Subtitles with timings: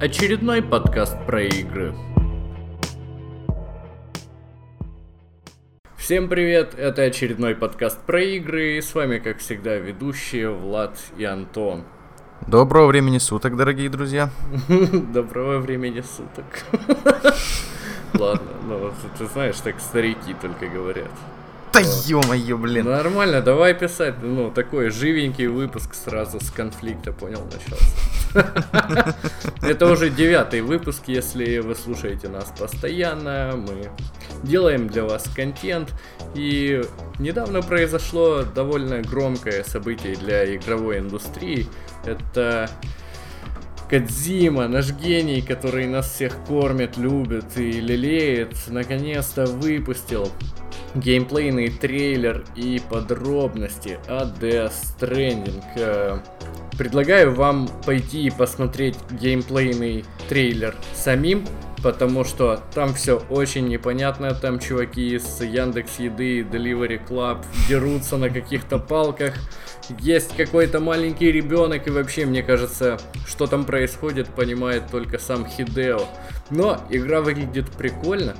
[0.00, 1.94] Очередной подкаст про игры.
[5.96, 11.24] Всем привет, это очередной подкаст про игры, и с вами, как всегда, ведущие Влад и
[11.24, 11.84] Антон.
[12.48, 14.30] Доброго времени суток, дорогие друзья.
[15.12, 16.44] Доброго времени суток.
[18.14, 21.12] Ладно, ну ты знаешь, так старики только говорят.
[21.74, 22.84] Да ё-моё, блин.
[22.84, 24.14] Нормально, давай писать.
[24.22, 29.16] Ну, такой живенький выпуск сразу с конфликта, понял, начался.
[29.62, 33.54] Это уже девятый выпуск, если вы слушаете нас постоянно.
[33.56, 33.90] Мы
[34.44, 35.92] делаем для вас контент.
[36.36, 36.80] И
[37.18, 41.66] недавно произошло довольно громкое событие для игровой индустрии.
[42.04, 42.70] Это
[43.90, 50.30] Кадзима, наш гений, который нас всех кормит, любит и лелеет, наконец-то выпустил
[50.94, 55.62] геймплейный трейлер и подробности о Death Stranding.
[55.76, 56.18] Э,
[56.78, 61.44] предлагаю вам пойти и посмотреть геймплейный трейлер самим,
[61.82, 68.30] потому что там все очень непонятно, там чуваки из Яндекс Еды, Delivery Club дерутся на
[68.30, 69.34] каких-то палках,
[70.00, 76.00] есть какой-то маленький ребенок, и вообще, мне кажется, что там происходит, понимает только сам Хидео.
[76.50, 78.34] Но игра выглядит прикольно.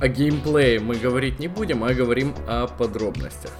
[0.00, 3.52] А, о геймплее мы говорить не будем, а говорим о подробностях.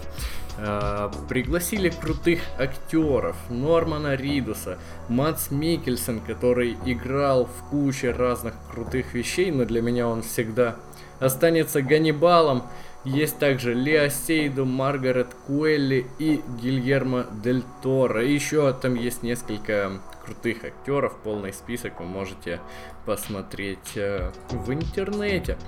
[0.56, 9.50] Uh, пригласили крутых актеров Нормана Ридуса, Мац Микельсон, который играл в куче разных крутых вещей,
[9.50, 10.76] но для меня он всегда
[11.18, 12.62] останется Ганнибалом.
[13.02, 18.24] Есть также Лео Сейду, Маргарет Куэлли и Гильермо Дель Торо.
[18.24, 19.90] еще там есть несколько
[20.24, 22.60] крутых актеров, полный список вы можете
[23.04, 25.58] посмотреть uh, в интернете.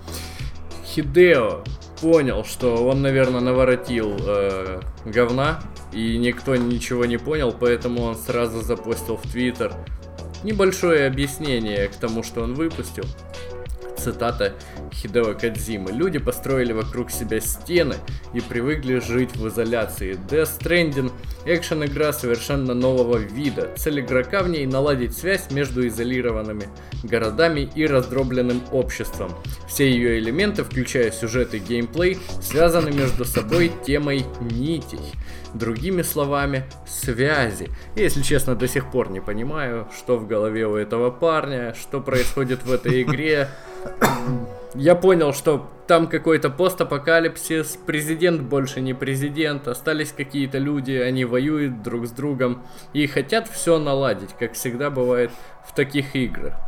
[0.86, 1.64] Хидео
[2.00, 5.60] понял, что он, наверное, наворотил э, говна,
[5.92, 9.74] и никто ничего не понял, поэтому он сразу запостил в Твиттер
[10.44, 13.04] небольшое объяснение к тому, что он выпустил
[13.98, 14.54] цитата
[14.92, 15.92] Хидео Кадзимы.
[15.92, 17.96] Люди построили вокруг себя стены
[18.34, 20.18] и привыкли жить в изоляции.
[20.28, 21.12] Death Stranding–
[21.46, 23.72] экшен-игра совершенно нового вида.
[23.76, 26.68] Цель игрока в ней наладить связь между изолированными
[27.02, 29.32] городами и раздробленным обществом.
[29.68, 35.00] Все ее элементы, включая сюжет и геймплей, связаны между собой темой нитей.
[35.56, 37.70] Другими словами, связи.
[37.94, 42.64] если честно, до сих пор не понимаю, что в голове у этого парня, что происходит
[42.64, 43.48] в этой игре.
[44.74, 51.82] Я понял, что там какой-то постапокалипсис, президент больше не президент, остались какие-то люди, они воюют
[51.82, 52.62] друг с другом
[52.92, 55.30] и хотят все наладить, как всегда бывает
[55.66, 56.65] в таких играх.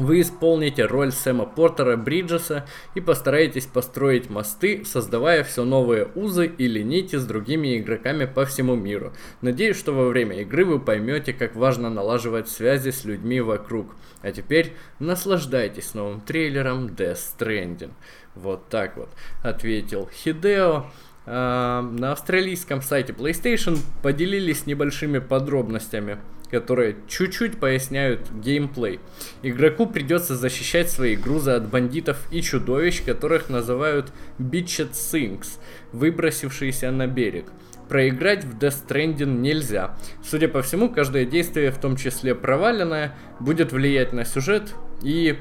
[0.00, 6.80] Вы исполните роль Сэма Портера Бриджеса и постараетесь построить мосты, создавая все новые узы или
[6.80, 9.12] нити с другими игроками по всему миру.
[9.42, 13.94] Надеюсь, что во время игры вы поймете, как важно налаживать связи с людьми вокруг.
[14.22, 17.92] А теперь наслаждайтесь новым трейлером Death Stranding.
[18.34, 19.10] Вот так вот
[19.42, 20.86] ответил Хидео.
[21.26, 26.16] А, на австралийском сайте PlayStation поделились небольшими подробностями
[26.50, 29.00] которые чуть-чуть поясняют геймплей.
[29.42, 35.58] Игроку придется защищать свои грузы от бандитов и чудовищ, которых называют Bitched Sinks,
[35.92, 37.46] выбросившиеся на берег.
[37.88, 39.96] Проиграть в Death Stranding нельзя.
[40.24, 45.36] Судя по всему, каждое действие, в том числе проваленное, будет влиять на сюжет и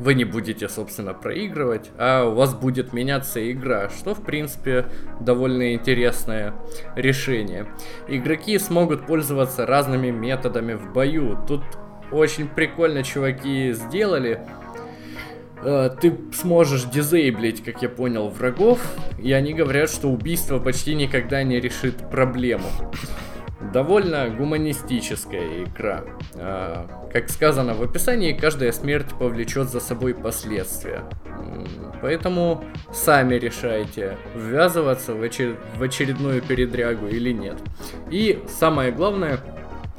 [0.00, 4.86] вы не будете, собственно, проигрывать, а у вас будет меняться игра, что, в принципе,
[5.20, 6.54] довольно интересное
[6.96, 7.66] решение.
[8.08, 11.38] Игроки смогут пользоваться разными методами в бою.
[11.46, 11.62] Тут
[12.10, 14.40] очень прикольно чуваки сделали.
[15.62, 18.80] Э, ты сможешь дизейблить, как я понял, врагов,
[19.22, 22.70] и они говорят, что убийство почти никогда не решит проблему.
[23.60, 26.04] Довольно гуманистическая игра.
[26.34, 31.04] А, как сказано в описании, каждая смерть повлечет за собой последствия.
[32.00, 35.56] Поэтому сами решайте, ввязываться в, очер...
[35.76, 37.58] в очередную передрягу или нет.
[38.10, 39.40] И самое главное,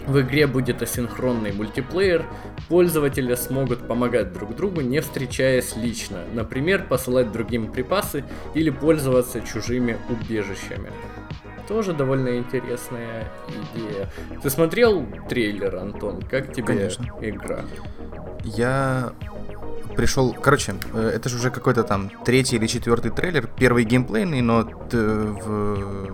[0.07, 2.25] в игре будет асинхронный мультиплеер,
[2.67, 8.23] пользователи смогут помогать друг другу, не встречаясь лично, например, посылать другим припасы
[8.55, 10.89] или пользоваться чужими убежищами
[11.71, 14.09] тоже довольно интересная идея.
[14.43, 16.21] Ты смотрел трейлер, Антон?
[16.21, 17.05] Как тебе Конечно.
[17.21, 17.61] игра?
[18.43, 19.13] Я
[19.95, 24.63] пришел, короче, э, это же уже какой-то там третий или четвертый трейлер, первый геймплейный, но
[24.91, 26.11] в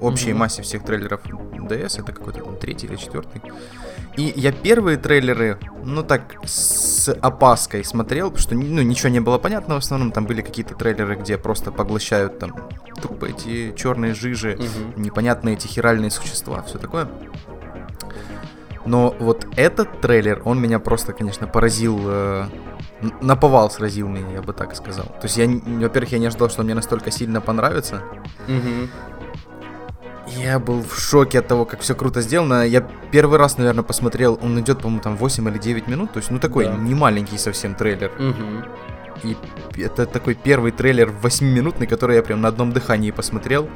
[0.00, 0.34] общей mm-hmm.
[0.34, 3.42] массе всех трейлеров DS это какой-то там третий или четвертый.
[4.16, 9.38] И я первые трейлеры, ну так, с опаской смотрел, потому что ну, ничего не было
[9.38, 10.12] понятно в основном.
[10.12, 12.54] Там были какие-то трейлеры, где просто поглощают там
[13.00, 15.00] тупо эти черные жижи, угу.
[15.00, 17.08] непонятные эти хиральные существа, все такое.
[18.84, 22.46] Но вот этот трейлер, он меня просто, конечно, поразил, э,
[23.20, 25.06] наповал сразил меня, я бы так сказал.
[25.06, 28.02] То есть я, во-первых, я не ожидал, что мне настолько сильно понравится.
[28.48, 28.88] Угу.
[30.36, 32.66] Я был в шоке от того, как все круто сделано.
[32.66, 32.80] Я
[33.10, 36.38] первый раз, наверное, посмотрел, он идет, по-моему, там 8 или 9 минут, то есть, ну,
[36.38, 36.74] такой да.
[36.74, 38.10] не маленький совсем трейлер.
[38.18, 38.64] Угу.
[39.24, 39.36] И
[39.82, 43.68] это такой первый трейлер 8-минутный, который я прям на одном дыхании посмотрел.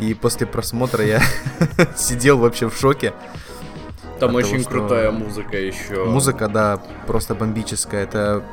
[0.00, 1.20] И после просмотра я
[1.96, 3.12] сидел вообще в шоке.
[4.20, 6.04] Там очень того, крутая музыка еще.
[6.04, 8.04] Музыка, да, просто бомбическая.
[8.04, 8.44] Это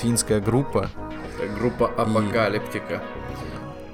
[0.00, 0.90] финская группа.
[1.38, 3.02] Это группа Апокалиптика.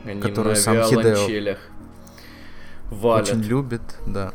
[0.05, 1.57] Они которую на сам Хидео
[2.91, 3.29] валят.
[3.29, 4.33] Очень любит, да.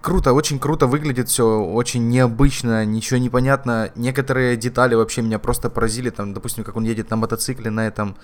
[0.00, 3.92] Круто, очень круто выглядит все, очень необычно, ничего не понятно.
[3.94, 8.16] Некоторые детали вообще меня просто поразили, там, допустим, как он едет на мотоцикле на этом,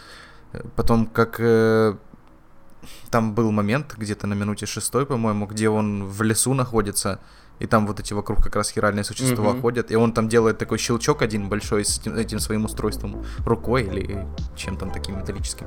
[0.74, 1.94] потом как э,
[3.10, 7.20] там был момент где-то на минуте шестой, по-моему, где он в лесу находится,
[7.58, 9.60] и там вот эти вокруг как раз хиральные существа mm-hmm.
[9.60, 13.84] ходят, и он там делает такой щелчок один большой с этим, этим своим устройством рукой
[13.84, 14.26] или
[14.56, 15.66] чем там таким металлическим.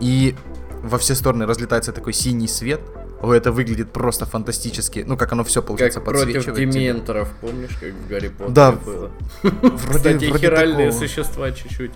[0.00, 0.34] И
[0.82, 2.80] во все стороны разлетается такой синий свет.
[3.22, 5.04] О, это выглядит просто фантастически.
[5.06, 9.10] Ну, как оно все получается как против дементоров, помнишь, как в Гарри Поттере да, было?
[9.42, 11.06] Вроде, Кстати, вроде хиральные такого.
[11.06, 11.92] существа чуть-чуть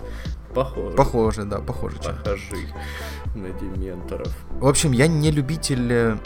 [0.53, 0.95] похожи.
[0.95, 1.97] Похоже, да, похожи.
[1.97, 2.67] Похожи
[3.33, 4.33] на дементоров.
[4.59, 6.17] В общем, я не любитель э,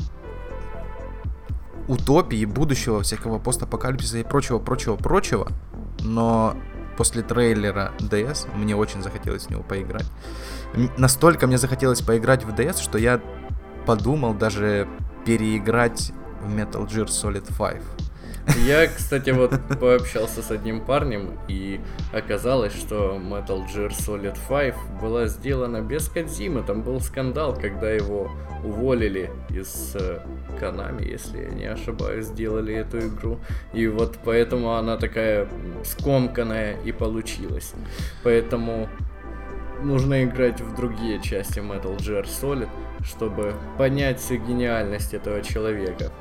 [1.89, 5.47] утопии, будущего, всякого постапокалипсиса и прочего, прочего, прочего,
[6.01, 6.55] но
[6.97, 10.05] после трейлера DS мне очень захотелось в него поиграть.
[10.97, 13.19] Настолько мне захотелось поиграть в DS, что я
[13.85, 14.87] подумал даже
[15.25, 18.08] переиграть в Metal Gear Solid 5.
[18.65, 21.79] Я, кстати, вот пообщался с одним парнем, и
[22.13, 26.63] оказалось, что Metal Gear Solid 5 была сделана без Кадзимы.
[26.63, 28.31] Там был скандал, когда его
[28.63, 29.95] уволили из
[30.59, 33.39] Канами, э, если я не ошибаюсь, сделали эту игру.
[33.73, 35.47] И вот поэтому она такая
[35.83, 37.73] скомканная и получилась.
[38.23, 38.89] Поэтому
[39.83, 42.69] нужно играть в другие части Metal Gear Solid,
[43.03, 46.11] чтобы понять гениальность этого человека.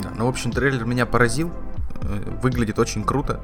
[0.00, 1.50] Да, ну, в общем, трейлер меня поразил.
[2.02, 3.40] Э, выглядит очень круто.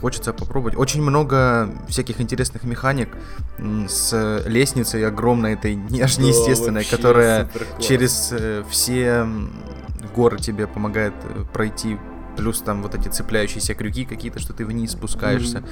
[0.00, 0.76] Хочется попробовать.
[0.76, 3.08] Очень много всяких интересных механик
[3.88, 9.26] с лестницей огромной, этой аж да, неестественной, которая через э, все
[10.14, 11.98] горы тебе помогает э, пройти.
[12.36, 15.58] Плюс там вот эти цепляющиеся крюки какие-то, что ты вниз спускаешься.
[15.58, 15.68] Mm-hmm.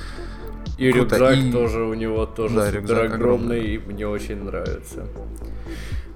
[0.79, 1.17] И Круто.
[1.17, 1.53] рюкзак и...
[1.53, 5.07] тоже у него тоже да, супер огромный, огромный, и мне очень нравится.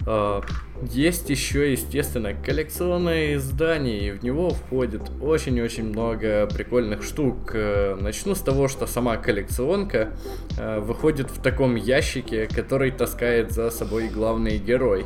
[0.06, 0.42] А,
[0.82, 7.52] есть еще, естественно, коллекционное издание, и в него входит очень-очень много прикольных штук.
[7.54, 10.12] Э, начну с того, что сама коллекционка
[10.58, 15.04] э, выходит в таком ящике, который таскает за собой главный герой.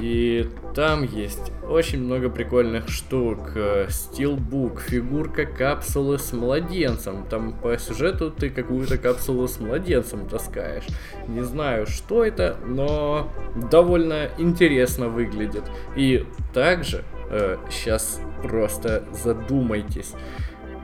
[0.00, 3.52] И там есть очень много прикольных штук.
[3.88, 7.24] Стилбук, э, фигурка капсулы с младенцем.
[7.28, 10.86] Там по сюжету ты какую-то капсулу с младенцем таскаешь.
[11.26, 13.30] Не знаю, что это, но
[13.70, 15.64] довольно интересно выглядит.
[15.96, 20.14] И также, э, сейчас просто задумайтесь,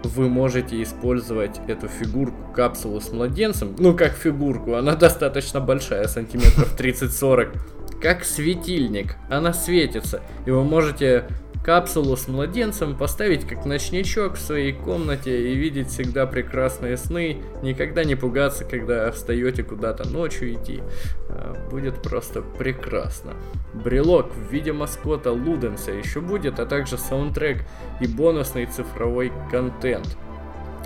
[0.05, 6.77] вы можете использовать эту фигурку, капсулу с младенцем, ну как фигурку, она достаточно большая, сантиметров
[6.79, 7.57] 30-40,
[8.01, 11.25] как светильник, она светится, и вы можете
[11.65, 18.05] капсулу с младенцем поставить как ночничок в своей комнате и видеть всегда прекрасные сны, никогда
[18.05, 20.83] не пугаться, когда встаете куда-то ночью идти.
[21.31, 23.33] А, будет просто прекрасно.
[23.73, 27.63] Брелок в виде маскота Луденса еще будет, а также саундтрек
[28.01, 30.19] и бонусный цифровой контент.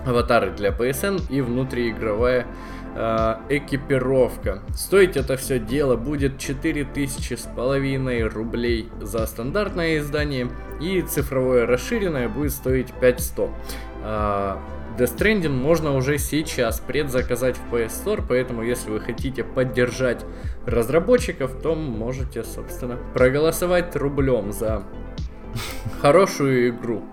[0.07, 2.47] Аватары для PSN и внутриигровая
[2.99, 4.63] э, экипировка.
[4.75, 10.49] Стоить это все дело будет 4000 с половиной рублей за стандартное издание
[10.81, 13.51] и цифровое расширенное будет стоить 5100.
[14.03, 14.57] Э,
[14.99, 20.25] Death Stranding можно уже сейчас предзаказать в PS Store, поэтому если вы хотите поддержать
[20.67, 24.83] разработчиков, то можете, собственно, проголосовать рублем за
[26.03, 27.05] хорошую игру.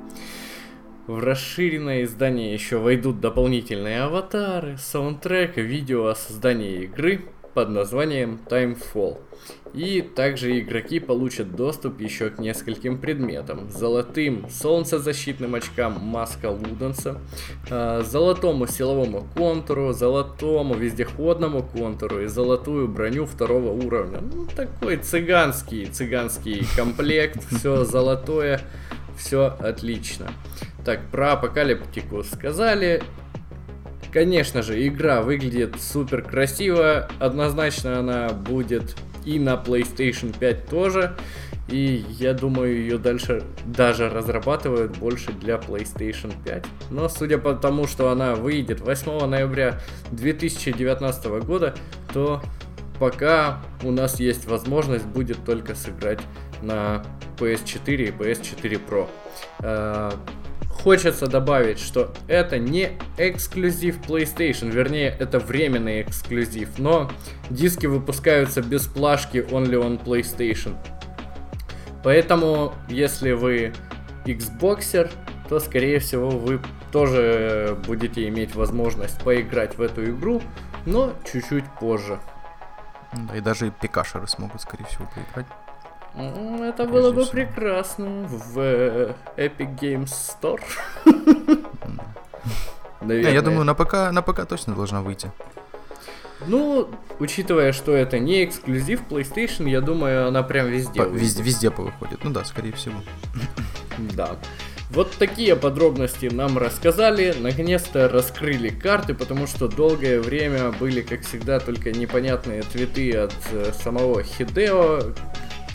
[1.08, 9.20] В расширенное издание еще войдут дополнительные аватары, саундтрек, видео о создании игры под названием Timefall.
[9.76, 13.70] И также игроки получат доступ еще к нескольким предметам.
[13.70, 17.22] Золотым солнцезащитным очкам маска Луденса,
[17.70, 24.22] а, золотому силовому контуру, золотому вездеходному контуру и золотую броню второго уровня.
[24.22, 28.62] Ну, такой цыганский, цыганский комплект, все золотое,
[29.18, 30.32] все отлично.
[30.86, 33.02] Так, про апокалиптику сказали.
[34.14, 37.10] Конечно же, игра выглядит супер красиво.
[37.20, 41.18] Однозначно она будет и на PlayStation 5 тоже.
[41.68, 46.66] И я думаю, ее дальше даже разрабатывают больше для PlayStation 5.
[46.92, 49.80] Но судя по тому, что она выйдет 8 ноября
[50.12, 51.74] 2019 года,
[52.14, 52.44] то
[53.00, 56.22] пока у нас есть возможность будет только сыграть
[56.62, 57.04] на
[57.38, 60.14] PS4 и PS4 Pro.
[60.84, 67.10] Хочется добавить, что это не эксклюзив PlayStation, вернее, это временный эксклюзив, но
[67.50, 70.76] диски выпускаются без плашки only on PlayStation.
[72.04, 73.74] Поэтому, если вы
[74.26, 75.12] Xboxer,
[75.50, 80.42] то, скорее всего, вы тоже будете иметь возможность поиграть в эту игру,
[80.86, 82.20] но чуть-чуть позже.
[83.12, 85.48] Да, и даже пикашеры смогут, скорее всего, поиграть.
[86.18, 90.62] Это было бы прекрасно в э, Epic Games Store.
[93.02, 93.34] Наверное.
[93.34, 95.32] Я думаю, на ПК, на ПК точно должна выйти.
[96.48, 101.02] Ну, учитывая, что это не эксклюзив PlayStation, я думаю, она прям везде.
[101.02, 102.24] По, везде, везде повыходит.
[102.24, 102.96] Ну да, скорее всего.
[103.98, 104.36] Да.
[104.92, 107.34] Вот такие подробности нам рассказали.
[107.40, 113.72] Наконец-то раскрыли карты, потому что долгое время были, как всегда, только непонятные твиты от э,
[113.82, 115.00] самого Хидео.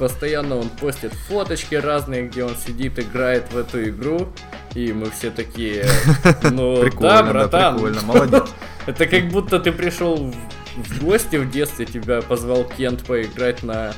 [0.00, 4.32] Постоянно он постит фоточки разные, где он сидит, играет в эту игру.
[4.74, 5.84] И мы все такие,
[6.50, 7.74] ну да, братан.
[7.74, 8.48] прикольно, молодец.
[8.86, 10.32] Это как будто ты пришел
[10.74, 13.92] в гости в детстве, тебя позвал Кент поиграть на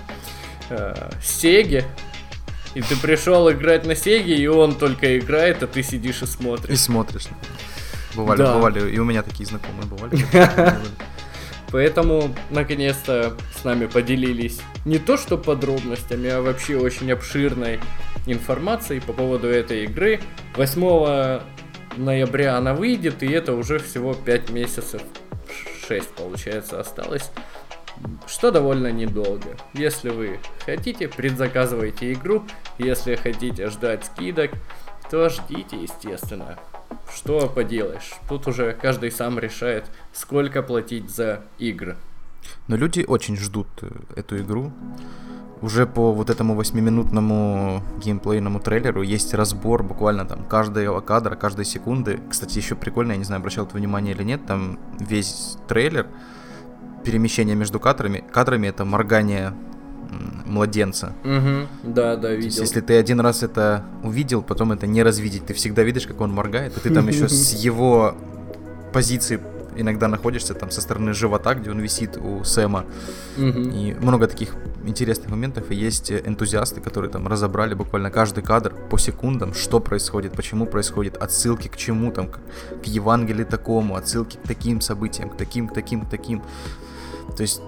[0.70, 1.84] э, Сеге.
[2.74, 6.74] И ты пришел играть на Сеге, и он только играет, а ты сидишь и смотришь.
[6.74, 7.28] И смотришь.
[8.16, 8.54] Бывали, да.
[8.54, 10.26] бывали, и у меня такие знакомые бывали.
[11.72, 17.80] Поэтому, наконец-то, с нами поделились не то что подробностями, а вообще очень обширной
[18.26, 20.20] информацией по поводу этой игры.
[20.56, 21.40] 8
[21.96, 25.02] ноября она выйдет, и это уже всего 5 месяцев,
[25.88, 27.30] 6 получается осталось,
[28.26, 29.56] что довольно недолго.
[29.72, 32.44] Если вы хотите, предзаказывайте игру,
[32.78, 34.50] если хотите ждать скидок,
[35.10, 36.58] то ждите, естественно.
[37.14, 41.96] Что поделаешь, тут уже каждый сам решает, сколько платить за игры.
[42.68, 44.72] Но люди очень ждут э, эту игру.
[45.60, 52.18] Уже по вот этому восьмиминутному геймплейному трейлеру есть разбор буквально там каждого кадра, каждой секунды.
[52.28, 56.08] Кстати, еще прикольно, я не знаю, обращал ты внимание или нет, там весь трейлер,
[57.04, 59.54] перемещение между кадрами, кадрами это моргание
[60.46, 61.12] младенца.
[61.24, 62.46] Угу, да, да, видел.
[62.46, 65.46] есть, если ты один раз это увидел, потом это не развидеть.
[65.46, 68.14] Ты всегда видишь, как он моргает, и ты там еще с его
[68.92, 69.40] позиции
[69.76, 72.84] иногда находишься там со стороны живота, где он висит у Сэма.
[73.38, 74.54] И много таких
[74.84, 75.70] интересных моментов.
[75.70, 81.16] И есть энтузиасты, которые там разобрали буквально каждый кадр по секундам, что происходит, почему происходит,
[81.16, 82.40] отсылки к чему там, к,
[82.82, 86.42] к Евангелию такому, отсылки к таким событиям, к таким, к таким, к таким.
[87.36, 87.62] То есть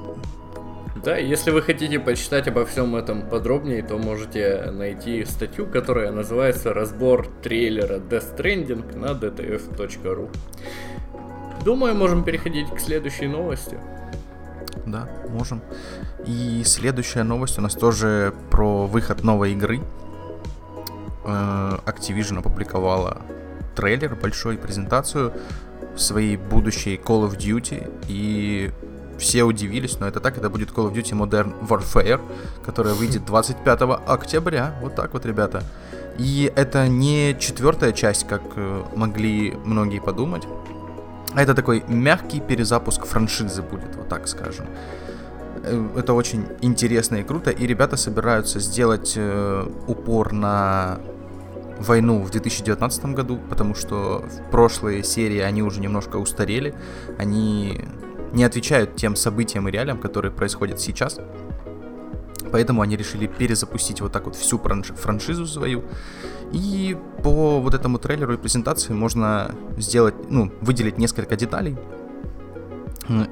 [1.02, 6.72] да, если вы хотите почитать обо всем этом подробнее, то можете найти статью, которая называется
[6.72, 10.30] «Разбор трейлера Death Stranding» на dtf.ru.
[11.64, 13.78] Думаю, можем переходить к следующей новости.
[14.86, 15.62] Да, можем.
[16.26, 19.80] И следующая новость у нас тоже про выход новой игры.
[21.24, 23.22] Э, Activision опубликовала
[23.74, 25.32] трейлер, большую презентацию
[25.96, 27.90] своей будущей Call of Duty.
[28.08, 28.70] И
[29.18, 32.20] все удивились, но это так, это будет Call of Duty Modern Warfare,
[32.64, 34.74] которая выйдет 25 октября.
[34.80, 35.62] Вот так вот, ребята.
[36.18, 40.46] И это не четвертая часть, как э, могли многие подумать.
[41.34, 44.66] А это такой мягкий перезапуск франшизы будет, вот так скажем.
[45.64, 51.00] Э, это очень интересно и круто, и ребята собираются сделать э, упор на
[51.78, 56.74] войну в 2019 году, потому что в прошлой серии они уже немножко устарели,
[57.18, 57.84] они
[58.34, 61.18] не отвечают тем событиям и реалиям, которые происходят сейчас.
[62.52, 65.84] Поэтому они решили перезапустить вот так вот всю франшизу свою.
[66.52, 71.76] И по вот этому трейлеру и презентации можно сделать, ну, выделить несколько деталей.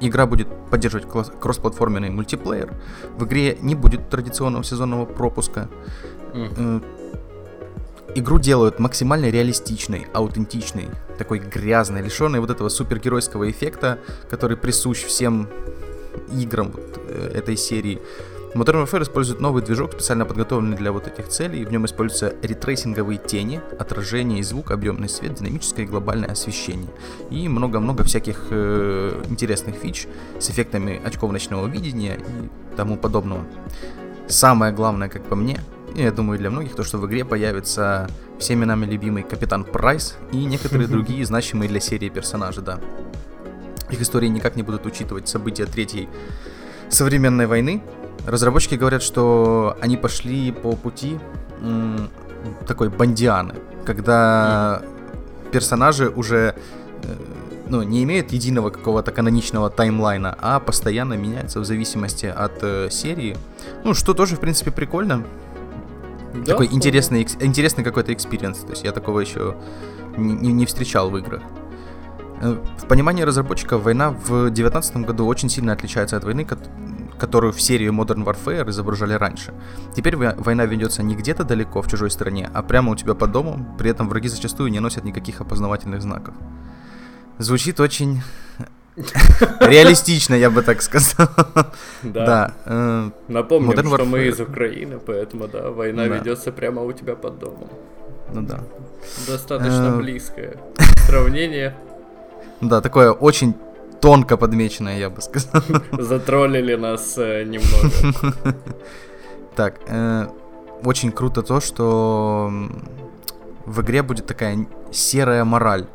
[0.01, 1.07] Игра будет поддерживать
[1.39, 2.73] кроссплатформенный мультиплеер.
[3.17, 5.69] В игре не будет традиционного сезонного пропуска.
[6.33, 6.83] Mm
[8.15, 15.49] игру делают максимально реалистичной, аутентичной, такой грязной, лишенной вот этого супергеройского эффекта, который присущ всем
[16.31, 18.01] играм вот, э, этой серии.
[18.55, 21.65] Modern Warfare использует новый движок, специально подготовленный для вот этих целей.
[21.65, 26.89] В нем используются ретрейсинговые тени, отражение и звук, объемный свет, динамическое и глобальное освещение.
[27.31, 30.07] И много-много всяких э, интересных фич
[30.39, 33.43] с эффектами очков ночного видения и тому подобного.
[34.27, 35.59] Самое главное, как по мне,
[35.95, 38.07] я думаю, для многих то, что в игре появится
[38.39, 42.79] всеми нами любимый Капитан Прайс и некоторые другие значимые для серии персонажи, да.
[43.91, 46.09] Их истории никак не будут учитывать события третьей
[46.89, 47.83] современной войны,
[48.25, 51.19] разработчики говорят, что они пошли по пути
[51.61, 52.09] м,
[52.67, 54.81] такой бондианы, когда
[55.51, 56.55] персонажи уже
[57.03, 57.15] э,
[57.67, 63.37] ну, не имеют единого какого-то каноничного таймлайна, а постоянно меняются в зависимости от э, серии.
[63.83, 65.23] Ну, что тоже, в принципе, прикольно.
[66.33, 68.59] Да, такой интересный, интересный какой-то experience.
[68.59, 69.55] То есть я такого еще
[70.17, 71.41] не, не встречал в играх.
[72.41, 76.47] Э, в понимании разработчиков война в 2019 году очень сильно отличается от войны,
[77.17, 79.53] которую в серии Modern Warfare изображали раньше.
[79.95, 83.77] Теперь война ведется не где-то далеко, в чужой стране, а прямо у тебя под домом,
[83.77, 86.33] при этом враги зачастую не носят никаких опознавательных знаков.
[87.37, 88.21] Звучит очень
[89.59, 91.27] реалистично, я бы так сказал.
[92.03, 92.25] Да.
[92.25, 92.53] да.
[92.65, 94.05] Э, Напомним, Modern что Warfare...
[94.05, 96.17] мы из Украины, поэтому да, война да.
[96.17, 97.69] ведется прямо у тебя под домом.
[98.33, 98.59] Ну да.
[99.27, 100.57] Достаточно э, близкое
[101.07, 101.75] сравнение.
[102.61, 103.55] Да, такое очень
[104.01, 105.61] тонко подмеченное, я бы сказал.
[105.91, 108.55] Затроллили нас э, немного.
[109.55, 110.27] Так, э,
[110.83, 112.51] очень круто то, что
[113.65, 115.85] в игре будет такая серая мораль.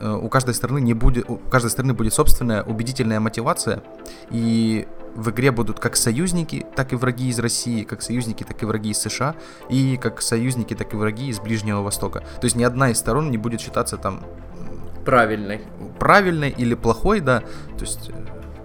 [0.00, 3.82] Э, у каждой стороны не будет, у каждой стороны будет собственная убедительная мотивация,
[4.30, 8.66] и в игре будут как союзники, так и враги из России, как союзники, так и
[8.66, 9.34] враги из США,
[9.68, 12.20] и как союзники, так и враги из Ближнего Востока.
[12.20, 14.22] То есть ни одна из сторон не будет считаться там
[15.04, 15.62] правильной.
[15.98, 17.40] Правильной или плохой, да.
[17.40, 18.12] То есть э,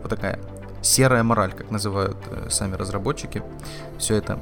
[0.01, 0.39] вот такая
[0.81, 3.41] серая мораль, как называют э, сами разработчики.
[3.97, 4.39] Все это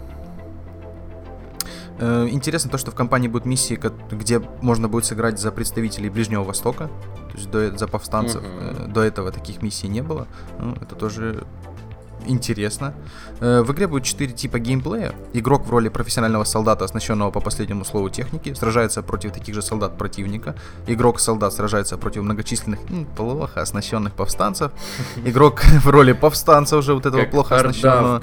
[2.00, 3.80] Э, интересно то, что в компании будут миссии,
[4.12, 6.90] где можно будет сыграть за представителей Ближнего Востока,
[7.32, 8.44] то есть до, за повстанцев.
[8.44, 8.92] Mm-hmm.
[8.92, 10.28] До этого таких миссий не было.
[10.60, 11.46] Ну, это тоже
[12.28, 12.94] интересно.
[13.40, 15.14] Э, в игре будет 4 типа геймплея.
[15.34, 19.98] Игрок в роли профессионального солдата, оснащенного по последнему слову техники, сражается против таких же солдат
[19.98, 20.56] противника.
[20.88, 24.72] Игрок-солдат сражается против многочисленных, м, плохо оснащенных повстанцев.
[25.26, 28.20] Игрок в роли повстанца уже вот этого плохо оснащенного.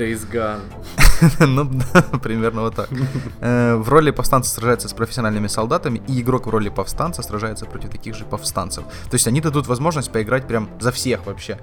[1.40, 2.88] Ну, да, примерно вот так.
[3.40, 7.90] Э, в роли повстанца сражается с профессиональными солдатами, и игрок в роли повстанца сражается против
[7.90, 8.84] таких же повстанцев.
[8.84, 11.58] То есть они дадут возможность поиграть прям за всех вообще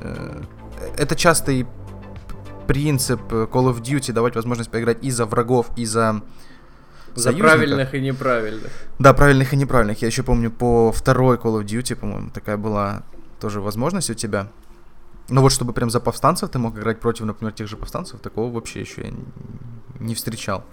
[0.00, 0.42] э,
[0.96, 1.66] это частый
[2.66, 6.22] принцип Call of Duty давать возможность поиграть и за врагов, и за
[7.14, 8.70] за правильных и неправильных.
[8.98, 10.02] Да, правильных и неправильных.
[10.02, 13.02] Я еще помню по второй Call of Duty, по-моему, такая была
[13.40, 14.48] тоже возможность у тебя.
[15.28, 18.52] Но вот чтобы прям за повстанцев ты мог играть против, например, тех же повстанцев, такого
[18.52, 19.12] вообще еще я
[20.00, 20.64] не встречал.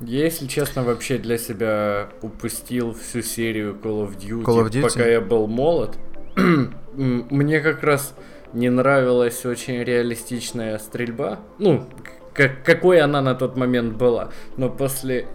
[0.00, 4.82] Я, если честно, вообще для себя упустил всю серию Call of Duty, Call of Duty?
[4.82, 5.98] пока я был молод.
[6.94, 8.14] Мне как раз
[8.52, 11.40] не нравилась очень реалистичная стрельба.
[11.58, 11.86] Ну,
[12.32, 14.30] как, какой она на тот момент была.
[14.56, 15.26] Но после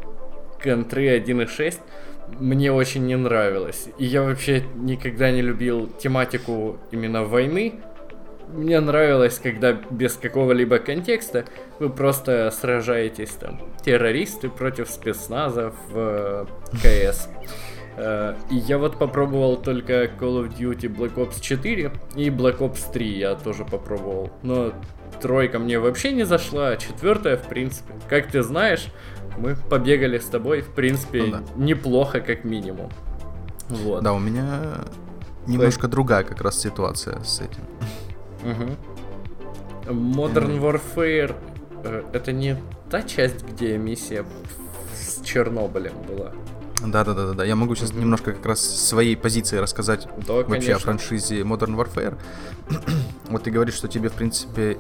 [0.62, 1.80] контры 1.6
[2.40, 3.88] мне очень не нравилось.
[3.98, 7.76] И я вообще никогда не любил тематику именно войны.
[8.48, 11.46] Мне нравилось, когда без какого-либо контекста
[11.80, 16.46] вы просто сражаетесь там террористы против спецназа в э,
[17.12, 17.28] КС.
[17.98, 22.92] Э, и я вот попробовал только Call of Duty Black Ops 4 и Black Ops
[22.92, 24.32] 3 я тоже попробовал.
[24.44, 24.74] Но
[25.22, 28.88] тройка мне вообще не зашла, а четвертая, в принципе, как ты знаешь,
[29.38, 31.44] мы побегали с тобой, в принципе, ну, да.
[31.56, 32.92] неплохо, как минимум.
[33.70, 34.04] Вот.
[34.04, 34.86] Да, у меня
[35.48, 35.92] немножко так.
[35.92, 37.64] другая как раз ситуация с этим.
[38.44, 39.94] Угу.
[39.94, 41.36] Modern Warfare
[41.84, 42.58] э, это не
[42.90, 44.26] та часть, где миссия
[44.94, 46.32] с Чернобылем была.
[46.82, 47.44] Да, да, да, да, да.
[47.46, 48.00] Я могу сейчас mm-hmm.
[48.00, 50.76] немножко как раз своей позиции рассказать да, вообще конечно.
[50.76, 52.18] о франшизе Modern Warfare.
[53.30, 54.78] вот ты говоришь, что тебе, в принципе,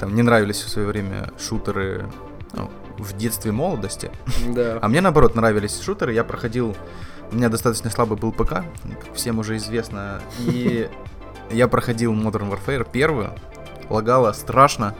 [0.00, 2.10] там не нравились в свое время шутеры
[2.54, 4.10] ну, в детстве молодости.
[4.48, 4.78] Да.
[4.82, 6.12] а мне наоборот нравились шутеры.
[6.12, 6.76] Я проходил.
[7.30, 10.20] У меня достаточно слабый был ПК, как всем уже известно.
[10.38, 10.88] И
[11.50, 13.32] я проходил Modern Warfare первую.
[13.90, 14.94] Лагало страшно.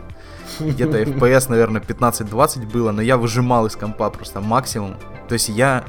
[0.61, 4.97] Где-то FPS, наверное, 15-20 было, но я выжимал из компа просто максимум.
[5.29, 5.85] То есть я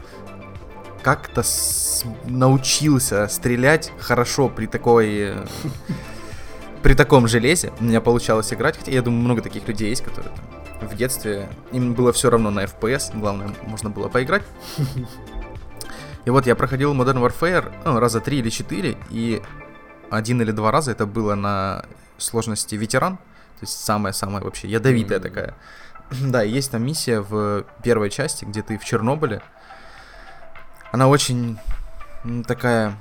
[1.06, 2.04] как-то с...
[2.26, 5.36] научился стрелять хорошо при такой...
[6.82, 10.34] При таком железе у меня получалось играть, хотя я думаю, много таких людей есть, которые
[10.80, 14.44] там, в детстве им было все равно на FPS, главное, можно было поиграть.
[16.26, 19.44] И вот я проходил Modern Warfare ну, раза три или четыре, и
[20.10, 21.86] один или два раза это было на
[22.18, 25.22] сложности ветеран, то есть самая-самая вообще ядовитая mm-hmm.
[25.22, 25.56] такая.
[26.10, 29.42] Да, есть там миссия в первой части, где ты в Чернобыле,
[30.96, 31.58] она очень
[32.48, 32.98] такая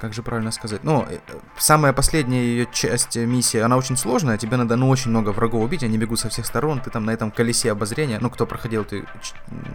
[0.00, 0.84] как же правильно сказать?
[0.84, 1.18] Ну, э,
[1.58, 5.82] самая последняя ее часть миссии, она очень сложная, тебе надо, ну, очень много врагов убить,
[5.82, 9.04] они бегут со всех сторон, ты там на этом колесе обозрения, ну, кто проходил, ты...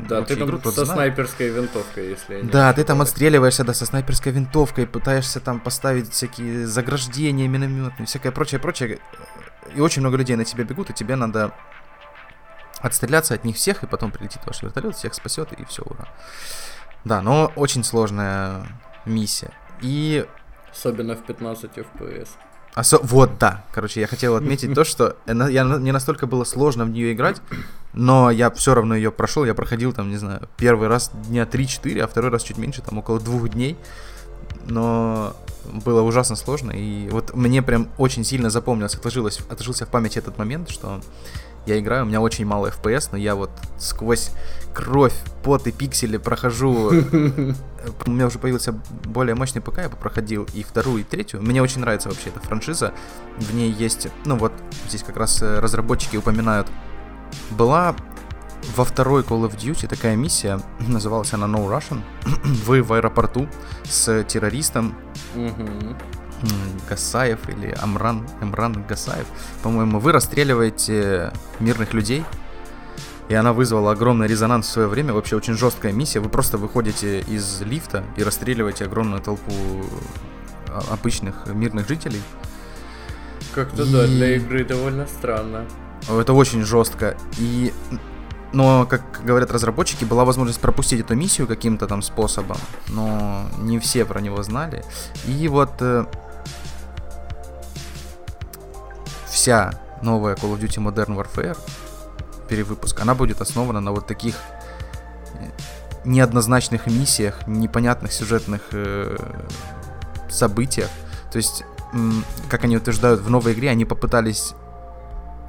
[0.07, 0.87] Да, ты там игру, со знает.
[0.87, 6.65] снайперской винтовкой, если Да, ты там отстреливаешься, да, со снайперской винтовкой, пытаешься там поставить всякие
[6.67, 8.99] заграждения минометные, всякое прочее, прочее.
[9.75, 11.51] и очень много людей на тебя бегут, и тебе надо
[12.79, 16.07] отстреляться от них всех, и потом прилетит ваш вертолет, всех спасет, и все, ура.
[17.05, 18.67] Да, но очень сложная
[19.05, 19.51] миссия.
[19.81, 20.25] И...
[20.71, 22.29] Особенно в 15 FPS.
[22.73, 22.97] Осо...
[23.03, 23.65] Вот, да.
[23.71, 27.41] Короче, я хотел отметить то, что я, не настолько было сложно в нее играть,
[27.93, 29.45] но я все равно ее прошел.
[29.45, 32.97] Я проходил там, не знаю, первый раз дня 3-4, а второй раз чуть меньше, там
[32.97, 33.77] около двух дней.
[34.65, 35.35] Но
[35.65, 36.71] было ужасно сложно.
[36.71, 41.01] И вот мне прям очень сильно запомнилось, отложилось, отложился в памяти этот момент, что
[41.65, 44.31] я играю, у меня очень мало FPS, но я вот сквозь
[44.73, 46.91] кровь, пот и пиксели прохожу.
[48.05, 48.73] У меня уже появился
[49.05, 51.41] более мощный ПК, я проходил и вторую, и третью.
[51.41, 52.93] Мне очень нравится вообще эта франшиза.
[53.37, 54.53] В ней есть, ну вот,
[54.87, 56.67] здесь как раз э, разработчики упоминают.
[57.51, 57.93] Была
[58.75, 62.01] во второй Call of Duty такая миссия, называлась она No Russian.
[62.65, 63.47] Вы в аэропорту
[63.83, 64.95] с террористом.
[66.89, 69.25] Гасаев или Амран, Эмран Гасаев,
[69.61, 72.23] по-моему, вы расстреливаете мирных людей,
[73.29, 75.13] и она вызвала огромный резонанс в свое время.
[75.13, 76.19] Вообще очень жесткая миссия.
[76.19, 79.53] Вы просто выходите из лифта и расстреливаете огромную толпу
[80.67, 82.21] а, обычных мирных жителей.
[83.55, 83.91] Как-то и...
[83.91, 85.65] да, для игры довольно странно.
[86.09, 87.17] Это очень жестко.
[87.37, 87.73] И
[88.51, 94.05] но, как говорят разработчики, была возможность пропустить эту миссию каким-то там способом, но не все
[94.05, 94.85] про него знали.
[95.25, 95.81] И вот
[99.33, 101.57] вся новая Call of Duty Modern Warfare,
[102.47, 104.35] перевыпуск, она будет основана на вот таких
[105.33, 105.49] э,
[106.05, 109.17] неоднозначных миссиях, непонятных сюжетных э,
[110.29, 110.89] событиях.
[111.31, 111.63] То есть,
[112.49, 114.53] как они утверждают, в новой игре они попытались...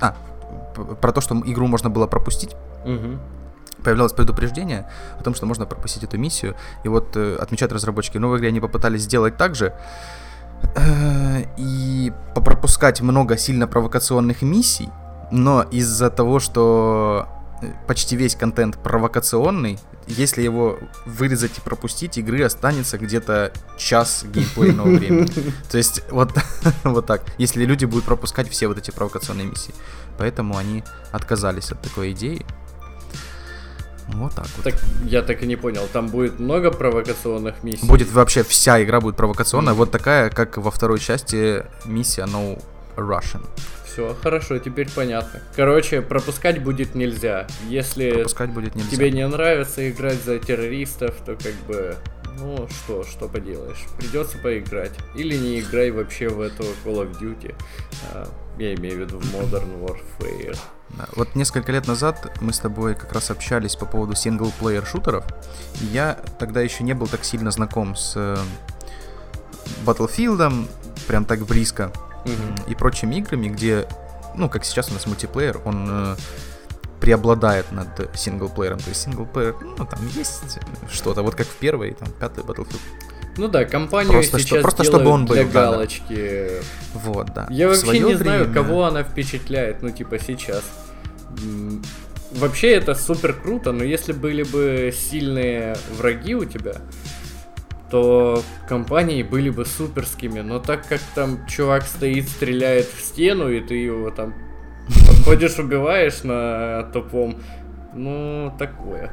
[0.01, 0.17] А,
[1.01, 2.57] про то, что игру можно было пропустить.
[2.85, 3.19] Угу.
[3.85, 6.57] Появлялось предупреждение о том, что можно пропустить эту миссию.
[6.85, 9.75] И вот э, отмечают разработчики, в новой игре они попытались сделать так же.
[11.57, 14.89] И пропускать много сильно провокационных миссий,
[15.31, 17.29] но из-за того, что
[17.63, 24.89] э, почти весь контент провокационный, если его вырезать и пропустить, игры останется где-то час геймплейного
[24.97, 25.31] времени.
[25.71, 26.33] То есть вот,
[26.85, 29.75] вот так, если люди будут пропускать все вот эти провокационные миссии.
[30.19, 32.45] Поэтому они отказались от такой идеи.
[34.09, 34.65] Вот так вот.
[34.65, 37.87] Так, я так и не понял, там будет много провокационных миссий?
[37.87, 39.77] Будет вообще вся игра будет провокационная, mm-hmm.
[39.77, 42.63] вот такая, как во второй части миссия No
[42.97, 43.45] Russian.
[43.87, 45.41] Все, хорошо, теперь понятно.
[45.55, 47.47] Короче, пропускать будет нельзя.
[47.69, 48.91] Если пропускать будет нельзя.
[48.91, 51.97] тебе не нравится играть за террористов, то как бы
[52.39, 53.85] ну что, что поделаешь.
[53.99, 54.93] Придется поиграть.
[55.15, 57.55] Или не играй вообще в эту Call of Duty.
[58.59, 60.57] Я имею в виду в Modern Warfare.
[61.17, 65.25] Вот несколько лет назад мы с тобой как раз общались по поводу синглплеер шутеров.
[65.93, 68.37] я тогда еще не был так сильно знаком с э,
[69.85, 70.69] Battlefield,
[71.09, 71.91] прям так близко,
[72.25, 72.71] угу.
[72.71, 73.89] и прочими играми, где,
[74.37, 76.17] ну, как сейчас у нас мультиплеер, он э,
[77.01, 78.79] преобладает над синглплеером.
[78.79, 80.59] То есть синглплеер, ну, там есть
[80.91, 82.81] что-то, вот как в первой, там, пятой Battlefield.
[83.37, 86.51] Ну да, компанию просто, сейчас что, просто чтобы он был, для да, галочки.
[86.95, 87.01] Да.
[87.01, 87.47] Вот, да.
[87.51, 88.17] Я вообще не время...
[88.17, 90.63] знаю, кого она впечатляет, ну типа сейчас.
[92.33, 96.77] Вообще это супер круто, но если были бы сильные враги у тебя,
[97.91, 100.41] то компании были бы суперскими.
[100.41, 104.35] Но так как там чувак стоит, стреляет в стену, и ты его там
[105.09, 107.37] подходишь, убиваешь на топом,
[107.95, 109.11] ну такое.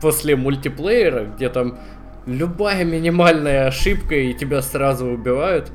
[0.00, 1.78] После мультиплеера, где там
[2.26, 5.70] любая минимальная ошибка и тебя сразу убивают,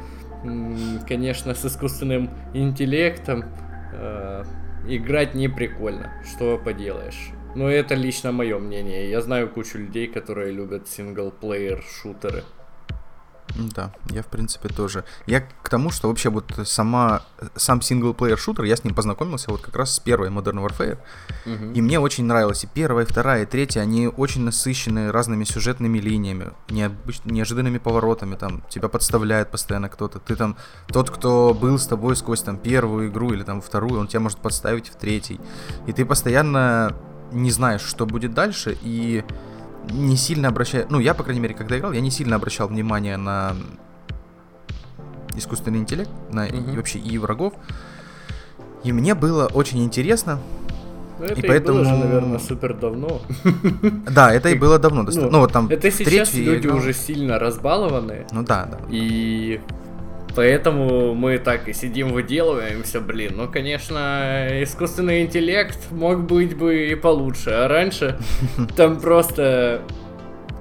[1.07, 3.45] конечно, с искусственным интеллектом
[3.93, 4.43] э,
[4.88, 6.12] играть не прикольно.
[6.25, 7.31] Что поделаешь?
[7.55, 9.09] Но это лично мое мнение.
[9.09, 12.43] Я знаю кучу людей, которые любят синглплеер шутеры.
[13.55, 15.03] Да, я в принципе тоже.
[15.25, 17.23] Я к тому, что вообще вот сама,
[17.55, 20.97] сам синглплеер шутер, я с ним познакомился вот как раз с первой Modern Warfare.
[21.45, 21.73] Угу.
[21.73, 22.63] И мне очень нравилось.
[22.63, 27.21] И первая, и вторая, и третья, они очень насыщены разными сюжетными линиями, необыч...
[27.25, 30.19] неожиданными поворотами, там, тебя подставляет постоянно кто-то.
[30.19, 30.55] Ты там,
[30.88, 34.39] тот, кто был с тобой сквозь там первую игру или там вторую, он тебя может
[34.39, 35.39] подставить в третий.
[35.88, 36.95] И ты постоянно
[37.31, 39.23] не знаешь, что будет дальше, и
[39.89, 40.85] не сильно обращаю...
[40.89, 43.55] Ну, я, по крайней мере, когда играл, я не сильно обращал внимание на
[45.35, 46.73] искусственный интеллект, на mm-hmm.
[46.73, 47.53] и вообще и врагов.
[48.83, 50.39] И мне было очень интересно.
[51.19, 51.79] Ну, это и, и поэтому...
[51.79, 53.21] было же, наверное, супер давно.
[54.09, 55.03] Да, это и было давно.
[55.03, 58.25] Ну, ну вот там это сейчас люди уже сильно разбалованы.
[58.31, 58.77] Ну да, да.
[58.89, 59.59] И
[60.35, 63.33] Поэтому мы так и сидим, выделываемся, блин.
[63.37, 67.49] Ну, конечно, искусственный интеллект мог быть бы и получше.
[67.51, 68.17] А раньше
[68.75, 69.81] там просто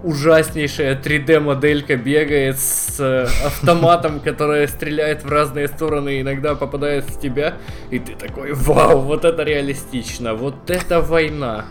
[0.02, 7.20] ужаснейшая 3D-моделька бегает с э, автоматом, которая стреляет в разные стороны и иногда попадает в
[7.20, 7.54] тебя.
[7.90, 11.64] И ты такой, вау, вот это реалистично, вот это война.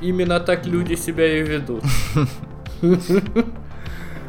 [0.00, 1.84] Именно так люди себя и ведут.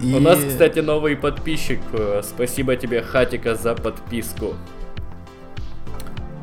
[0.02, 0.14] И...
[0.14, 1.80] У нас, кстати, новый подписчик.
[2.24, 4.54] Спасибо тебе, Хатика, за подписку.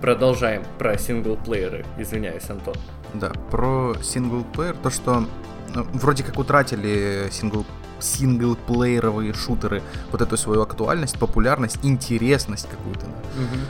[0.00, 1.84] Продолжаем про синглплееры.
[1.98, 2.74] Извиняюсь, Антон.
[3.14, 5.24] Да, про синглплеер, то, что
[5.74, 7.64] ну, вроде как утратили сингл
[8.00, 13.06] синглплееровые шутеры вот эту свою актуальность, популярность, интересность какую-то.
[13.06, 13.60] Угу.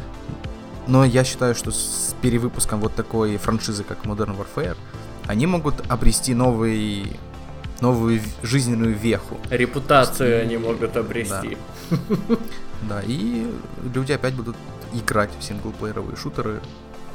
[0.88, 4.76] Но я считаю, что с перевыпуском вот такой франшизы, как Modern Warfare,
[5.26, 7.16] они могут обрести новый
[7.80, 9.38] новую жизненную веху.
[9.50, 11.56] Репутацию они могут обрести.
[11.90, 11.98] Да.
[12.88, 13.50] да, и
[13.94, 14.56] люди опять будут
[14.92, 16.60] играть в синглплееровые шутеры.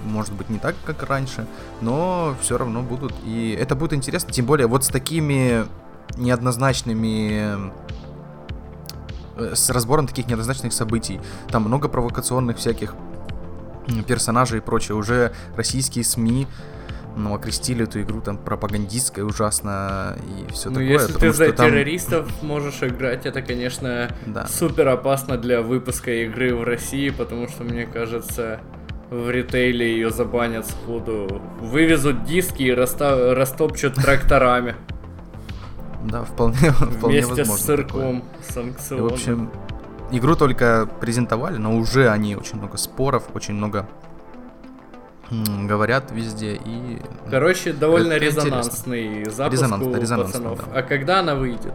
[0.04, 1.46] Может быть, не так, как раньше,
[1.82, 3.14] но все равно будут.
[3.26, 5.66] И это будет интересно, тем более вот с такими
[6.18, 7.72] неоднозначными
[9.36, 11.20] э, с разбором таких неоднозначных событий.
[11.50, 12.96] Там много провокационных всяких
[14.08, 14.96] персонажей и прочее.
[14.96, 16.48] Уже российские СМИ
[17.16, 20.92] ну, окрестили эту игру там пропагандистской ужасно и все ну, такое.
[20.92, 21.68] если ты за там...
[21.68, 24.48] террористов можешь играть, это, конечно, да.
[24.48, 28.60] супер опасно для выпуска игры в России, потому что, мне кажется,
[29.10, 31.42] в ритейле ее забанят сходу.
[31.60, 33.34] Вывезут диски и раста...
[33.36, 34.76] растопчут тракторами.
[36.04, 39.10] Да, вполне, вполне Вместе с сырком санкционным.
[39.10, 39.52] В общем,
[40.12, 43.88] игру только презентовали, но уже они очень много споров, очень много
[45.32, 47.00] говорят везде и...
[47.30, 49.34] Короче, довольно это резонансный интересно.
[49.34, 49.92] запуск Резонанс, у
[50.32, 50.60] пацанов.
[50.60, 50.80] Да.
[50.80, 51.74] А когда она выйдет?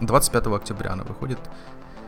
[0.00, 1.38] 25 октября она выходит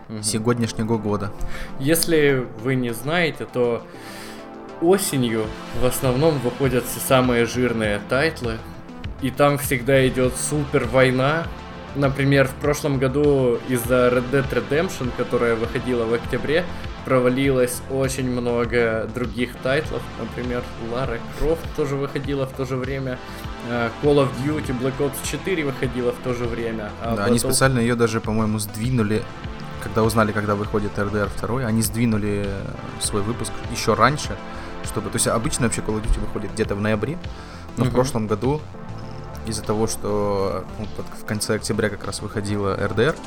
[0.09, 0.23] угу.
[0.23, 1.31] сегодняшнего года.
[1.79, 3.83] Если вы не знаете, то
[4.81, 5.45] осенью
[5.81, 8.59] в основном выходят все самые жирные тайтлы,
[9.23, 11.45] и там всегда идет супер война.
[11.95, 16.65] Например, в прошлом году из-за Red Dead Redemption, которая выходила в октябре,
[17.05, 20.03] провалилось очень много других тайтлов.
[20.19, 20.63] Например,
[20.93, 23.19] Лара Крофт тоже выходила в то же время.
[23.69, 26.91] Э, Call of Duty Black Ops 4 выходила в то же время.
[27.01, 27.25] А да, потом...
[27.27, 29.23] они специально ее даже, по-моему, сдвинули
[29.83, 32.49] когда узнали, когда выходит RDR 2, они сдвинули
[33.01, 34.35] свой выпуск еще раньше,
[34.83, 35.11] чтобы...
[35.11, 37.19] То есть обычно вообще Call of Duty выходит где-то в ноябре,
[37.77, 37.91] но uh-huh.
[37.91, 38.63] в прошлом году
[39.47, 40.87] из-за того, что ну,
[41.21, 43.19] в конце октября как раз выходила RDR, Э,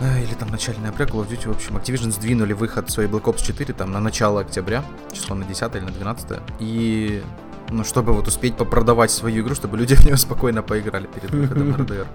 [0.00, 3.44] или там начале ноября Call of Duty, в общем, Activision сдвинули выход своей Black Ops
[3.44, 7.22] 4 там на начало октября, число на 10 или на 12, и
[7.70, 11.70] ну, чтобы вот успеть попродавать свою игру, чтобы люди в нее спокойно поиграли перед выходом
[11.76, 12.06] RDR.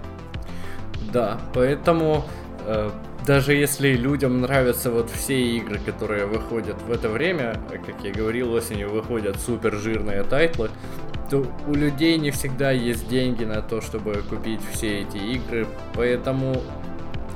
[1.12, 2.24] Да, поэтому
[2.66, 2.90] э,
[3.26, 8.52] даже если людям нравятся вот все игры, которые выходят в это время, как я говорил,
[8.52, 10.70] осенью выходят супер жирные тайтлы,
[11.30, 16.62] то у людей не всегда есть деньги на то, чтобы купить все эти игры, поэтому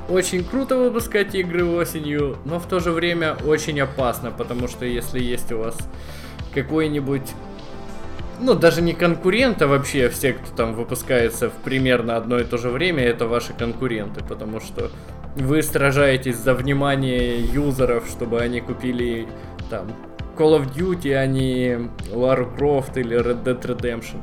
[0.09, 5.19] очень круто выпускать игры осенью, но в то же время очень опасно, потому что если
[5.19, 5.77] есть у вас
[6.53, 7.29] какой-нибудь
[8.41, 12.57] ну, даже не конкурент, а вообще все, кто там выпускается в примерно одно и то
[12.57, 14.91] же время, это ваши конкуренты, потому что
[15.35, 19.27] вы сражаетесь за внимание юзеров, чтобы они купили
[19.69, 19.87] там
[20.37, 24.19] Call of Duty, а не Lara Croft или Red Dead Redemption.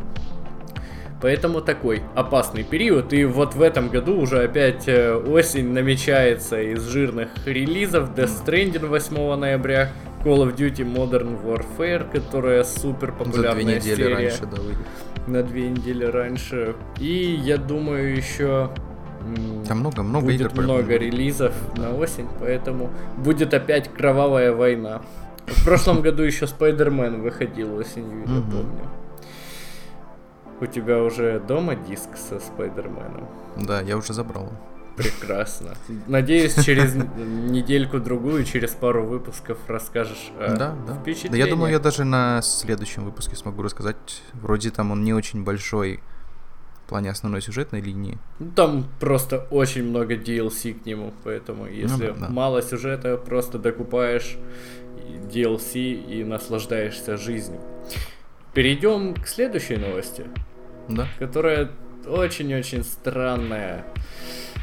[1.21, 3.13] Поэтому такой опасный период.
[3.13, 8.11] И вот в этом году уже опять э, осень намечается из жирных релизов.
[8.15, 13.97] Death Stranding 8 ноября, Call of Duty Modern Warfare, которая супер популярная За две недели
[13.97, 14.15] серия.
[14.15, 14.87] раньше, да, выйдет.
[15.27, 16.77] На две недели раньше.
[17.01, 18.71] И я думаю еще
[19.67, 20.63] там много, много будет игр.
[20.63, 25.03] много релизов на осень, поэтому будет опять кровавая война.
[25.47, 28.89] В прошлом году еще Spider-Man выходил осенью, я помню.
[30.61, 33.29] У тебя уже дома диск со Спайдерменом?
[33.57, 34.51] Да, я уже забрал.
[34.97, 35.75] Прекрасно.
[36.07, 40.99] Надеюсь, через недельку-другую, через пару выпусков расскажешь о да, да.
[41.29, 44.23] Да, я думаю, я даже на следующем выпуске смогу рассказать.
[44.33, 46.01] Вроде там он не очень большой
[46.87, 48.17] в плане основной сюжетной линии.
[48.39, 52.29] Ну, там просто очень много DLC к нему, поэтому если ну, да, да.
[52.29, 54.39] мало сюжета, просто докупаешь
[55.31, 57.61] DLC и наслаждаешься жизнью.
[58.57, 60.25] Перейдем к следующей новости.
[60.89, 61.07] Да.
[61.19, 61.69] Которая
[62.07, 63.85] очень-очень странная.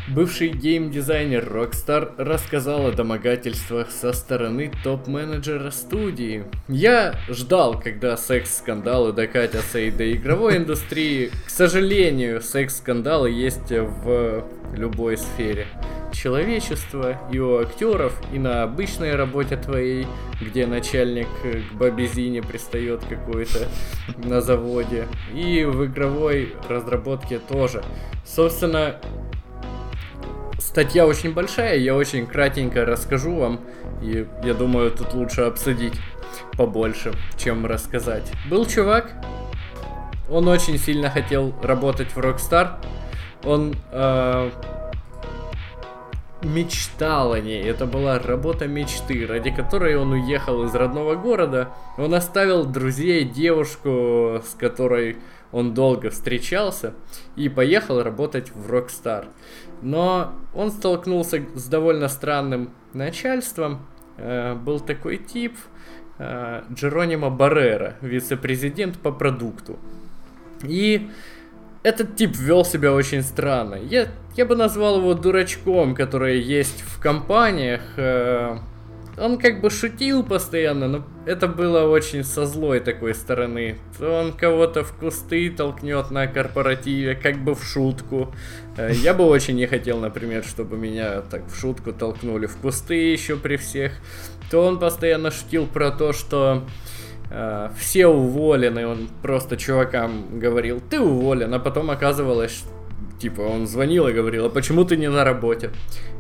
[0.10, 6.44] Бывший геймдизайнер Rockstar рассказал о домогательствах со стороны топ-менеджера студии.
[6.68, 11.32] Я ждал, когда секс-скандалы докатятся и до игровой индустрии.
[11.46, 14.44] К сожалению, секс-скандалы есть в
[14.76, 15.68] любой сфере.
[16.14, 20.08] человечества, и у актеров, и на обычной работе твоей,
[20.40, 23.68] где начальник к бабизине пристает какой-то
[24.18, 27.84] на заводе, и в игровой разработке тоже.
[28.26, 29.00] Собственно,
[30.68, 33.60] статья очень большая, я очень кратенько расскажу вам,
[34.02, 35.94] и я думаю, тут лучше обсудить
[36.58, 38.32] побольше, чем рассказать.
[38.50, 39.12] Был чувак,
[40.30, 42.78] он очень сильно хотел работать в Rockstar,
[43.44, 44.50] он э,
[46.44, 47.64] мечтал о ней.
[47.64, 51.70] Это была работа мечты, ради которой он уехал из родного города.
[51.98, 55.18] Он оставил друзей, девушку, с которой
[55.54, 56.94] он долго встречался,
[57.36, 59.28] и поехал работать в Rockstar.
[59.82, 63.86] Но он столкнулся с довольно странным начальством.
[64.18, 65.56] Э, был такой тип,
[66.18, 69.78] э, Джеронимо Баррера, вице-президент по продукту.
[70.64, 71.10] И
[71.84, 73.76] этот тип вел себя очень странно.
[73.76, 77.82] Я, я бы назвал его дурачком, который есть в компаниях.
[79.18, 83.78] Он как бы шутил постоянно, но это было очень со злой такой стороны.
[84.02, 88.34] Он кого-то в кусты толкнет на корпоративе, как бы в шутку.
[88.76, 93.12] Э, я бы очень не хотел, например, чтобы меня так в шутку толкнули в кусты
[93.12, 93.92] еще при всех.
[94.50, 96.64] То он постоянно шутил про то, что
[97.30, 102.64] э, все уволены, он просто чувакам говорил, ты уволен, а потом оказывалось,
[103.24, 105.70] типа, он звонил и говорил, а почему ты не на работе?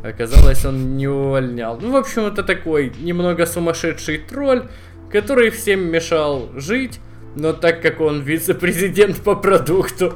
[0.03, 1.77] Оказалось, он не увольнял.
[1.81, 4.69] Ну, в общем, это такой немного сумасшедший тролль,
[5.11, 7.01] который всем мешал жить,
[7.35, 10.13] но так как он вице-президент по продукту,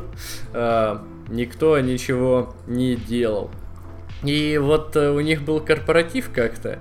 [0.53, 0.97] э,
[1.27, 3.51] никто ничего не делал.
[4.23, 6.79] И вот э, у них был корпоратив как-то,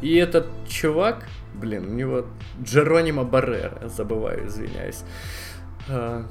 [0.00, 2.24] и этот чувак, блин, у него
[2.62, 5.02] Джеронимо Баррера, забываю, извиняюсь,
[5.90, 6.24] а,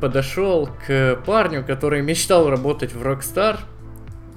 [0.00, 3.58] подошел к парню, который мечтал работать в Rockstar,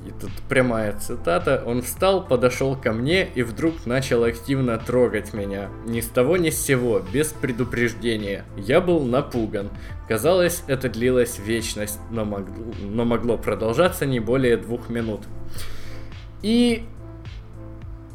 [0.05, 5.69] и тут прямая цитата, он встал, подошел ко мне и вдруг начал активно трогать меня.
[5.85, 8.43] Ни с того ни с сего, без предупреждения.
[8.57, 9.69] Я был напуган.
[10.09, 15.21] Казалось, это длилось вечность, но могло, но могло продолжаться не более двух минут.
[16.41, 16.83] И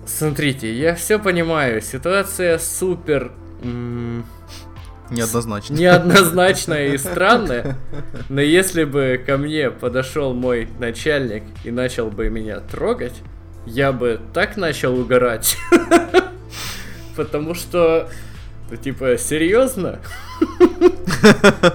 [0.08, 3.32] Смотрите, я все понимаю, ситуация супер...
[5.10, 5.78] Неоднозначная.
[5.78, 7.76] Неоднозначная и странная.
[8.28, 13.14] Но если бы ко мне подошел мой начальник и начал бы меня трогать,
[13.66, 15.56] я бы так начал угорать.
[17.16, 18.08] Потому что,
[18.70, 19.98] ну, типа, серьезно?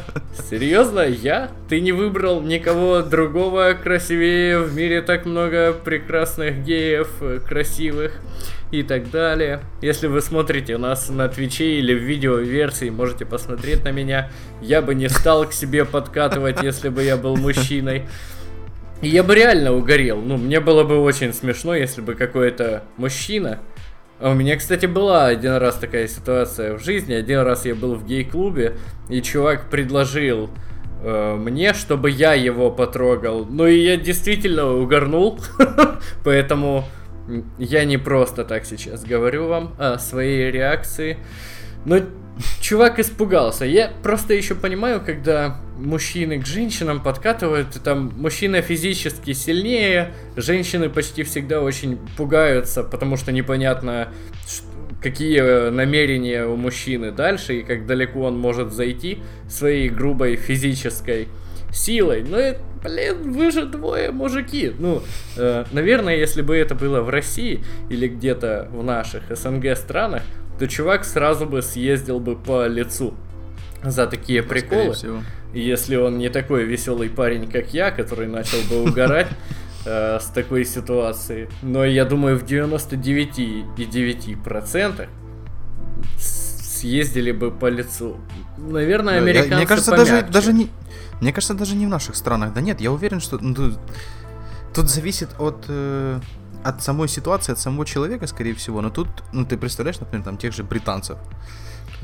[0.50, 1.52] Серьезно, я?
[1.68, 4.60] Ты не выбрал никого другого красивее?
[4.60, 7.10] В мире так много прекрасных геев,
[7.48, 8.20] красивых
[8.74, 9.62] и так далее.
[9.82, 14.30] Если вы смотрите у нас на Твиче или в видеоверсии, можете посмотреть на меня.
[14.62, 18.04] Я бы не стал к себе подкатывать, если бы я был мужчиной.
[19.02, 20.22] я бы реально угорел.
[20.22, 23.60] Ну, мне было бы очень смешно, если бы какой-то мужчина
[24.24, 27.14] а у меня, кстати, была один раз такая ситуация в жизни.
[27.14, 28.78] Один раз я был в гей-клубе,
[29.10, 30.50] и чувак предложил
[31.04, 33.46] э, мне, чтобы я его потрогал.
[33.46, 35.42] Ну и я действительно угорнул,
[36.24, 36.86] поэтому
[37.58, 41.18] я не просто так сейчас говорю вам о своей реакции.
[41.86, 42.00] Но
[42.62, 43.66] чувак испугался.
[43.66, 51.24] Я просто еще понимаю, когда мужчины к женщинам подкатывают, там мужчина физически сильнее, женщины почти
[51.24, 54.10] всегда очень пугаются, потому что непонятно,
[55.02, 61.28] какие намерения у мужчины дальше и как далеко он может зайти своей грубой физической
[61.74, 62.24] силой.
[62.24, 64.74] Ну и, блин, вы же двое мужики.
[64.78, 65.02] Ну,
[65.38, 70.24] э, наверное, если бы это было в России или где-то в наших СНГ странах,
[70.60, 73.14] то чувак сразу бы съездил бы по лицу
[73.84, 74.96] за такие ну, приколы.
[75.54, 79.28] Если он не такой веселый парень, как я, который начал бы угорать
[79.86, 81.50] э, с такой ситуации.
[81.62, 85.08] Но я думаю, в 99,9%
[86.18, 88.18] съездили бы по лицу.
[88.58, 90.70] Наверное, американцы Мне кажется, даже, даже не...
[91.22, 92.54] Мне кажется, даже не в наших странах.
[92.54, 93.74] Да нет, я уверен, что ну,
[94.74, 96.20] тут, зависит от э,
[96.64, 98.82] от самой ситуации, от самого человека, скорее всего.
[98.82, 101.18] Но тут, ну, ты представляешь, например, там тех же британцев,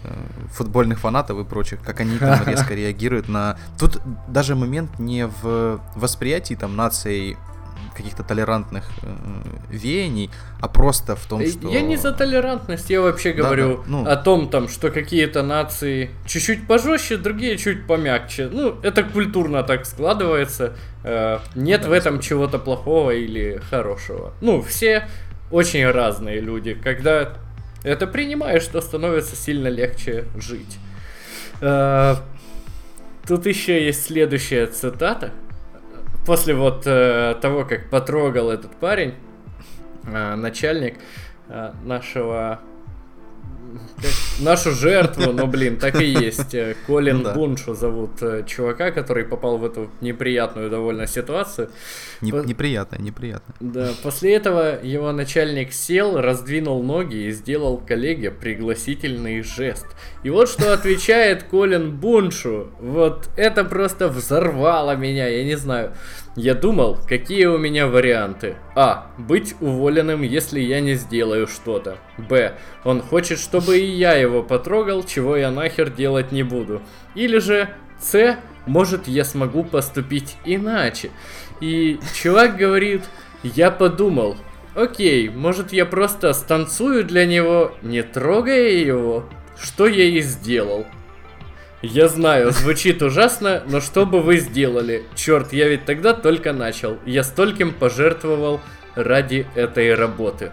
[0.04, 0.13] э,
[0.52, 3.58] футбольных фанатов и прочих, как они там резко реагируют на...
[3.80, 7.38] Тут даже момент не в восприятии там нацией
[7.99, 9.07] каких-то толерантных э,
[9.69, 10.30] веяний,
[10.61, 11.67] а просто в том, что...
[11.67, 14.07] Я не за толерантность, я вообще говорю да, да, ну...
[14.07, 18.47] о том, там, что какие-то нации чуть-чуть пожестче, другие чуть помягче.
[18.49, 20.78] Ну, это культурно так складывается.
[21.03, 24.34] Э, нет да, в этом чего-то плохого или хорошего.
[24.39, 25.09] Ну, все
[25.51, 26.74] очень разные люди.
[26.74, 27.34] Когда
[27.84, 30.78] это принимаешь, то становится сильно легче жить.
[31.59, 32.15] Э,
[33.28, 35.32] тут еще есть следующая цитата
[36.30, 39.15] после вот э, того, как потрогал этот парень,
[40.05, 40.99] э, начальник
[41.47, 42.59] э, нашего
[44.39, 46.53] нашу жертву, но, блин, так и есть.
[46.53, 47.34] Э, Колин да.
[47.34, 51.69] Буншу зовут э, чувака, который попал в эту неприятную довольно ситуацию.
[52.21, 52.38] Не, По...
[52.38, 53.55] Неприятная, неприятная.
[53.59, 59.88] Да, после этого его начальник сел, раздвинул ноги и сделал коллеге пригласительный жест.
[60.23, 62.71] И вот что отвечает Колин Буншу.
[62.80, 65.93] Вот это просто взорвало меня, я не знаю.
[66.41, 68.55] Я думал, какие у меня варианты.
[68.73, 69.11] А.
[69.17, 71.97] Быть уволенным, если я не сделаю что-то.
[72.17, 72.53] Б.
[72.85, 76.81] Он хочет, чтобы и я его потрогал, чего я нахер делать не буду.
[77.13, 77.67] Или же
[77.99, 78.37] С.
[78.65, 81.11] Может, я смогу поступить иначе.
[81.59, 83.03] И чувак говорит,
[83.43, 84.37] я подумал,
[84.75, 89.25] окей, может я просто станцую для него, не трогая его,
[89.59, 90.85] что я и сделал.
[91.82, 95.05] Я знаю, звучит ужасно, но что бы вы сделали?
[95.15, 96.97] Черт, я ведь тогда только начал.
[97.05, 98.59] Я стольким пожертвовал
[98.95, 100.51] ради этой работы.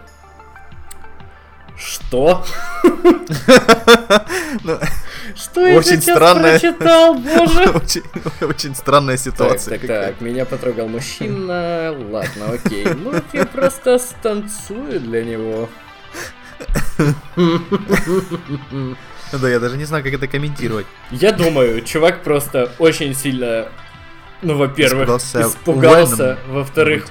[1.76, 2.44] Что?
[4.62, 4.78] Ну,
[5.34, 6.58] что я очень странная...
[6.58, 7.70] прочитал, боже?
[8.40, 9.78] очень, странная ситуация.
[9.78, 11.94] Так, так, меня потрогал мужчина.
[12.10, 12.86] Ладно, окей.
[12.86, 15.68] Ну, я просто станцую для него.
[19.32, 20.86] Да, я даже не знаю, как это комментировать.
[21.10, 23.68] Я думаю, чувак просто очень сильно,
[24.42, 27.06] ну, во-первых, испугался, испугался во-вторых,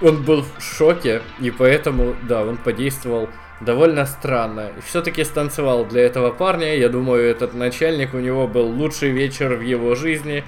[0.00, 3.28] он был в шоке, и поэтому, да, он подействовал
[3.60, 4.72] довольно странно.
[4.76, 6.76] И все-таки станцевал для этого парня.
[6.76, 10.44] Я думаю, этот начальник у него был лучший вечер в его жизни.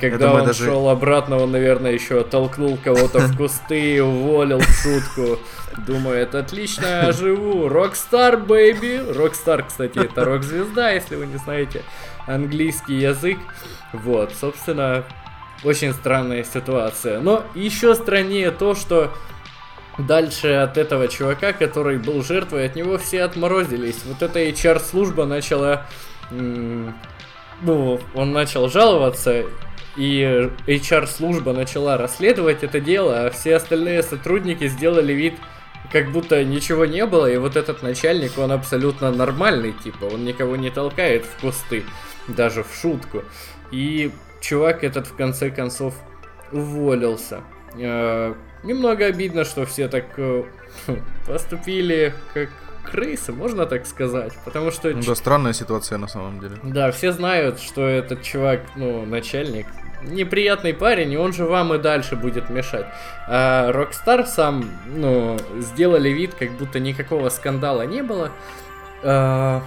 [0.00, 0.64] Когда думаю, он даже...
[0.64, 5.38] шел обратно, он, наверное, еще оттолкнул кого-то в кусты, уволил в шутку.
[5.86, 7.68] Думаю, это отлично, живу.
[7.68, 9.12] Rockstar, baby.
[9.12, 11.82] Rockstar, кстати, это рок-звезда, если вы не знаете
[12.26, 13.38] английский язык.
[13.92, 15.04] Вот, собственно,
[15.64, 17.20] очень странная ситуация.
[17.20, 19.12] Но еще страннее то, что
[19.98, 24.04] дальше от этого чувака, который был жертвой, от него все отморозились.
[24.04, 25.86] Вот эта HR-служба начала...
[27.60, 29.42] Ну, он начал жаловаться,
[29.98, 35.34] и HR-служба начала расследовать это дело, а все остальные сотрудники сделали вид,
[35.90, 40.54] как будто ничего не было, и вот этот начальник, он абсолютно нормальный, типа, он никого
[40.54, 41.82] не толкает в кусты,
[42.28, 43.24] даже в шутку.
[43.72, 45.94] И чувак этот в конце концов
[46.52, 47.40] уволился.
[47.74, 50.44] Э, немного обидно, что все так э,
[51.26, 52.50] поступили как
[52.84, 54.90] крысы, можно так сказать, потому что...
[54.90, 56.56] Ну да, странная ситуация на самом деле.
[56.62, 59.66] Да, все знают, что этот чувак, ну, начальник,
[60.02, 62.86] неприятный парень, и он же вам и дальше будет мешать.
[63.26, 68.30] А Rockstar сам, ну, сделали вид, как будто никакого скандала не было.
[69.02, 69.62] А,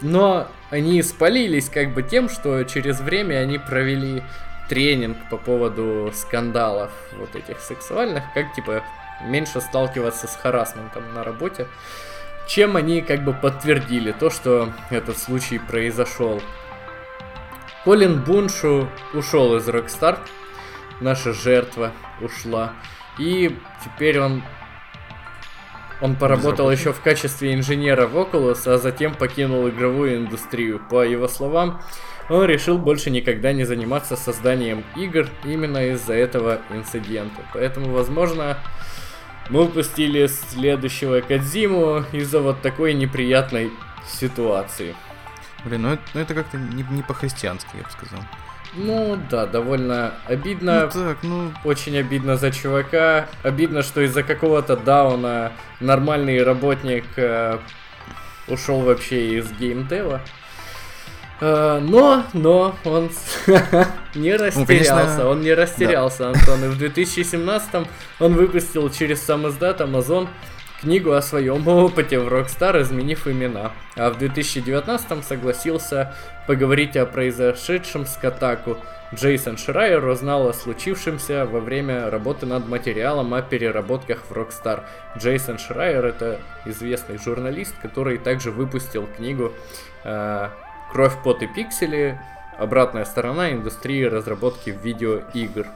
[0.00, 4.22] но они спалились как бы тем, что через время они провели
[4.68, 8.82] тренинг по поводу скандалов вот этих сексуальных, как типа
[9.24, 11.66] меньше сталкиваться с харасментом на работе,
[12.48, 16.40] чем они как бы подтвердили то, что этот случай произошел.
[17.84, 20.18] Колин Буншу ушел из Rockstar,
[21.00, 22.74] наша жертва ушла,
[23.18, 24.42] и теперь он
[26.00, 30.80] он поработал еще в качестве инженера в Oculus, а затем покинул игровую индустрию.
[30.90, 31.80] По его словам,
[32.28, 37.42] он решил больше никогда не заниматься созданием игр именно из-за этого инцидента.
[37.52, 38.58] Поэтому, возможно,
[39.48, 43.70] мы упустили следующего Кадзиму из-за вот такой неприятной
[44.04, 44.96] ситуации.
[45.64, 48.20] Блин, ну это, ну это как-то не, не по-христиански, я бы сказал.
[48.74, 50.84] Ну да, довольно обидно.
[50.86, 51.52] Ну так, ну.
[51.64, 53.26] Очень обидно за чувака.
[53.42, 57.58] Обидно, что из-за какого-то дауна нормальный работник э,
[58.48, 60.22] ушел вообще из геймдева.
[61.42, 63.10] Э, но, но он
[64.14, 65.28] не растерялся, ну, конечно...
[65.28, 66.28] он не растерялся, да.
[66.30, 66.64] Антон.
[66.64, 67.86] И в 2017
[68.20, 70.28] он выпустил через сам издат Amazon
[70.82, 73.70] книгу о своем опыте в Rockstar, изменив имена.
[73.96, 76.12] А в 2019 согласился
[76.48, 78.76] поговорить о произошедшем с Катаку.
[79.14, 84.82] Джейсон Шрайер узнал о случившемся во время работы над материалом о переработках в Rockstar.
[85.16, 89.52] Джейсон Шрайер это известный журналист, который также выпустил книгу
[90.02, 90.48] э,
[90.90, 92.20] «Кровь, пот и пиксели.
[92.58, 95.66] Обратная сторона индустрии разработки видеоигр».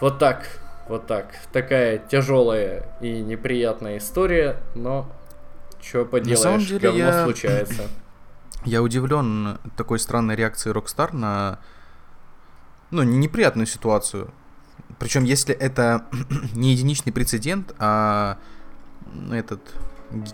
[0.00, 0.46] Вот так.
[0.90, 1.32] Вот так.
[1.52, 5.08] Такая тяжелая и неприятная история, но
[5.80, 7.24] что поделаешь, на самом деле говно я...
[7.24, 7.82] случается.
[8.64, 11.60] Я удивлен такой странной реакцией Rockstar на
[12.90, 14.34] ну, неприятную ситуацию.
[14.98, 16.06] Причем, если это
[16.54, 18.38] не единичный прецедент, а
[19.30, 19.60] этот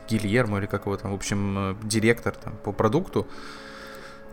[0.08, 3.26] Гильермо или как его там, в общем, директор там, по продукту,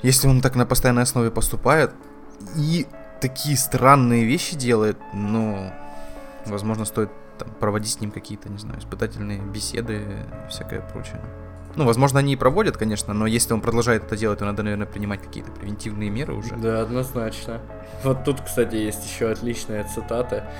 [0.01, 1.91] если он так на постоянной основе поступает
[2.55, 2.88] и
[3.19, 5.74] такие странные вещи делает, ну,
[6.45, 10.01] возможно, стоит там, проводить с ним какие-то, не знаю, испытательные беседы
[10.49, 11.21] всякое прочее.
[11.75, 14.85] Ну, возможно, они и проводят, конечно, но если он продолжает это делать, то надо, наверное,
[14.85, 16.55] принимать какие-то превентивные меры уже.
[16.55, 17.61] Да, однозначно.
[18.03, 20.51] Вот тут, кстати, есть еще отличная цитата.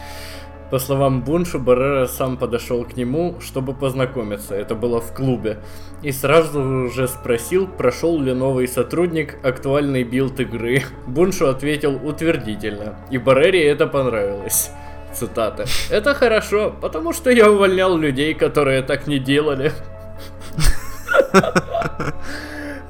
[0.72, 4.56] По словам Буншу, Баррера сам подошел к нему, чтобы познакомиться.
[4.56, 5.60] Это было в клубе.
[6.02, 10.82] И сразу же спросил, прошел ли новый сотрудник актуальный билд игры.
[11.06, 12.96] Буншу ответил утвердительно.
[13.12, 14.72] И Баррере это понравилось.
[15.14, 15.66] Цитата.
[15.90, 19.72] Это хорошо, потому что я увольнял людей, которые так не делали.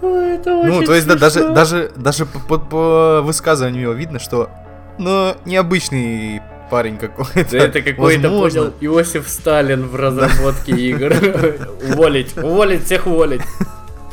[0.02, 4.50] ну, то есть, да, даже, даже, даже по, по, высказыванию его видно, что,
[4.98, 7.52] ну, необычный парень какой-то.
[7.52, 11.14] Да это какой-то, понял, Иосиф Сталин в разработке игр.
[11.90, 13.42] Уволить, уволить, всех уволить.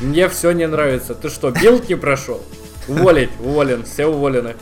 [0.00, 1.14] Мне все не нравится.
[1.14, 2.40] Ты что, билд не прошел?
[2.88, 4.56] Уволить, уволен, все уволены.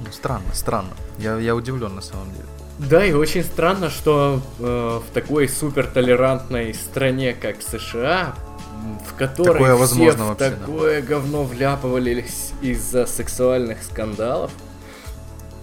[0.00, 0.90] Ну, странно, странно.
[1.18, 2.44] Я, я удивлен на самом деле.
[2.78, 8.34] Да, и очень странно, что э, в такой супер толерантной стране, как США,
[9.08, 11.06] в которой такое все в вообще, такое да.
[11.06, 14.50] говно вляпывались из-за сексуальных скандалов,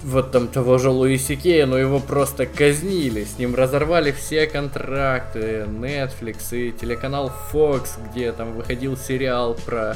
[0.03, 5.65] вот там того же Луиси Кея, но его просто казнили, с ним разорвали все контракты,
[5.67, 9.95] Netflix и телеканал Fox, где там выходил сериал про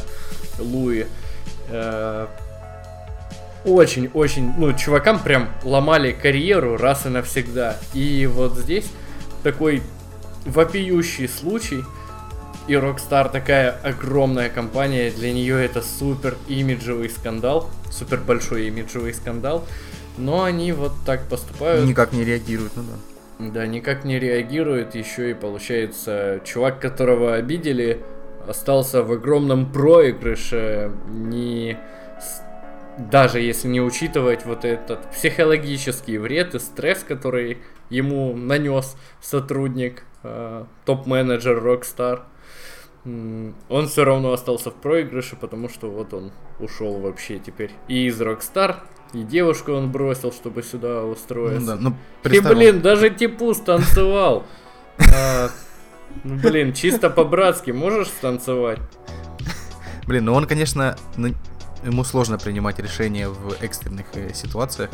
[0.60, 1.06] Луи.
[3.66, 7.78] Очень-очень, ну, чувакам прям ломали карьеру раз и навсегда.
[7.94, 8.86] И вот здесь
[9.44, 9.82] такой
[10.46, 11.84] вопиющий случай,
[12.68, 19.66] и Rockstar такая огромная компания, для нее это супер имиджевый скандал, супер большой имиджевый скандал.
[20.18, 21.86] Но они вот так поступают.
[21.86, 23.52] Никак не реагируют, ну да.
[23.52, 24.96] Да, никак не реагируют.
[24.96, 28.02] Еще и получается, чувак, которого обидели,
[28.48, 30.92] остался в огромном проигрыше.
[31.10, 31.78] Не
[32.98, 40.66] даже если не учитывать вот этот психологический вред и стресс, который ему нанес сотрудник, э,
[40.86, 42.22] топ-менеджер Rockstar,
[43.06, 48.20] он все равно остался в проигрыше, потому что вот он ушел вообще теперь и из
[48.20, 48.78] Rockstar,
[49.14, 51.76] и девушку он бросил, чтобы сюда устроиться.
[51.76, 54.46] Ну, да, ну, И, блин, даже типу станцевал.
[55.14, 55.50] А,
[56.24, 58.80] ну, блин, чисто по-братски можешь станцевать?
[60.08, 61.30] Блин, ну он, конечно, ну,
[61.84, 64.90] ему сложно принимать решения в экстренных э, ситуациях.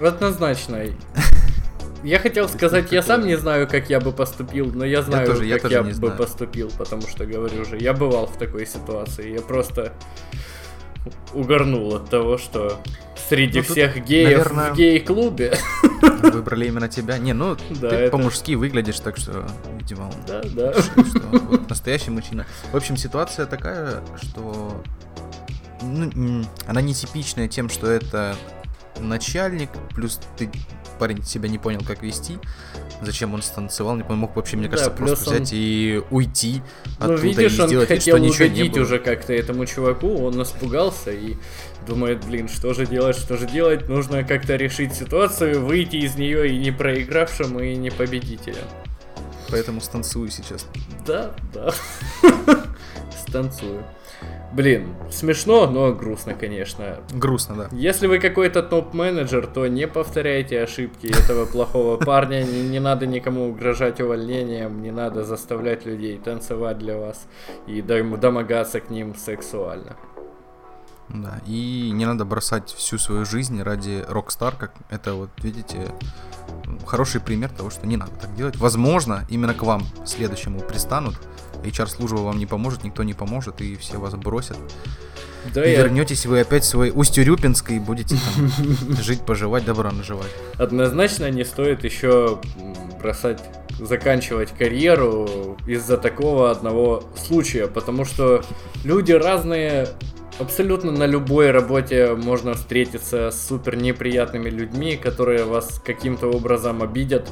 [0.00, 0.82] Однозначно.
[2.02, 5.34] Я хотел сказать, я сам не знаю, как я бы поступил, но я знаю, я
[5.34, 6.16] тоже, как я, я бы знаю.
[6.16, 9.32] поступил, потому что, говорю же, я бывал в такой ситуации.
[9.32, 9.92] Я просто
[11.32, 12.80] угорнул от того, что
[13.28, 15.58] среди ну, всех геев наверное, в гей-клубе
[16.22, 17.18] выбрали именно тебя.
[17.18, 18.10] Не, ну да, ты это...
[18.12, 19.46] по-мужски выглядишь, так что,
[19.78, 20.72] видимо, да, да.
[20.74, 22.46] Что, вот, настоящий мужчина.
[22.72, 24.82] В общем, ситуация такая, что
[25.82, 28.36] ну, она нетипичная тем, что это
[28.98, 30.50] начальник, плюс ты
[30.98, 32.38] парень себя не понял, как вести,
[33.02, 35.36] зачем он станцевал, не понял, мог вообще, мне кажется, да, просто он...
[35.36, 36.62] взять и уйти
[36.98, 38.82] ну, оттуда видишь, и сделать он хотел что ничего не было.
[38.82, 41.36] уже как-то этому чуваку, он испугался и
[41.86, 46.50] думает, блин, что же делать, что же делать, нужно как-то решить ситуацию, выйти из нее
[46.50, 48.64] и не проигравшим, и не победителем.
[49.50, 50.66] Поэтому станцую сейчас.
[51.06, 51.72] Да, да.
[53.28, 53.84] Станцую.
[54.56, 57.00] Блин, смешно, но грустно, конечно.
[57.12, 57.68] Грустно, да.
[57.72, 62.42] Если вы какой-то топ-менеджер, то не повторяйте ошибки этого плохого парня.
[62.42, 67.26] Не, не надо никому угрожать увольнением, не надо заставлять людей танцевать для вас
[67.66, 69.94] и домогаться к ним сексуально.
[71.10, 75.92] Да, и не надо бросать всю свою жизнь ради Rockstar, как это вот, видите,
[76.86, 78.56] хороший пример того, что не надо так делать.
[78.56, 81.16] Возможно, именно к вам следующему пристанут,
[81.66, 84.56] HR-служба вам не поможет, никто не поможет, и все вас бросят.
[85.54, 85.82] Да, и я...
[85.82, 88.50] вернетесь вы опять в свой Усть-Урюпинск и будете там
[89.02, 90.30] жить, поживать, добро наживать.
[90.56, 92.40] Однозначно не стоит еще
[93.00, 93.42] бросать,
[93.78, 98.42] заканчивать карьеру из-за такого одного случая, потому что
[98.84, 99.88] люди разные,
[100.38, 107.28] абсолютно на любой работе можно встретиться с супер неприятными людьми, которые вас каким-то образом обидят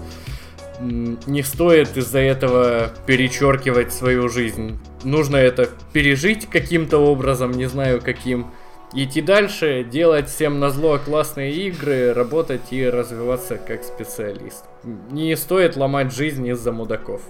[0.85, 4.79] не стоит из-за этого перечеркивать свою жизнь.
[5.03, 8.51] Нужно это пережить каким-то образом, не знаю каким.
[8.93, 14.65] Идти дальше, делать всем на зло классные игры, работать и развиваться как специалист.
[15.11, 17.23] Не стоит ломать жизнь из-за мудаков.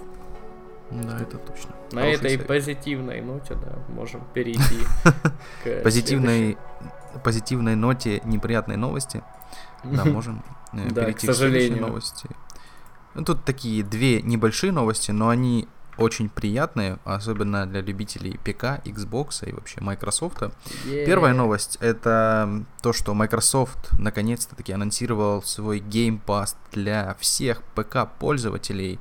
[0.91, 1.71] Да, это точно.
[1.91, 2.47] На Хороший этой совет.
[2.47, 4.79] позитивной ноте, да, можем перейти
[5.63, 6.57] к позитивной
[7.23, 9.23] позитивной ноте неприятной новости.
[9.83, 10.43] Да, можем
[10.73, 12.29] э, перейти к следующей новости.
[13.15, 19.47] Ну, тут такие две небольшие новости, но они очень приятные, особенно для любителей ПК, Xbox
[19.47, 20.41] и вообще Microsoft.
[20.41, 21.05] Yeah.
[21.05, 28.99] Первая новость это то, что Microsoft наконец-то таки анонсировал свой Game Pass для всех ПК-пользователей.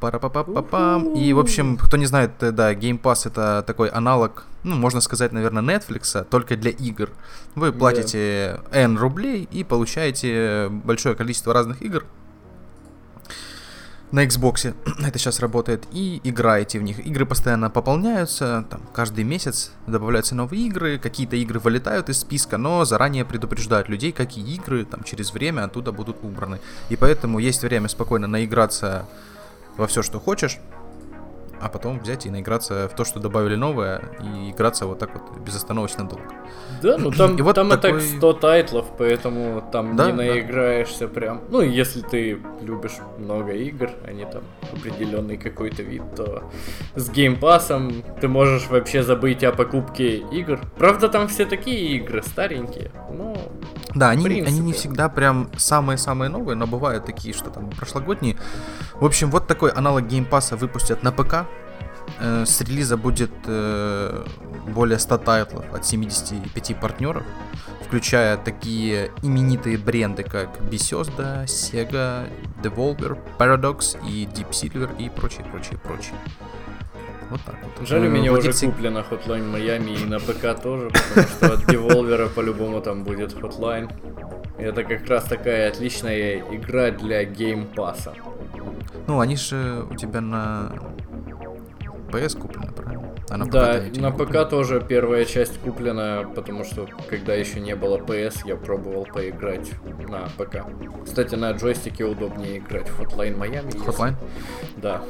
[0.00, 3.28] пара па па па пам И, в общем, кто не знает, э, да, Game Pass
[3.28, 7.10] это такой аналог, ну, можно сказать, наверное, Netflix, только для игр.
[7.54, 8.68] Вы платите yeah.
[8.72, 12.04] N рублей и получаете большое количество разных игр,
[14.10, 14.74] на Xbox
[15.06, 17.04] это сейчас работает, и играете в них.
[17.06, 22.84] Игры постоянно пополняются, там, каждый месяц добавляются новые игры, какие-то игры вылетают из списка, но
[22.84, 26.60] заранее предупреждают людей, какие игры там через время оттуда будут убраны.
[26.88, 29.06] И поэтому есть время спокойно наиграться
[29.76, 30.58] во все, что хочешь,
[31.60, 35.38] а потом взять и наиграться в то, что добавили новое, и играться вот так вот
[35.38, 36.24] безостановочно долго.
[36.82, 37.90] Да, ну там, и вот там такой...
[37.90, 41.14] и так 100 тайтлов, поэтому там да, не наиграешься да.
[41.14, 41.42] прям.
[41.48, 44.42] Ну, если ты любишь много игр, а не там
[44.72, 46.44] определенный какой-то вид, то
[46.94, 50.60] с геймпасом ты можешь вообще забыть о покупке игр.
[50.76, 53.36] Правда, там все такие игры старенькие, но...
[53.94, 58.36] Да, они, они не всегда прям самые-самые новые, но бывают такие, что там прошлогодние.
[58.94, 61.47] В общем, вот такой аналог геймпаса выпустят на ПК,
[62.20, 64.24] Э, с релиза будет э,
[64.74, 67.22] более 100 тайтлов от 75 партнеров,
[67.84, 72.28] включая такие именитые бренды, как Bethesda, Sega,
[72.62, 76.14] Devolver, Paradox и Deep Silver и прочее, прочее, прочее.
[77.30, 77.86] Вот так вот.
[77.86, 82.28] Жаль, у меня уже куплено Hotline Miami и на ПК тоже, потому что от Devolver
[82.30, 83.90] по-любому там будет Hotline.
[84.56, 88.14] Это как раз такая отличная игра для геймпаса.
[89.06, 90.72] Ну, они же у тебя на
[92.08, 93.14] PS куплена, правильно?
[93.30, 97.76] А на да, ПК на ПК тоже первая часть куплена, потому что когда еще не
[97.76, 99.70] было PS, я пробовал поиграть
[100.08, 100.64] на ПК.
[101.04, 103.74] Кстати, на джойстике удобнее играть в Hotline Miami.
[103.84, 104.14] Hotline?
[104.14, 104.80] Если...
[104.80, 105.02] Да.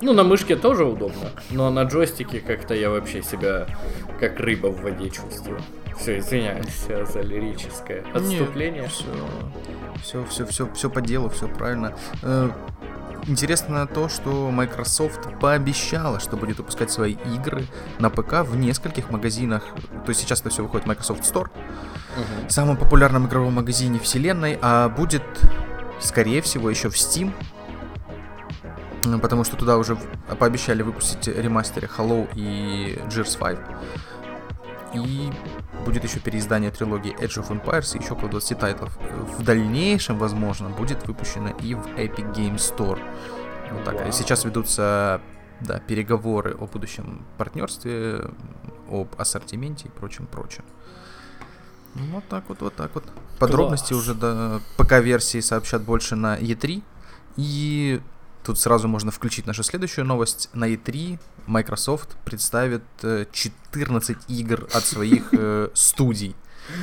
[0.00, 3.66] Ну, на мышке тоже удобно, но на джойстике как-то я вообще себя
[4.18, 5.60] как рыба в воде чувствую.
[5.98, 8.82] Все, извиняюсь за лирическое отступление.
[8.82, 9.04] Нет, все,
[10.02, 11.94] все, все, все, все по делу, все правильно.
[13.26, 17.66] Интересно то, что Microsoft пообещала, что будет выпускать свои игры
[17.98, 19.64] на ПК в нескольких магазинах.
[20.04, 22.48] То есть сейчас это все выходит в Microsoft Store, угу.
[22.48, 25.22] самом популярном игровом магазине вселенной, а будет,
[26.00, 27.32] скорее всего, еще в Steam,
[29.20, 29.96] потому что туда уже
[30.38, 33.58] пообещали выпустить ремастеры Hello и Gears 5.
[34.94, 35.30] И
[35.84, 38.98] будет еще переиздание трилогии Age of Empires и еще около 20 тайтлов.
[39.38, 42.98] В дальнейшем, возможно, будет выпущено и в Epic Games Store.
[43.72, 43.94] Вот так.
[43.94, 44.12] Wow.
[44.12, 45.20] Сейчас ведутся
[45.60, 48.30] да, переговоры о будущем партнерстве,
[48.90, 50.64] об ассортименте и прочем, прочем.
[51.94, 53.04] Ну, вот так вот, вот так вот.
[53.38, 54.02] Подробности Класс.
[54.02, 56.82] уже до ПК-версии сообщат больше на E3.
[57.36, 58.00] И
[58.44, 60.48] Тут сразу можно включить нашу следующую новость.
[60.54, 62.82] На E3 Microsoft представит
[63.32, 66.34] 14 э, игр от своих э, студий.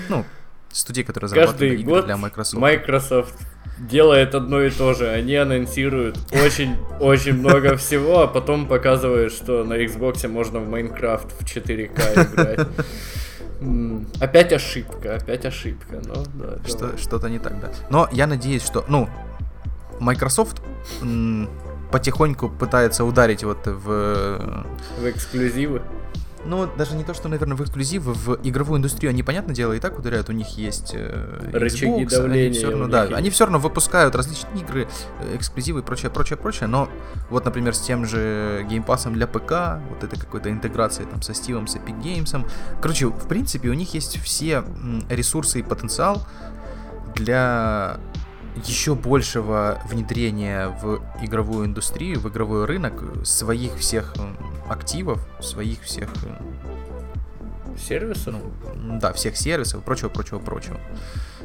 [0.09, 0.25] Ну,
[0.71, 2.61] студий, которые зарабатывают игры для Microsoft.
[2.61, 3.33] Microsoft
[3.79, 5.09] делает одно и то же.
[5.09, 11.43] Они анонсируют очень-очень много всего, а потом показывают, что на Xbox можно в Minecraft в
[11.43, 12.67] 4К играть.
[14.21, 16.57] Опять ошибка, опять ошибка, но да.
[16.67, 17.71] Что, что-то не так, да.
[17.89, 19.09] Но я надеюсь, что, ну,
[19.99, 20.61] Microsoft
[21.91, 24.65] потихоньку пытается ударить вот в...
[24.99, 25.81] В эксклюзивы?
[26.45, 29.79] Ну, даже не то, что, наверное, в эксклюзивы, в игровую индустрию они, понятное дело, и
[29.79, 32.47] так ударяют, у них есть э, Рычаги Xbox, давления.
[32.47, 33.13] Они все равно, да, есть.
[33.15, 34.87] они все равно выпускают различные игры,
[35.19, 36.87] э, эксклюзивы и прочее, прочее, прочее, но
[37.29, 41.67] вот, например, с тем же геймпасом для ПК, вот это какой-то интеграция там со Steam,
[41.67, 42.49] с Epic Games,
[42.81, 44.63] короче, в принципе, у них есть все
[45.09, 46.25] ресурсы и потенциал
[47.15, 47.99] для
[48.65, 54.15] еще большего внедрения в игровую индустрию, в игровой рынок своих всех
[54.69, 56.09] активов, своих всех
[57.77, 58.35] сервисов?
[58.75, 60.79] Ну, да, всех сервисов, прочего, прочего, прочего.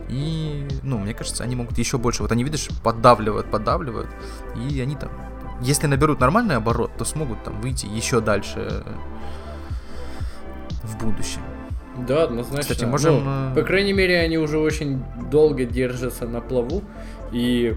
[0.08, 2.22] И, ну, мне кажется, они могут еще больше.
[2.22, 4.08] Вот они, видишь, поддавливают, поддавливают,
[4.56, 5.10] и они там,
[5.60, 8.84] если наберут нормальный оборот, то смогут там выйти еще дальше
[10.82, 11.40] в будущем.
[11.96, 12.62] Да, однозначно.
[12.62, 13.24] Кстати, можем...
[13.24, 16.82] Ну, по крайней мере, они уже очень долго держатся на плаву,
[17.32, 17.76] и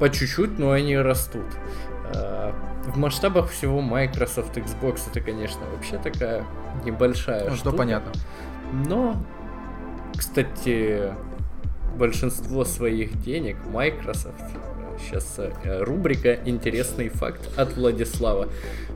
[0.00, 1.46] по чуть-чуть, но они растут.
[2.14, 2.54] А,
[2.86, 6.44] в масштабах всего Microsoft Xbox это, конечно, вообще такая
[6.84, 7.70] небольшая ну, штука.
[7.70, 8.12] Что понятно.
[8.88, 9.16] Но,
[10.16, 11.12] кстати,
[11.96, 14.42] большинство своих денег Microsoft
[14.98, 18.48] Сейчас э, рубрика «Интересный факт» от Владислава.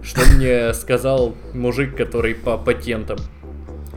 [0.03, 3.19] Что мне сказал мужик, который по патентам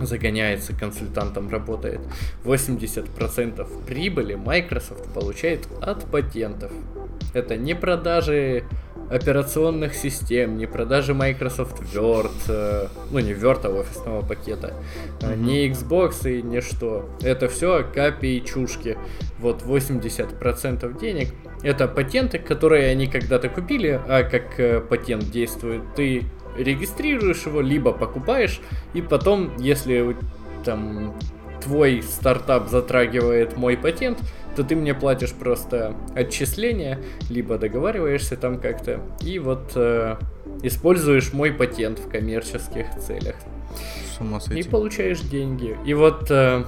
[0.01, 2.01] загоняется, консультантом работает.
[2.43, 6.71] 80% прибыли Microsoft получает от патентов.
[7.33, 8.63] Это не продажи
[9.09, 14.73] операционных систем, не продажи Microsoft Word, э, ну не Word, а офисного пакета,
[15.19, 15.37] mm-hmm.
[15.37, 17.09] не Xbox и не что.
[17.21, 18.97] Это все копейчушки.
[19.39, 21.29] Вот 80% денег
[21.63, 26.23] это патенты, которые они когда-то купили, а как э, патент действует, ты
[26.57, 28.61] регистрируешь его, либо покупаешь,
[28.93, 30.15] и потом, если
[30.63, 31.15] там
[31.61, 34.19] твой стартап затрагивает мой патент,
[34.55, 36.99] то ты мне платишь просто отчисления,
[37.29, 40.17] либо договариваешься там как-то, и вот э,
[40.61, 43.35] используешь мой патент в коммерческих целях.
[44.15, 44.61] С ума сойти.
[44.61, 45.75] И получаешь деньги.
[45.85, 46.63] И вот э,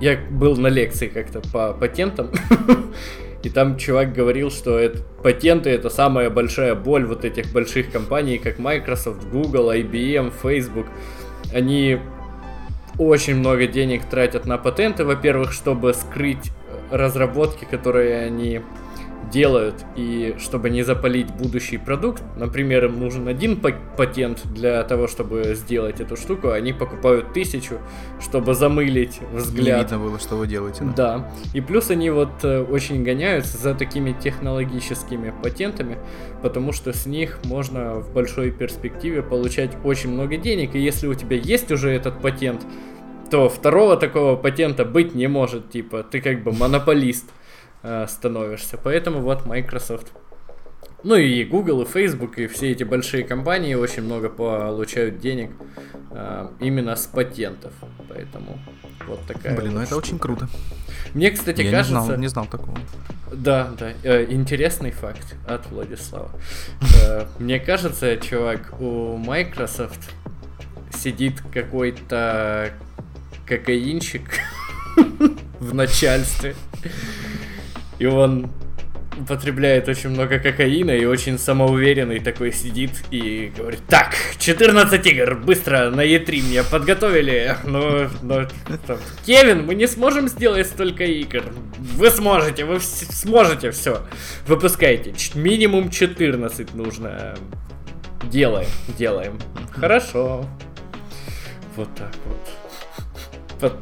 [0.00, 2.30] я был на лекции как-то по патентам,
[3.42, 8.38] и там чувак говорил, что это, патенты это самая большая боль вот этих больших компаний,
[8.38, 10.86] как Microsoft, Google, IBM, Facebook.
[11.52, 11.98] Они
[12.98, 16.50] очень много денег тратят на патенты, во-первых, чтобы скрыть
[16.90, 18.62] разработки, которые они
[19.30, 23.60] делают, и чтобы не запалить будущий продукт, например, им нужен один
[23.96, 27.78] патент для того, чтобы сделать эту штуку, они покупают тысячу,
[28.20, 29.76] чтобы замылить взгляд.
[29.78, 30.84] Не видно было, что вы делаете.
[30.96, 31.18] Да.
[31.18, 31.30] да.
[31.54, 35.98] И плюс они вот э, очень гоняются за такими технологическими патентами,
[36.42, 41.14] потому что с них можно в большой перспективе получать очень много денег, и если у
[41.14, 42.64] тебя есть уже этот патент,
[43.30, 47.24] то второго такого патента быть не может, типа, ты как бы монополист
[47.86, 48.78] э, становишься.
[48.82, 50.12] Поэтому вот Microsoft.
[51.02, 55.50] Ну и Google, и Facebook, и все эти большие компании очень много получают денег
[56.10, 57.72] э, именно с патентов.
[58.08, 58.58] Поэтому
[59.06, 59.56] вот такая.
[59.56, 60.48] Блин, вот ну это очень круто.
[61.14, 61.94] Мне, кстати, Я кажется...
[61.94, 62.76] Не знал, не знал такого.
[63.32, 63.92] Да, да.
[64.02, 66.30] Э, интересный факт от Владислава.
[67.02, 70.10] Э, мне кажется, чувак, у Microsoft
[70.92, 72.72] сидит какой-то
[73.46, 74.40] кокаинщик
[75.60, 76.56] в начальстве.
[77.98, 78.50] И он
[79.18, 85.90] употребляет очень много кокаина и очень самоуверенный такой сидит и говорит, так, 14 игр, быстро
[85.90, 88.46] на E3 мне подготовили, но, но
[88.86, 91.44] там, Кевин, мы не сможем сделать столько игр,
[91.78, 94.02] вы сможете, вы сможете, все,
[94.46, 97.36] выпускайте, Ч минимум 14 нужно,
[98.24, 98.68] делаем,
[98.98, 99.38] делаем,
[99.72, 100.46] хорошо,
[101.76, 102.55] вот так вот.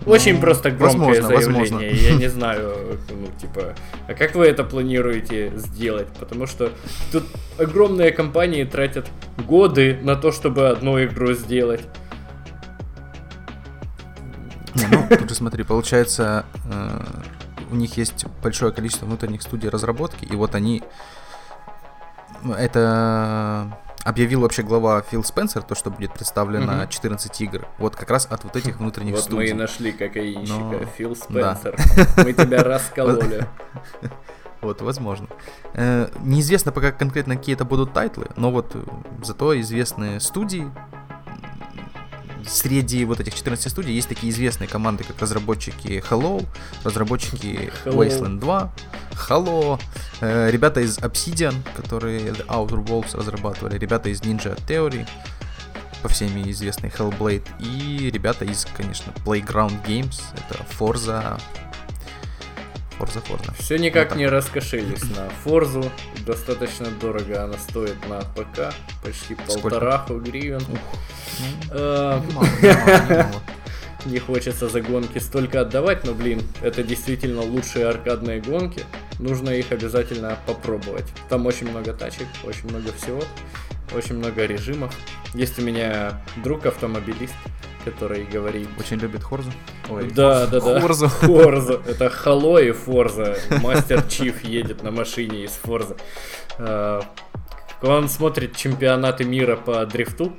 [0.07, 1.61] Очень ну, просто громкое возможно, заявление.
[1.61, 2.09] Возможно.
[2.09, 3.75] Я не знаю, ну, типа,
[4.07, 6.09] а как вы это планируете сделать?
[6.20, 6.70] Потому что
[7.12, 7.25] тут
[7.59, 11.83] огромные компании тратят годы на то, чтобы одну игру сделать.
[14.75, 17.05] Не, ну, тут же смотри, получается, э,
[17.70, 20.83] у них есть большое количество внутренних студий разработки, и вот они
[22.59, 26.89] это объявил вообще глава Фил Спенсер, то, что будет представлено угу.
[26.89, 27.67] 14 игр.
[27.79, 29.37] Вот как раз от вот этих внутренних вот студий.
[29.37, 30.59] Вот мы и нашли кокаинщика.
[30.59, 30.85] Но...
[30.97, 31.77] Фил Спенсер.
[32.25, 33.47] Мы тебя раскололи.
[34.61, 35.29] Вот, возможно.
[35.75, 38.83] Э, неизвестно пока конкретно какие это будут тайтлы, но вот э,
[39.23, 40.71] зато известные студии,
[42.49, 46.47] среди вот этих 14 студий есть такие известные команды, как разработчики Hello,
[46.85, 47.97] разработчики Hello.
[47.97, 48.73] Wasteland 2,
[49.29, 49.81] Hello,
[50.21, 55.07] э, ребята из Obsidian, которые The Outer Worlds разрабатывали, ребята из Ninja Theory,
[56.03, 61.41] по всеми известный Hellblade, и ребята из, конечно, Playground Games, это Forza,
[62.99, 63.55] Forza, Forza.
[63.59, 65.91] Все никак вот не раскошелись на Forza.
[66.27, 68.75] Достаточно дорого она стоит на ПК.
[69.03, 70.62] Почти полтораху гривен.
[71.70, 72.20] Э,
[74.07, 78.83] не хочется за гонки столько отдавать, но, блин, это действительно лучшие аркадные гонки.
[79.18, 81.07] Нужно их обязательно попробовать.
[81.29, 83.22] Там очень много тачек, очень много всего,
[83.93, 84.95] очень много режимов.
[85.35, 87.35] Есть у меня друг автомобилист,
[87.85, 88.68] который говорит...
[88.78, 89.51] Очень любит Хорзу?
[89.89, 90.80] Ой, да, да, да.
[90.80, 91.09] Хорзу.
[91.09, 91.82] Хорзу.
[91.87, 93.37] Это Хало и Форза.
[93.62, 95.97] Мастер Чиф едет на машине из Форза.
[97.82, 100.32] Он смотрит чемпионаты мира по дрифту,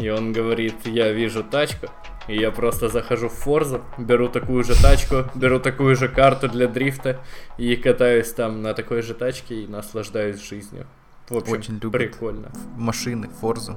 [0.00, 1.86] и он говорит, я вижу тачку,
[2.26, 6.66] и я просто захожу в Форзу, беру такую же тачку, беру такую же карту для
[6.66, 7.20] дрифта
[7.58, 10.86] и катаюсь там на такой же тачке и наслаждаюсь жизнью.
[11.28, 12.50] В общем, Очень любит прикольно.
[12.76, 13.76] Машины, Форзу.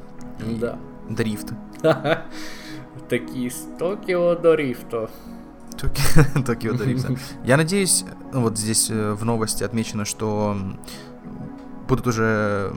[0.59, 0.77] Да.
[1.09, 1.53] Дрифт.
[3.09, 5.09] Такие с Токио до Рифто.
[6.45, 7.15] Токио до Рифта.
[7.45, 10.57] Я надеюсь, вот здесь э, в новости отмечено, что
[11.87, 12.73] будут уже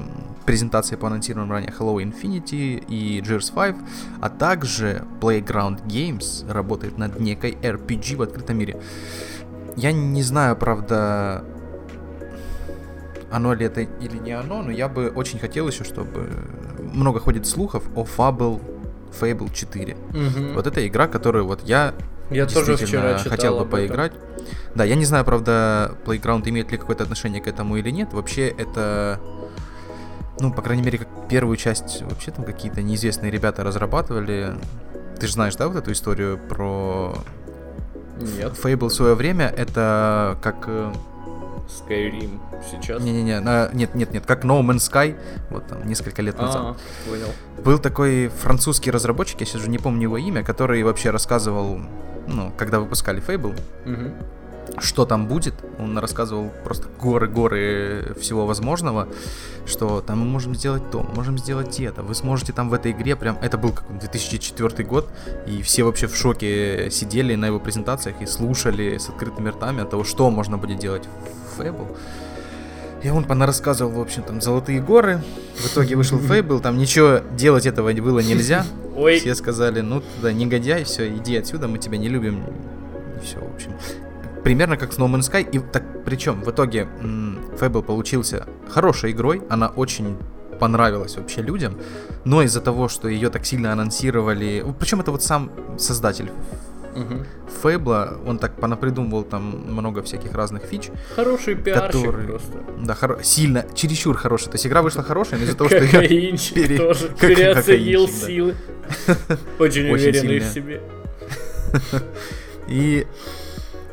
[0.47, 3.77] презентации по анонсированным ранее Hello Infinity и Gears 5,
[4.21, 8.81] а также Playground Games работает над некой RPG в открытом мире.
[9.77, 11.45] Я не знаю, правда,
[13.31, 16.29] оно ли это или не оно, но я бы очень хотел еще, чтобы
[16.93, 18.61] много ходит слухов о Fable
[19.21, 19.95] Fable 4.
[19.95, 20.55] Угу.
[20.55, 21.95] Вот эта игра, которую вот я
[22.31, 24.13] Я тоже вчера хотел бы поиграть.
[24.75, 28.13] Да, я не знаю, правда, Playground имеет ли какое-то отношение к этому или нет.
[28.13, 29.21] Вообще это,
[30.39, 34.55] ну, по крайней мере, как первую часть вообще там какие-то неизвестные ребята разрабатывали.
[35.19, 37.15] Ты же знаешь, да, вот эту историю про
[38.21, 39.47] Нет, Fable в свое время?
[39.47, 40.69] Это как...
[41.71, 42.39] Skyrim
[42.71, 43.01] сейчас.
[43.03, 45.17] Не-не-не, на- нет, нет, нет, как No Man's Sky,
[45.51, 46.63] вот там несколько лет назад.
[46.63, 46.77] А,
[47.09, 47.29] понял.
[47.65, 51.81] Был такой французский разработчик, я сейчас уже не помню его имя, который вообще рассказывал,
[52.27, 54.13] ну, когда выпускали Fable, Мгм.
[54.79, 55.55] что там будет.
[55.79, 59.09] Он рассказывал просто горы-горы всего возможного,
[59.67, 62.03] что там мы можем сделать то, мы можем сделать это.
[62.03, 63.37] Вы сможете там в этой игре прям...
[63.43, 65.09] Это был как 2004 год,
[65.47, 69.91] и все вообще в шоке сидели на его презентациях и слушали с открытыми ртами от
[69.91, 71.09] того, что можно будет делать
[71.50, 71.97] в Fable.
[73.03, 75.23] И он понарассказывал, в общем, там, золотые горы.
[75.57, 78.67] В итоге вышел Fable, там ничего делать этого было нельзя.
[78.97, 82.45] Ой, Все сказали, ну да, негодяй, все, иди отсюда, мы тебя не любим.
[83.17, 83.73] И все, в общем.
[84.45, 85.49] Примерно как с No Man's Sky.
[85.51, 86.89] И так, причем, в итоге
[87.59, 90.17] Fable получился хорошей игрой, она очень
[90.59, 91.79] понравилась вообще людям,
[92.25, 96.31] но из-за того, что ее так сильно анонсировали, причем это вот сам создатель
[96.95, 97.27] мгм.
[97.63, 102.53] Фейбла, он так понапридумывал там много всяких разных фич, хороший пиарщик который, просто.
[102.79, 104.47] да, хоро- сильно, чересчур хороший.
[104.47, 108.55] То есть игра вышла хорошая, но из-за того, что Кокаинчик пере- тоже переоценил силы.
[109.59, 110.81] Очень уверенный в себе.
[112.69, 113.07] И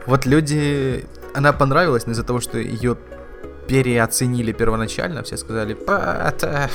[0.06, 1.06] вот люди...
[1.34, 2.98] Она понравилась, но из-за того, что ее
[3.68, 6.70] переоценили первоначально, все сказали, «Па, это-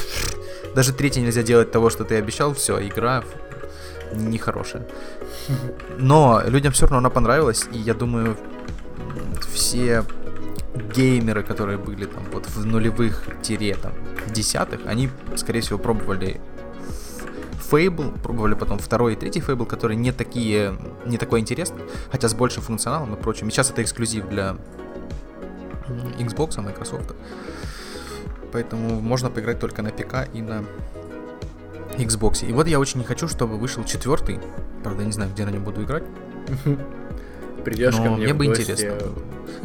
[0.74, 3.24] даже третий нельзя делать того, что ты обещал, все, игра
[4.14, 4.86] нехорошая.
[5.98, 8.36] Но людям все равно она понравилась, и я думаю,
[9.52, 10.04] все
[10.94, 13.92] геймеры, которые были там вот в нулевых тире там
[14.28, 16.40] десятых, они, скорее всего, пробовали
[17.70, 20.76] Fable, пробовали потом второй и третий Fable, которые не такие,
[21.06, 23.48] не такой интересный, хотя с большим функционалом и прочим.
[23.48, 24.56] И сейчас это эксклюзив для
[26.18, 27.14] Xbox, Microsoft.
[28.52, 30.64] Поэтому можно поиграть только на ПК и на
[31.98, 32.46] Xbox.
[32.46, 34.40] И вот я очень не хочу, чтобы вышел четвертый.
[34.82, 36.04] Правда, я не знаю, где на нем буду играть.
[37.64, 39.12] Придешь Но ко мне мне бы гости, интересно.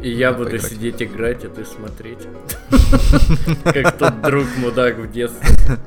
[0.02, 0.72] И я буду поиграть.
[0.72, 2.20] сидеть играть, а ты смотреть.
[3.64, 5.80] Как тот друг мудак в детстве.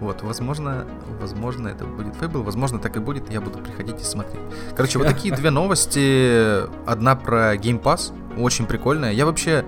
[0.00, 0.84] Вот, возможно,
[1.20, 4.40] возможно, это будет Fable, возможно, так и будет, я буду приходить и смотреть.
[4.74, 6.66] Короче, вот такие две новости.
[6.90, 9.12] Одна про Game Pass, очень прикольная.
[9.12, 9.64] Я вообще,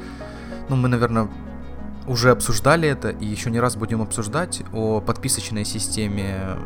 [0.69, 1.29] ну, мы, наверное,
[2.07, 6.57] уже обсуждали это и еще не раз будем обсуждать о подписочной системе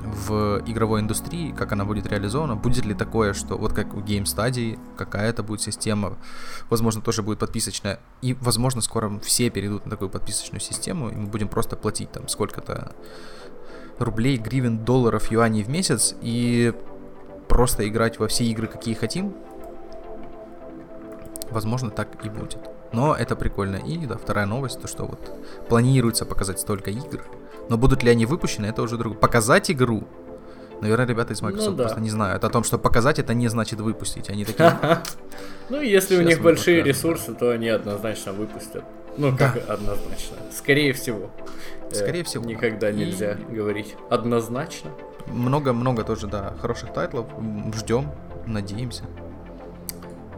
[0.00, 4.24] в игровой индустрии, как она будет реализована, будет ли такое, что вот как в Game
[4.24, 6.16] Study, какая-то будет система,
[6.70, 11.26] возможно, тоже будет подписочная, и, возможно, скоро все перейдут на такую подписочную систему, и мы
[11.26, 12.92] будем просто платить там сколько-то
[13.98, 16.72] рублей, гривен, долларов, юаней в месяц, и
[17.48, 19.34] просто играть во все игры, какие хотим.
[21.50, 22.58] Возможно, так и будет.
[22.92, 23.76] Но это прикольно.
[23.76, 25.20] И да, вторая новость, то что вот
[25.68, 27.22] планируется показать столько игр.
[27.68, 29.18] Но будут ли они выпущены, это уже другое.
[29.18, 30.04] Показать игру.
[30.80, 31.82] Наверное, ребята из Microsoft Ну да.
[31.84, 34.30] просто не знают о том, что показать это не значит выпустить.
[34.30, 34.78] Они такие,
[35.68, 38.84] Ну, если у них большие ресурсы, то они однозначно выпустят.
[39.16, 40.36] Ну, как однозначно.
[40.56, 41.30] Скорее всего.
[41.90, 42.44] Э, Скорее всего.
[42.44, 44.90] Никогда нельзя говорить однозначно.
[45.26, 47.26] много-много тоже, да, хороших тайтлов.
[47.74, 48.12] Ждем,
[48.46, 49.02] надеемся.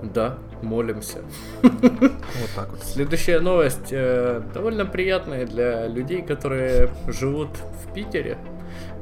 [0.03, 1.19] Да, молимся.
[1.63, 2.83] Вот так вот.
[2.83, 7.51] Следующая новость э, довольно приятная для людей, которые живут
[7.85, 8.39] в Питере.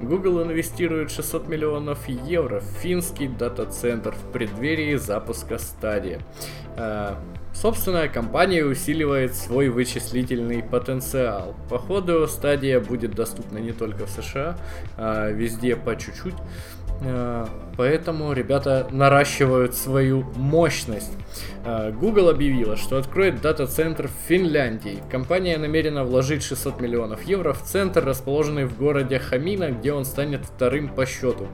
[0.00, 6.20] Google инвестирует 600 миллионов евро в финский дата-центр в преддверии запуска стадии.
[6.76, 7.14] Э,
[7.52, 11.54] собственная компания усиливает свой вычислительный потенциал.
[11.68, 14.56] По ходу стадия будет доступна не только в США,
[14.96, 16.36] а везде по чуть-чуть.
[17.02, 17.46] Э,
[17.78, 21.12] Поэтому ребята наращивают свою мощность.
[21.64, 24.98] Э, Google объявила, что откроет дата-центр в Финляндии.
[25.10, 30.44] Компания намерена вложить 600 миллионов евро в центр, расположенный в городе Хамина, где он станет
[30.44, 31.46] вторым по счету.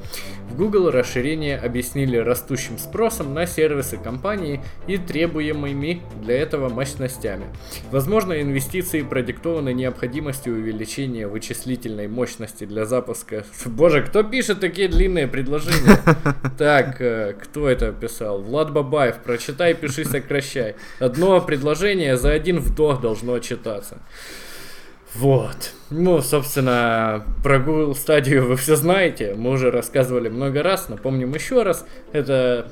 [0.49, 7.45] В Google расширение объяснили растущим спросом на сервисы компании и требуемыми для этого мощностями.
[7.91, 13.45] Возможно, инвестиции продиктованы необходимостью увеличения вычислительной мощности для запуска.
[13.67, 15.99] Боже, кто пишет такие длинные предложения?
[16.59, 18.43] Так, э, кто это писал?
[18.43, 20.77] Влад Бабаев, прочитай, пиши, сокращай.
[20.99, 23.99] Одно предложение за один вдох должно читаться.
[25.15, 25.73] Вот.
[25.91, 29.35] Ну, собственно, про Google стадию вы все знаете.
[29.37, 30.89] Мы уже рассказывали много раз.
[30.89, 31.87] Напомним еще раз.
[32.13, 32.69] Это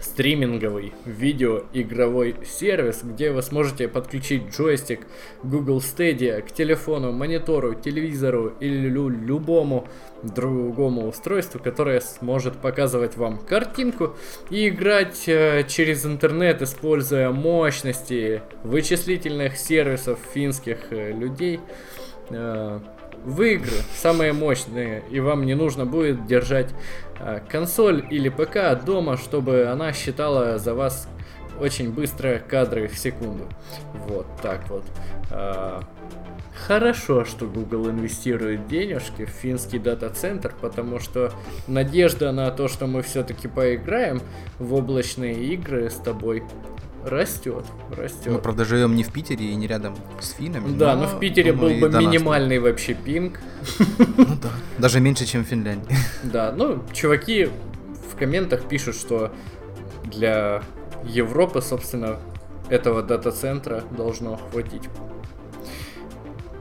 [0.00, 5.06] стриминговый видеоигровой сервис, где вы сможете подключить джойстик
[5.42, 9.88] Google Stadia к телефону, монитору, телевизору или лю- любому
[10.22, 14.16] другому устройству, которое сможет показывать вам картинку
[14.50, 21.60] и играть э, через интернет, используя мощности вычислительных сервисов финских э, людей.
[22.30, 22.80] Э,
[23.24, 26.70] в игры самые мощные, и вам не нужно будет держать
[27.20, 31.08] э, консоль или ПК дома, чтобы она считала за вас
[31.60, 33.44] очень быстро кадры в секунду.
[34.06, 34.84] Вот так вот.
[35.30, 35.80] Э,
[36.66, 41.32] Хорошо, что Google инвестирует денежки в финский дата-центр, потому что
[41.66, 44.20] надежда на то, что мы все-таки поиграем
[44.58, 46.42] в облачные игры с тобой,
[47.08, 48.32] растет, растет.
[48.32, 50.76] Мы, правда, живем не в Питере и не рядом с финами.
[50.76, 53.40] Да, но, но в Питере думаю, был бы минимальный вообще пинг.
[54.16, 55.94] Ну да, даже меньше, чем в Финляндии.
[56.22, 57.48] Да, ну, чуваки
[58.10, 59.32] в комментах пишут, что
[60.04, 60.62] для
[61.04, 62.18] Европы, собственно,
[62.68, 64.84] этого дата-центра должно хватить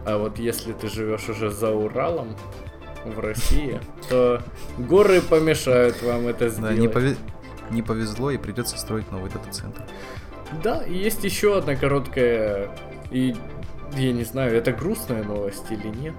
[0.08, 2.38] а вот если ты живешь уже за Уралом
[3.04, 4.42] в России, то
[4.78, 6.76] горы помешают вам это сделать.
[6.76, 7.18] Да, не, пове...
[7.72, 9.82] не повезло и придется строить новый дата-центр.
[10.64, 12.70] Да, и есть еще одна короткая
[13.12, 13.36] и
[13.96, 16.16] я не знаю, это грустная новость или нет.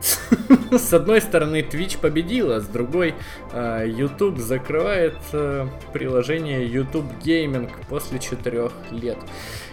[0.70, 3.14] с одной стороны, Twitch победила, с другой,
[3.53, 5.16] а, YouTube закрывает
[5.93, 9.18] приложение YouTube Gaming после четырех лет.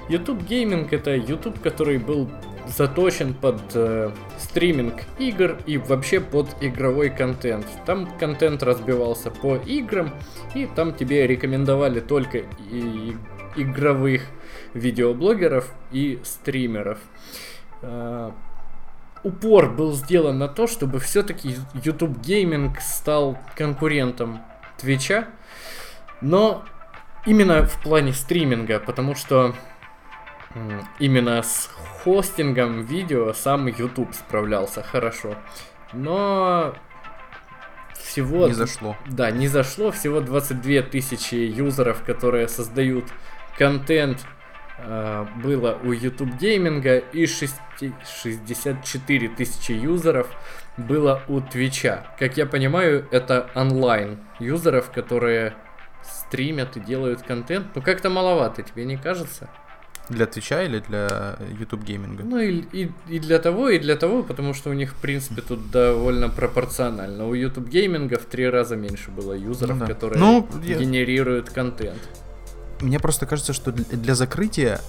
[0.09, 2.29] YouTube Gaming это YouTube, который был
[2.67, 7.67] заточен под э, стриминг игр и вообще под игровой контент.
[7.85, 10.11] Там контент разбивался по играм,
[10.55, 12.39] и там тебе рекомендовали только
[12.71, 13.15] и
[13.55, 14.23] игровых
[14.75, 16.99] видеоблогеров и стримеров.
[17.81, 18.31] Э,
[19.23, 24.41] упор был сделан на то, чтобы все-таки YouTube Gaming стал конкурентом
[24.77, 25.27] Твича,
[26.21, 26.63] но
[27.25, 29.55] именно в плане стриминга, потому что
[30.99, 31.69] именно с
[32.03, 35.35] хостингом видео сам YouTube справлялся хорошо.
[35.91, 36.75] Но
[37.93, 38.47] всего...
[38.47, 38.95] Не зашло.
[39.07, 39.91] Да, не зашло.
[39.91, 43.05] Всего 22 тысячи юзеров, которые создают
[43.57, 44.25] контент,
[44.77, 47.55] э, было у YouTube гейминга и 6,
[48.21, 50.27] 64 тысячи юзеров
[50.77, 52.05] было у Твича.
[52.19, 55.53] Как я понимаю, это онлайн юзеров, которые
[56.03, 57.67] стримят и делают контент.
[57.75, 59.49] Ну как-то маловато, тебе не кажется?
[60.09, 62.23] Для Твича или для YouTube гейминга?
[62.23, 65.41] Ну и, и, и для того, и для того, потому что у них, в принципе,
[65.41, 67.27] тут довольно пропорционально.
[67.27, 69.87] У YouTube гейминга в три раза меньше было юзеров, ну, да.
[69.87, 71.53] которые ну, генерируют я...
[71.53, 71.99] контент.
[72.81, 74.81] Мне просто кажется, что для, закрытия,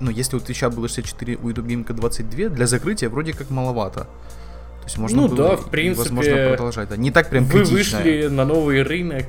[0.00, 4.00] ну, если у Твича было 64, у гейминга 22, для закрытия вроде как маловато.
[4.00, 6.88] То есть можно ну было, да, в принципе, возможно продолжать.
[6.88, 6.96] Да.
[6.96, 7.98] Не так прям Вы критично.
[7.98, 9.26] вышли на новый рынок,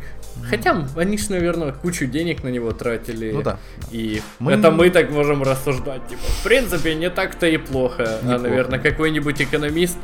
[0.47, 3.31] Хотя они же, наверное, кучу денег на него тратили.
[3.31, 3.59] Ну да.
[3.91, 4.53] И мы...
[4.53, 6.07] это мы так можем рассуждать.
[6.07, 8.03] Типа, в принципе, не так-то и плохо.
[8.03, 8.35] А, Неплохо.
[8.35, 9.97] А, наверное, какой-нибудь экономист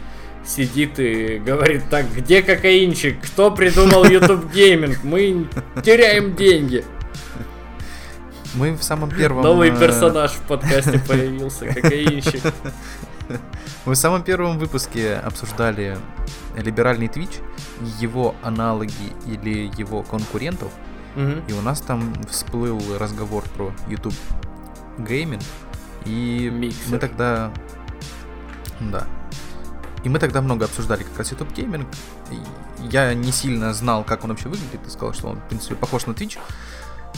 [0.46, 3.18] сидит и говорит, так, где кокаинчик?
[3.22, 5.04] Кто придумал YouTube гейминг?
[5.04, 5.48] Мы
[5.84, 6.84] теряем деньги.
[8.56, 9.44] Мы в самом первом...
[9.44, 12.42] Новый э, персонаж в подкасте появился, кокаинщик.
[13.86, 15.98] Мы в самом первом выпуске обсуждали
[16.58, 17.42] либеральный Twitch,
[18.00, 20.72] его аналоги или его конкурентов.
[21.16, 21.34] Угу.
[21.48, 24.16] И у нас там всплыл разговор про YouTube
[24.98, 25.44] гейминг.
[26.06, 26.92] И Миксер.
[26.92, 27.52] мы тогда...
[28.80, 29.06] Да.
[30.04, 31.88] И мы тогда много обсуждали как раз YouTube гейминг.
[32.80, 34.84] Я не сильно знал, как он вообще выглядит.
[34.84, 36.38] Ты сказал, что он, в принципе, похож на Twitch.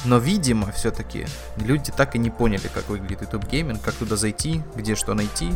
[0.06, 1.26] Но, видимо, все-таки
[1.58, 5.50] люди так и не поняли, как выглядит YouTube гейминг, как туда зайти, где что найти.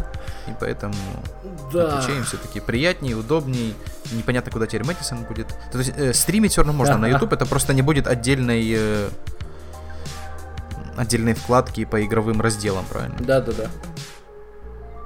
[0.47, 0.95] И поэтому
[1.71, 1.97] да.
[1.97, 3.73] отвечаем все-таки приятнее, удобнее.
[4.11, 5.47] Непонятно, куда теперь Мэдисон будет.
[5.71, 9.09] То есть э, стримить все равно можно на YouTube, это просто не будет отдельной э,
[10.97, 13.17] отдельной вкладки по игровым разделам, правильно?
[13.19, 13.67] Да, да, да.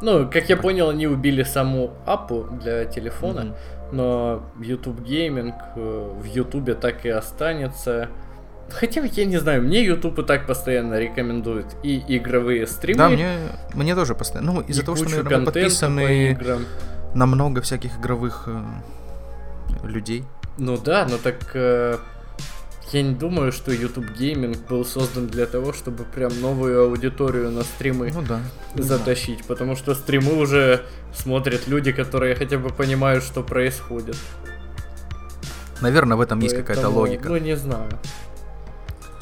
[0.01, 3.93] Ну, как я понял, они убили саму апу для телефона, mm-hmm.
[3.93, 8.09] но YouTube Gaming э, в YouTube так и останется.
[8.69, 12.97] Хотя, я не знаю, мне YouTube и так постоянно рекомендует и игровые стримы.
[12.97, 13.37] Да, мне,
[13.73, 14.53] мне тоже постоянно.
[14.53, 16.37] Ну, из-за того, что, наверное, мы подписаны
[17.13, 20.25] на много всяких игровых э, людей.
[20.57, 21.97] Ну да, но так э,
[22.91, 27.63] я не думаю, что YouTube Gaming был создан для того, чтобы прям новую аудиторию на
[27.63, 28.39] стримы ну, да.
[28.75, 29.39] затащить.
[29.39, 29.45] Да.
[29.47, 34.17] Потому что стримы уже смотрят люди, которые хотя бы понимают, что происходит.
[35.81, 37.27] Наверное, в этом Поэтому, есть какая-то логика.
[37.29, 37.89] Ну, не знаю.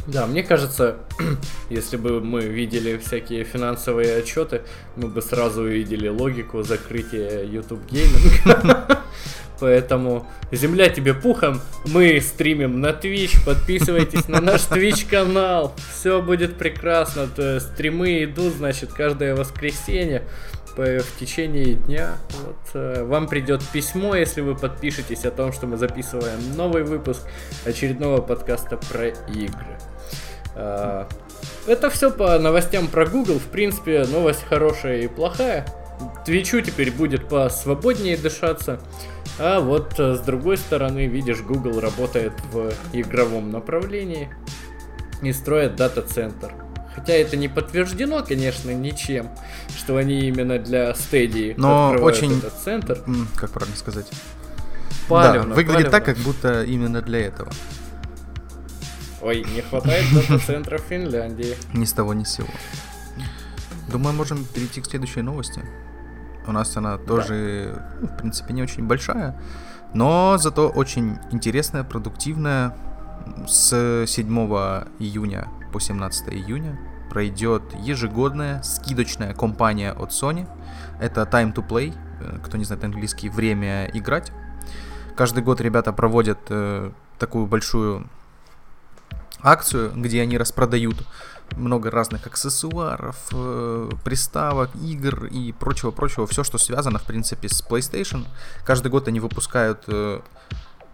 [0.05, 0.97] Да, мне кажется,
[1.69, 4.61] если бы мы видели всякие финансовые отчеты,
[4.95, 8.97] мы бы сразу увидели логику закрытия YouTube Gaming.
[9.59, 16.57] Поэтому земля тебе пухом, мы стримим на Twitch, подписывайтесь на наш Twitch канал, все будет
[16.57, 20.23] прекрасно, то стримы идут, значит, каждое воскресенье
[20.75, 22.17] в течение дня.
[22.29, 27.21] Вот, э, вам придет письмо, если вы подпишетесь о том, что мы записываем новый выпуск
[27.65, 29.77] очередного подкаста про игры.
[30.55, 31.05] Э,
[31.67, 33.39] это все по новостям про Google.
[33.39, 35.65] В принципе, новость хорошая и плохая.
[36.25, 38.79] Твичу теперь будет по свободнее дышаться.
[39.39, 44.29] А вот э, с другой стороны, видишь, Google работает в игровом направлении
[45.21, 46.53] и строит дата-центр.
[46.95, 49.29] Хотя это не подтверждено, конечно, ничем,
[49.75, 52.99] что они именно для Stadia Но очень, этот центр.
[53.35, 54.11] Как правильно сказать?
[55.09, 55.91] Палевно, да, выглядит палевно.
[55.91, 57.51] так, как будто именно для этого.
[59.23, 61.55] Ой, не хватает дата-центра в Финляндии.
[61.73, 62.49] Ни с того, ни с сего.
[63.89, 65.63] Думаю, можем перейти к следующей новости.
[66.45, 68.07] У нас она тоже, да.
[68.07, 69.39] в принципе, не очень большая,
[69.93, 72.75] но зато очень интересная, продуктивная.
[73.47, 74.27] С 7
[74.99, 76.77] июня по 17 июня
[77.09, 80.45] пройдет ежегодная скидочная компания от Sony.
[80.99, 81.93] Это Time to Play,
[82.43, 84.33] кто не знает английский, время играть.
[85.15, 88.09] Каждый год ребята проводят э, такую большую
[89.43, 90.95] акцию, где они распродают
[91.55, 96.25] много разных аксессуаров, э, приставок, игр и прочего-прочего.
[96.25, 98.25] Все, что связано, в принципе, с PlayStation.
[98.65, 100.21] Каждый год они выпускают э,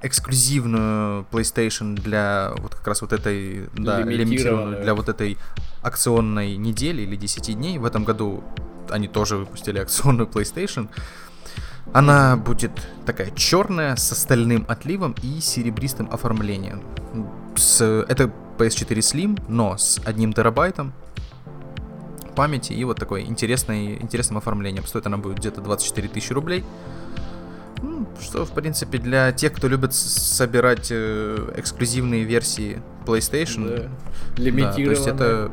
[0.02, 5.38] эксклюзивную PlayStation для вот как раз вот этой, да, лимитированную, для вот этой
[5.82, 7.78] акционной недели или 10 дней.
[7.78, 8.44] В этом году
[8.90, 10.90] они тоже выпустили акционную PlayStation.
[11.92, 12.72] Она будет
[13.06, 16.84] такая черная, с остальным отливом и серебристым оформлением.
[17.60, 20.94] С, это PS4 Slim, но с одним терабайтом
[22.36, 24.86] памяти и вот такой интересной, интересным оформлением.
[24.86, 26.64] Стоит она будет где-то 24 тысячи рублей.
[27.82, 33.90] Ну, что, в принципе, для тех, кто любит собирать э, эксклюзивные версии PlayStation.
[34.38, 34.42] Да.
[34.42, 34.78] Лимитированные.
[34.78, 35.52] Да, то есть это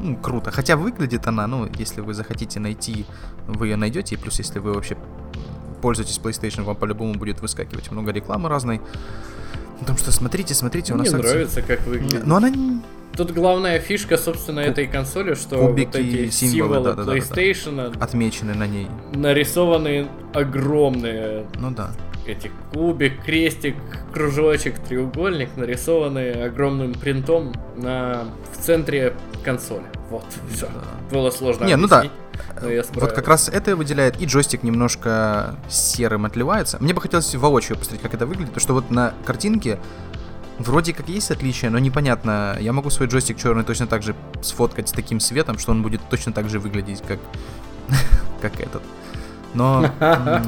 [0.00, 0.50] ну, круто.
[0.50, 3.04] Хотя выглядит она, ну, если вы захотите найти,
[3.46, 4.14] вы ее найдете.
[4.14, 4.96] И плюс, если вы вообще
[5.82, 8.80] пользуетесь PlayStation, вам по-любому будет выскакивать много рекламы разной.
[9.80, 11.30] Потому что смотрите, смотрите, у Мне нас акции...
[11.30, 12.26] нравится, как выглядит.
[12.26, 12.50] Но она
[13.16, 14.72] Тут главная фишка, собственно, Куб...
[14.72, 18.04] этой консоли, что Кубики, вот эти символы, символы да, да, PlayStation да, да.
[18.04, 18.88] отмечены на ней.
[19.14, 21.46] Нарисованы огромные.
[21.58, 21.92] Ну да.
[22.26, 23.76] Эти кубик, крестик,
[24.12, 29.14] кружочек, треугольник нарисованы огромным принтом на в центре
[29.44, 29.84] консоли.
[30.10, 30.66] Вот, все.
[30.66, 31.14] Да.
[31.14, 31.64] Было сложно.
[31.64, 32.10] Не, объяснить.
[32.60, 33.00] ну да.
[33.00, 36.78] Вот как раз это выделяет, и джойстик немножко серым отливается.
[36.80, 39.78] Мне бы хотелось воочию посмотреть, как это выглядит, потому что вот на картинке
[40.58, 42.56] вроде как есть отличия, но непонятно.
[42.60, 46.00] Я могу свой джойстик черный точно так же сфоткать с таким светом, что он будет
[46.08, 47.18] точно так же выглядеть, как,
[48.40, 48.82] как этот.
[49.54, 49.90] Но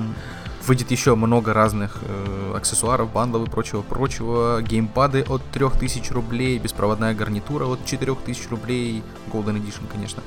[0.68, 4.60] выйдет еще много разных э, аксессуаров, бандов и прочего-прочего.
[4.62, 9.02] Геймпады от 3000 рублей, беспроводная гарнитура от 4000 рублей.
[9.32, 10.22] Golden Edition, конечно.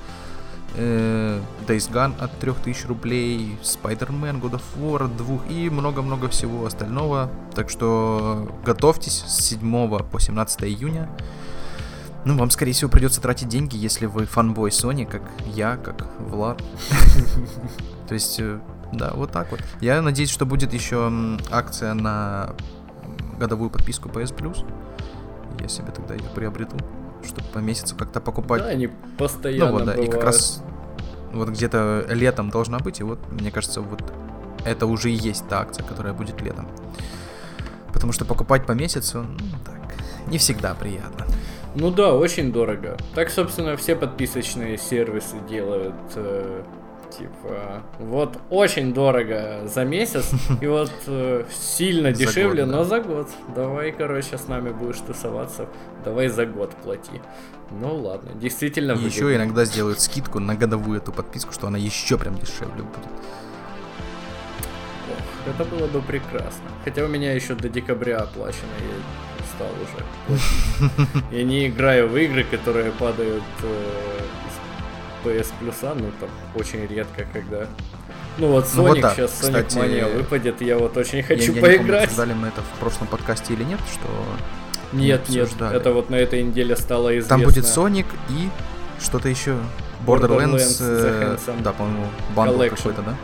[0.75, 6.65] Э, Days Gone от 3000 рублей, Spider-Man, God of War от 2 и много-много всего
[6.65, 7.29] остального.
[7.53, 11.07] Так что готовьтесь с 7 по 17 июня.
[12.25, 15.23] Ну, вам, скорее всего, придется тратить деньги, если вы фанбой Sony, как
[15.53, 16.63] я, как Влад.
[18.07, 18.59] То есть, э,
[18.91, 19.61] да, вот так вот.
[19.79, 21.11] Я надеюсь, что будет еще
[21.51, 22.55] акция на
[23.39, 24.65] годовую подписку PS Plus.
[25.59, 26.77] Я себе тогда ее приобрету
[27.23, 28.63] чтобы по месяцу как-то покупать.
[28.63, 30.09] Да, они постоянно Ну вот, да, бывают.
[30.09, 30.63] и как раз
[31.31, 34.01] вот где-то летом должна быть, и вот, мне кажется, вот
[34.65, 36.67] это уже и есть та акция, которая будет летом.
[37.93, 39.79] Потому что покупать по месяцу, ну, так,
[40.27, 41.25] не всегда приятно.
[41.75, 42.97] Ну да, очень дорого.
[43.15, 45.95] Так, собственно, все подписочные сервисы делают.
[47.17, 50.31] Типа, вот очень дорого за месяц,
[50.61, 52.77] и вот э, сильно дешевле, год, да.
[52.77, 53.29] но за год.
[53.53, 55.67] Давай, короче, с нами будешь тусоваться.
[56.05, 57.21] Давай за год плати.
[57.69, 59.13] Ну ладно, действительно выгодно.
[59.13, 63.05] еще иногда сделают скидку на годовую эту подписку, что она еще прям дешевле будет.
[65.09, 66.63] Ох, это было бы прекрасно.
[66.85, 71.23] Хотя у меня еще до декабря оплачено, я устал уже платить.
[71.31, 74.19] Я не играю в игры, которые падают э,
[75.23, 77.67] PS плюса, ну там очень редко, когда...
[78.37, 81.23] Ну вот Ну вот Sonic да, сейчас, Sonic кстати, Mania выпадет, я вот очень Я-
[81.23, 82.03] хочу я, не помню, поиграть.
[82.05, 84.07] обсуждали мы это в прошлом подкасте или нет, что
[84.93, 85.77] Нет, нет, обсуждали.
[85.77, 87.29] это вот на этой неделе стало известно.
[87.29, 88.49] там будет Sonic и
[89.01, 89.57] что-то еще.
[90.05, 93.15] Borderlands, Borderlands э, да, по-моему, бандл какой-то, да?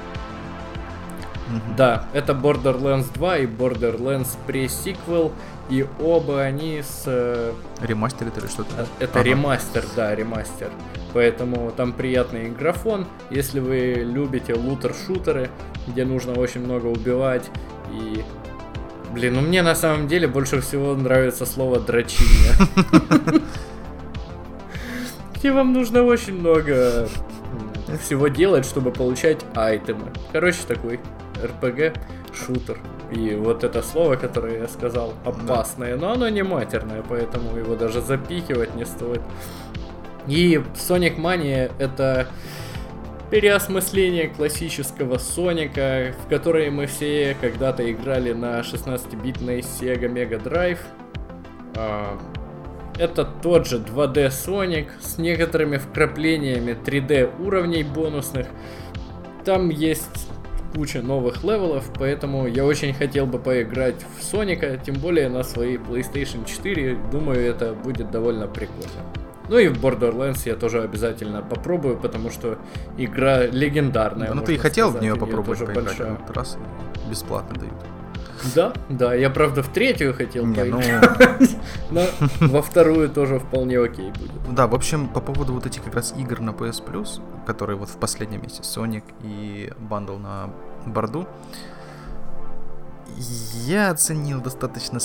[1.48, 1.76] Mm-hmm.
[1.78, 5.32] Да, это Borderlands 2 и Borderlands pre-sequel,
[5.70, 7.04] и оба они с...
[7.06, 8.70] Э, ремастер или что-то?
[8.78, 9.30] Э, это ага.
[9.30, 10.70] ремастер, да, ремастер.
[11.14, 13.08] Поэтому там приятный графон.
[13.30, 15.50] Если вы любите лутер-шутеры,
[15.88, 17.50] где нужно очень много убивать
[17.92, 18.24] и
[19.12, 22.52] Блин, ну мне на самом деле больше всего нравится слово дрочильня.
[25.36, 27.08] Где вам нужно очень много
[28.04, 30.12] всего делать, чтобы получать айтемы.
[30.32, 31.00] Короче, такой
[31.42, 31.98] RPG
[32.34, 32.80] шутер.
[33.12, 38.02] И вот это слово, которое я сказал, опасное, но оно не матерное, поэтому его даже
[38.02, 39.22] запихивать не стоит.
[40.28, 42.28] И Sonic Mania это
[43.32, 50.80] переосмысление классического Соника, в который мы все когда-то играли на 16-битной Sega Mega Drive.
[51.76, 52.18] А,
[52.98, 58.48] это тот же 2D Sonic с некоторыми вкраплениями 3D уровней бонусных.
[59.44, 60.30] Там есть
[60.76, 65.78] куча новых левелов, поэтому я очень хотел бы поиграть в Соника, тем более на своей
[65.78, 66.98] PlayStation 4.
[67.12, 69.27] Думаю, это будет довольно прикольно.
[69.50, 72.58] Ну и в Borderlands я тоже обязательно попробую, потому что
[72.98, 74.34] игра легендарная.
[74.34, 76.18] ну ты и хотел сказать, в нее попробовать поиграть большая.
[76.34, 76.58] раз
[77.10, 77.74] бесплатно дают.
[78.56, 81.58] Да, да, я правда в третью хотел Не, поиграть,
[81.90, 82.02] ну...
[82.40, 84.32] но во вторую тоже вполне окей будет.
[84.54, 87.90] Да, в общем, по поводу вот этих как раз игр на PS Plus, которые вот
[87.90, 90.50] в последнем месяце, Sonic и бандл на
[90.86, 91.28] борду,
[93.66, 95.00] я оценил достаточно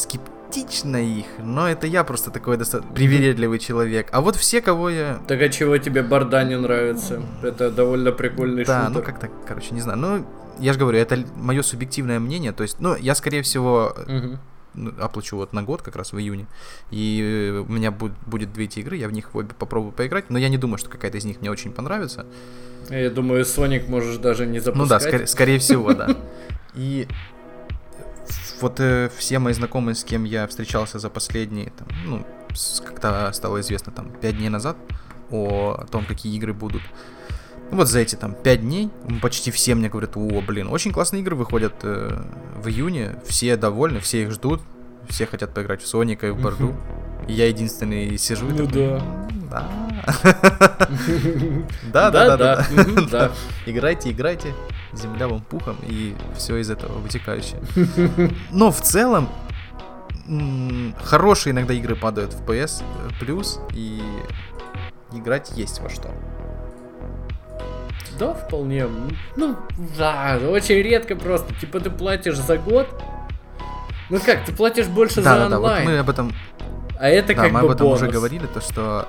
[0.53, 4.09] скептично их, но это я просто такой достаточно привередливый человек.
[4.13, 5.21] А вот все, кого я...
[5.27, 7.23] Так а чего тебе Барда не нравится?
[7.43, 8.95] Это довольно прикольный да, шутер.
[8.95, 9.99] Да, ну как-то, короче, не знаю.
[9.99, 10.27] Ну,
[10.59, 12.53] я же говорю, это мое субъективное мнение.
[12.53, 14.85] То есть, ну, я, скорее всего, угу.
[15.01, 16.47] оплачу вот на год как раз в июне.
[16.91, 20.31] И у меня будет, будет две эти игры, я в них обе попробую поиграть.
[20.31, 22.27] Но я не думаю, что какая-то из них мне очень понравится.
[22.91, 24.83] Я думаю, Sonic можешь даже не запускать.
[24.83, 26.09] Ну да, скорее, скорее всего, да.
[26.75, 27.07] И
[28.63, 32.27] вот э, все мои знакомые, с кем я встречался за последние, там, ну,
[32.85, 34.77] когда стало известно там 5 дней назад
[35.31, 36.83] о том, какие игры будут.
[37.71, 38.91] Вот за эти там 5 дней
[39.21, 42.23] почти все мне говорят, о, блин, очень классные игры выходят э,
[42.57, 44.61] в июне, все довольны, все их ждут,
[45.09, 46.75] все хотят поиграть в Соника и в Борду.
[47.29, 48.47] И я единственный сижу.
[48.47, 48.67] Ну.
[51.93, 51.95] Да.
[52.11, 52.67] Да, да, да,
[53.11, 53.33] да.
[53.67, 54.55] Играйте, играйте
[54.95, 57.61] земля вам пухом и все из этого вытекающее.
[58.51, 59.29] Но в целом
[61.03, 62.83] хорошие иногда игры падают в PS
[63.19, 64.01] плюс и
[65.13, 66.11] играть есть во что.
[68.19, 68.87] Да, вполне.
[69.37, 69.57] Ну,
[69.99, 71.55] да, очень редко просто.
[71.55, 72.89] Типа ты платишь за год.
[74.11, 75.87] Ну как, ты платишь больше да, за да, онлайн.
[75.87, 76.33] Да, вот мы об этом.
[77.01, 78.03] А это да, как мы бы об этом бонус.
[78.03, 79.09] уже говорили, то что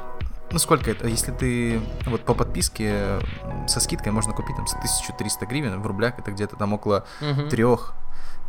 [0.53, 1.07] ну сколько это?
[1.07, 3.19] Если ты вот по подписке
[3.67, 7.49] со скидкой можно купить там за 1300 гривен в рублях, это где-то там около угу.
[7.49, 7.65] 3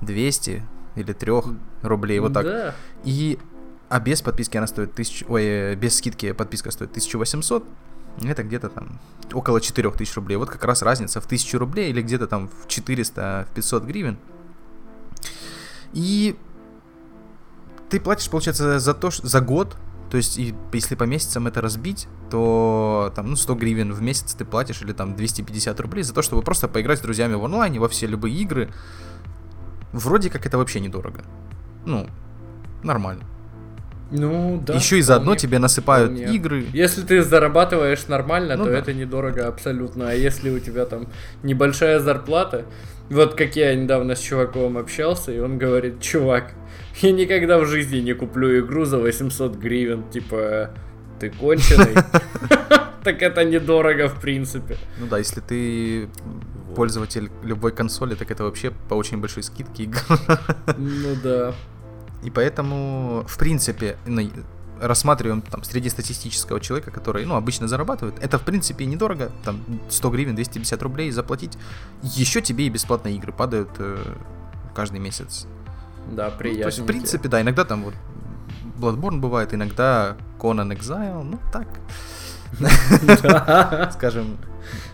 [0.02, 0.62] 200
[0.96, 1.32] или 3
[1.82, 2.44] рублей, вот так.
[2.44, 2.74] Да.
[3.04, 3.38] И
[3.88, 7.64] а без подписки она стоит 1000, ой, без скидки подписка стоит 1800,
[8.22, 9.00] это где-то там
[9.32, 10.36] около 4000 рублей.
[10.36, 14.18] Вот как раз разница в 1000 рублей или где-то там в 400, в 500 гривен.
[15.92, 16.36] И
[17.88, 19.76] ты платишь, получается, за то, за год
[20.14, 24.34] то есть, и, если по месяцам это разбить, то там, ну, 100 гривен в месяц
[24.34, 27.80] ты платишь, или там 250 рублей за то, чтобы просто поиграть с друзьями в онлайне
[27.80, 28.70] во все любые игры.
[29.92, 31.22] Вроде как это вообще недорого.
[31.84, 32.06] Ну,
[32.84, 33.24] нормально.
[34.12, 34.74] Ну, да.
[34.74, 36.32] Еще и заодно тебе насыпают вполне.
[36.32, 36.66] игры.
[36.72, 38.78] Если ты зарабатываешь нормально, ну, то да.
[38.78, 40.10] это недорого абсолютно.
[40.10, 41.08] А если у тебя там
[41.42, 42.66] небольшая зарплата,
[43.10, 46.54] вот как я недавно с чуваком общался, и он говорит, чувак,
[47.00, 50.70] я никогда в жизни не куплю игру за 800 гривен, типа,
[51.20, 51.94] ты конченый.
[53.04, 54.78] Так это недорого, в принципе.
[54.98, 56.08] Ну да, если ты
[56.74, 59.90] пользователь любой консоли, так это вообще по очень большой скидке
[60.78, 61.54] Ну да.
[62.22, 63.98] И поэтому, в принципе,
[64.80, 70.10] рассматриваем там среди статистического человека, который, ну, обычно зарабатывает, это, в принципе, недорого, там, 100
[70.10, 71.58] гривен, 250 рублей заплатить,
[72.02, 73.98] еще тебе и бесплатные игры падают э,
[74.74, 75.46] каждый месяц.
[76.10, 76.58] Да, приятно.
[76.58, 77.94] Ну, то есть, в принципе, да, иногда там вот
[78.78, 81.68] Bloodborne бывает, иногда Conan Exile, ну так.
[83.92, 84.38] Скажем,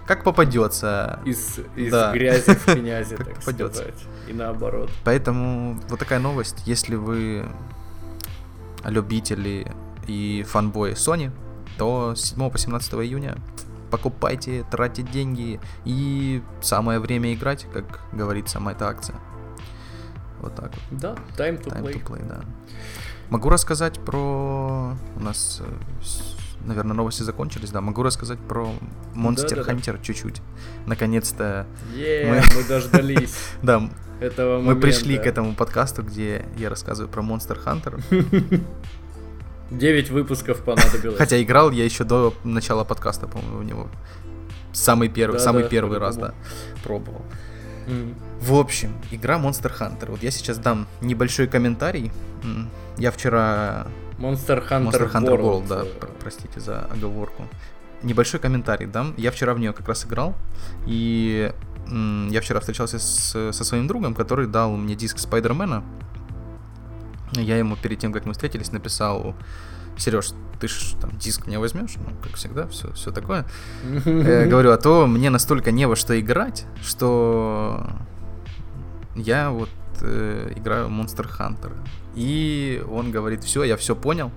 [0.06, 1.20] как попадется.
[1.24, 2.12] Из, из да.
[2.12, 3.82] грязи в князи, так попадется.
[3.82, 4.02] сказать.
[4.28, 4.90] И наоборот.
[5.04, 6.62] Поэтому вот такая новость.
[6.66, 7.46] Если вы
[8.84, 9.72] любители
[10.06, 11.30] и фанбои Sony,
[11.78, 13.36] то с 7 по 17 июня
[13.90, 19.16] покупайте, тратьте деньги и самое время играть, как говорит сама эта акция.
[20.40, 21.00] Вот так вот.
[21.00, 21.92] Да, time to time play.
[21.94, 22.40] To play да.
[23.28, 24.96] Могу рассказать про...
[25.16, 25.62] У нас
[26.64, 27.80] наверное, новости закончились, да.
[27.80, 28.68] Могу рассказать про
[29.14, 29.72] Monster Да-да-да.
[29.72, 30.42] Hunter чуть-чуть.
[30.86, 33.88] Наконец-то, Е, Мы- мы дождались да,
[34.20, 34.82] этого мы момента.
[34.82, 38.60] пришли к этому подкасту, где я рассказываю про Monster Hunter.
[39.70, 41.16] 9 выпусков понадобилось.
[41.16, 43.88] Хотя играл я еще до начала подкаста, по-моему, в него.
[44.72, 46.34] Самый первый, Да-да, самый первый раз, да,
[46.82, 47.22] пробовал.
[47.86, 48.14] М.
[48.40, 50.10] В общем, игра Monster Hunter.
[50.10, 52.10] Вот я сейчас дам небольшой комментарий.
[52.96, 53.86] Я вчера
[54.18, 55.40] Monster Hunter, Monster Hunter World.
[55.40, 57.46] World, да, пр- простите за оговорку.
[58.02, 59.12] Небольшой комментарий дам.
[59.18, 60.34] Я вчера в нее как раз играл,
[60.86, 61.52] и
[62.30, 65.82] я вчера встречался с- со своим другом, который дал мне диск Спайдермена.
[67.32, 69.34] Я ему перед тем, как мы встретились, написал,
[69.98, 70.30] Сереж,
[70.60, 71.94] ты ж там диск мне возьмешь?
[71.96, 73.44] Ну, как всегда, все, все такое.
[74.06, 77.86] Э, говорю, а то мне настолько не во что играть, что
[79.20, 79.70] я вот
[80.02, 81.72] э, играю Monster Hunter.
[82.14, 84.30] И он говорит, все, я все понял.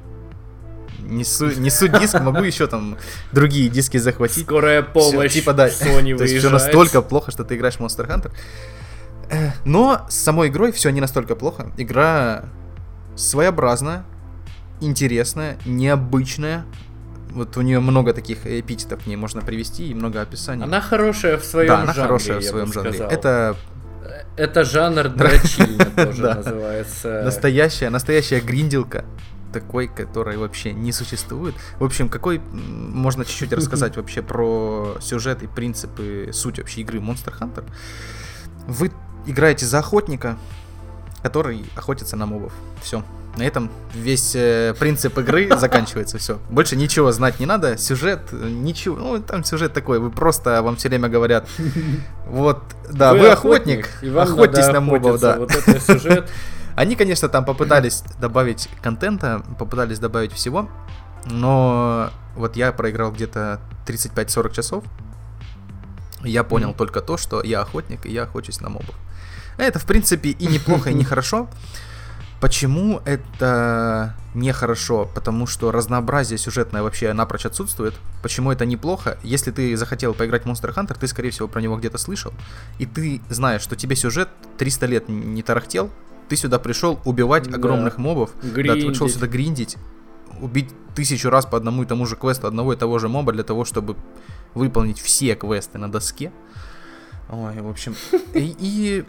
[0.99, 2.97] Несу, несу диск, могу еще там
[3.31, 4.45] другие диски захватить.
[4.45, 5.67] Скорая помощь типа, да.
[5.67, 8.31] Sony То есть все настолько плохо, что ты играешь в Monster Hunter.
[9.29, 11.71] Э, Но с самой игрой все не настолько плохо.
[11.77, 12.45] Игра
[13.15, 14.05] своеобразная,
[14.81, 16.65] интересная, необычная.
[17.31, 20.63] Вот у нее много таких эпитетов к ней можно привести и много описаний.
[20.63, 22.99] Она хорошая в своем да, она жанре, хорошая в своем жанре.
[23.09, 23.55] Это
[24.35, 27.21] Это жанр дрочильня тоже называется.
[27.23, 29.05] настоящая, настоящая гринделка.
[29.51, 31.53] Такой, которой вообще не существует.
[31.77, 37.33] В общем, какой можно чуть-чуть рассказать вообще про сюжет и принципы, суть вообще игры Monster
[37.39, 37.63] Hunter.
[38.65, 38.91] Вы
[39.27, 40.37] играете за охотника,
[41.21, 42.53] который охотится на мобов.
[42.81, 43.03] Все.
[43.35, 46.17] На этом весь э, принцип игры заканчивается.
[46.19, 46.39] Все.
[46.49, 47.77] Больше ничего знать не надо.
[47.77, 48.95] Сюжет, э, ничего.
[48.97, 49.99] Ну, там сюжет такой.
[49.99, 51.47] Вы просто вам все время говорят.
[52.27, 55.37] Вот, да, вы, охотник, и вам охотьтесь надо на мобов, да.
[55.37, 56.29] Вот это сюжет.
[56.75, 60.67] Они, конечно, там попытались добавить контента, попытались добавить всего,
[61.25, 64.83] но вот я проиграл где-то 35-40 часов.
[66.23, 66.77] Я понял Мгм.
[66.77, 68.95] только то, что я охотник, и я охочусь на мобов.
[69.57, 71.47] Это, в принципе, и неплохо, и нехорошо.
[72.43, 75.09] Почему это нехорошо?
[75.15, 77.93] Потому что разнообразие сюжетное вообще напрочь отсутствует.
[78.21, 79.17] Почему это неплохо?
[79.23, 82.33] Если ты захотел поиграть в Monster Hunter, ты, скорее всего, про него где-то слышал.
[82.79, 85.89] И ты знаешь, что тебе сюжет 300 лет не тарахтел.
[86.27, 87.55] Ты сюда пришел убивать Да.
[87.55, 88.31] огромных мобов.
[88.41, 89.13] Да, ты пришел Гриндить.
[89.13, 89.77] сюда гриндить.
[90.41, 93.43] Убить тысячу раз по одному и тому же квесту одного и того же моба для
[93.43, 93.95] того, чтобы
[94.53, 96.33] выполнить все квесты на доске.
[97.33, 97.95] Ой, в общем.
[98.33, 99.03] И, и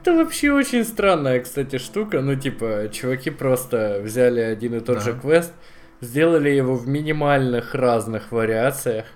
[0.00, 2.20] Это вообще очень странная, кстати, штука.
[2.20, 5.00] Ну, типа, чуваки просто взяли один и тот Да.
[5.02, 5.52] же квест,
[6.00, 9.06] сделали его в минимальных разных вариациях.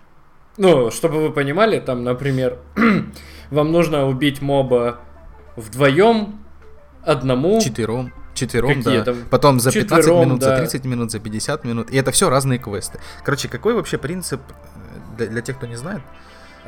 [0.57, 2.59] Ну, чтобы вы понимали, там, например,
[3.51, 4.99] вам нужно убить моба
[5.57, 6.41] вдвоем,
[7.05, 7.61] одному.
[7.61, 8.13] Четвером.
[8.35, 9.05] Четвером, Какие да.
[9.05, 9.17] там?
[9.31, 10.59] Потом за 15 Четвером, минут, за да.
[10.59, 11.91] 30 минут, за 50 минут.
[11.91, 12.99] И это все разные квесты.
[13.25, 16.03] Короче, какой вообще принцип э, для, для тех, кто не знает?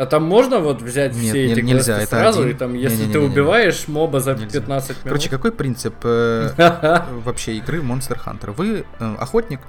[0.01, 2.55] А там можно вот взять Нет, все не- эти нельзя, это сразу, один.
[2.55, 3.33] и там, если ты Не-не-не-не-не.
[3.33, 4.61] убиваешь моба за Нельзя.
[4.61, 5.03] 15 минут...
[5.05, 6.53] Короче, какой принцип э,
[7.25, 8.53] вообще игры Monster Hunter?
[8.53, 9.61] Вы э, охотник,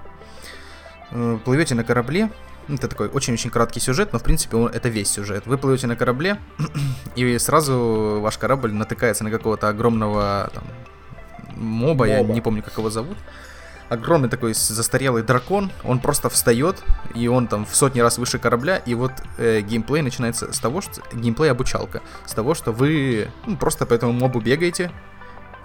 [1.12, 2.30] э, плывете на корабле.
[2.70, 5.46] Это такой очень-очень краткий сюжет, но в принципе он- это весь сюжет.
[5.48, 6.38] Вы плывете на корабле,
[7.18, 10.64] и сразу ваш корабль натыкается на какого-то огромного там,
[11.58, 12.34] моба, я Моба.
[12.34, 13.18] не помню, как его зовут.
[13.92, 16.82] Огромный такой застарелый дракон, он просто встает,
[17.14, 20.80] и он там в сотни раз выше корабля, и вот э, геймплей начинается с того,
[20.80, 21.02] что...
[21.12, 22.02] Геймплей обучалка.
[22.26, 24.94] С того, что вы ну, просто по этому мобу бегаете,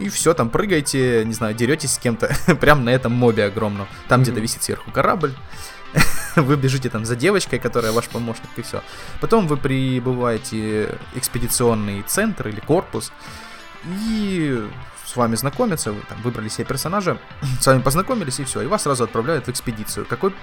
[0.01, 3.87] и все, там прыгаете, не знаю, деретесь с кем-то, прям на этом мобе огромном.
[4.09, 5.33] Там где-то висит сверху корабль,
[6.35, 8.83] вы бежите там за девочкой, которая ваш помощник, и все.
[9.21, 13.13] Потом вы прибываете в экспедиционный центр или корпус,
[13.85, 14.67] и
[15.17, 17.19] с вами знакомятся, вы там выбрали себе персонажа,
[17.61, 20.05] с вами познакомились, и все, и вас сразу отправляют в экспедицию.
[20.05, 20.35] Какой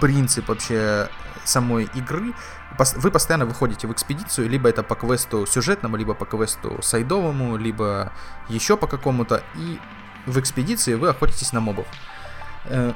[0.00, 1.08] принцип вообще
[1.44, 2.32] самой игры?
[2.78, 8.12] Вы постоянно выходите в экспедицию, либо это по квесту сюжетному, либо по квесту сайдовому, либо
[8.48, 9.80] еще по какому-то, и
[10.26, 11.86] в экспедиции вы охотитесь на мобов.
[12.66, 12.92] Э,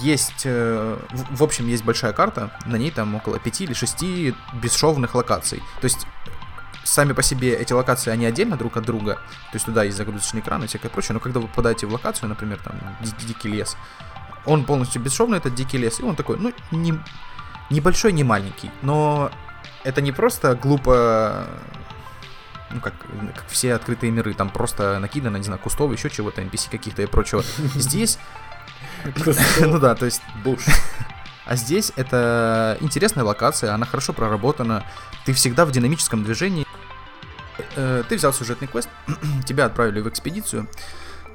[0.00, 0.98] Есть, э,
[1.30, 5.58] в общем, есть большая карта, на ней там около 5 или 6 бесшовных локаций.
[5.80, 6.06] То есть
[6.84, 10.40] сами по себе эти локации, они отдельно друг от друга, то есть туда есть загрузочный
[10.40, 13.76] экран и всякое прочее, но когда вы попадаете в локацию, например, там, ди- дикий лес,
[14.46, 16.98] он полностью бесшовный, этот дикий лес, и он такой, ну, не,
[17.70, 19.30] небольшой, не маленький, но
[19.84, 21.46] это не просто глупо,
[22.70, 22.94] ну, как,
[23.34, 27.06] как все открытые миры, там просто накидано, не знаю, кустов, еще чего-то, NPC каких-то и
[27.06, 27.42] прочего.
[27.74, 28.18] Здесь,
[29.60, 30.64] ну да, то есть Буш.
[31.44, 34.84] а здесь это интересная локация, она хорошо проработана.
[35.24, 36.66] Ты всегда в динамическом движении.
[37.76, 38.88] Э, Ты взял сюжетный квест,
[39.46, 40.68] тебя отправили в экспедицию,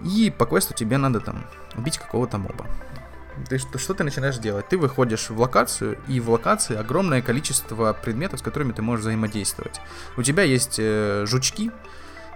[0.04, 2.66] и по квесту тебе надо там убить какого-то моба.
[3.50, 4.68] ты, что, что ты начинаешь делать?
[4.68, 9.82] Ты выходишь в локацию, и в локации огромное количество предметов, с которыми ты можешь взаимодействовать.
[10.16, 11.72] У тебя есть э, жучки,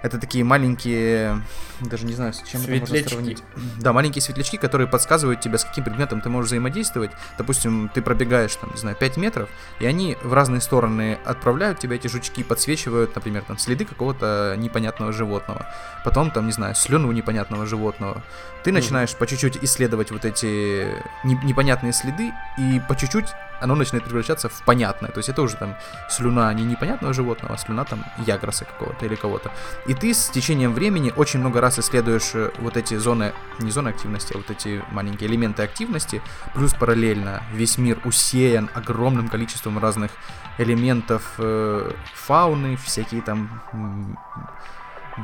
[0.02, 1.42] это такие маленькие,
[1.80, 3.44] даже не знаю, с чем это можно сравнить.
[3.80, 7.12] Да, маленькие светлячки, которые подсказывают тебе, с каким предметом ты можешь взаимодействовать.
[7.38, 9.50] Допустим, ты пробегаешь, там, не знаю, 5 метров,
[9.80, 15.12] и они в разные стороны отправляют тебя, эти жучки подсвечивают, например, там, следы какого-то непонятного
[15.14, 15.68] животного.
[16.04, 18.24] Потом, там, не знаю, слюну непонятного животного.
[18.64, 20.88] Ты начинаешь по чуть-чуть исследовать вот эти
[21.24, 23.28] непонятные следы, и по чуть-чуть
[23.62, 25.12] оно начинает превращаться в понятное.
[25.12, 25.76] То есть это уже там
[26.10, 29.52] слюна не непонятного животного, а слюна там ягроса какого-то или кого-то.
[29.88, 33.90] И ты с течением времени очень много раз исследуешь э, вот эти зоны, не зоны
[33.90, 36.22] активности, а вот эти маленькие элементы активности,
[36.54, 40.12] плюс параллельно весь мир усеян огромным количеством разных
[40.58, 44.18] элементов э, фауны, всякие там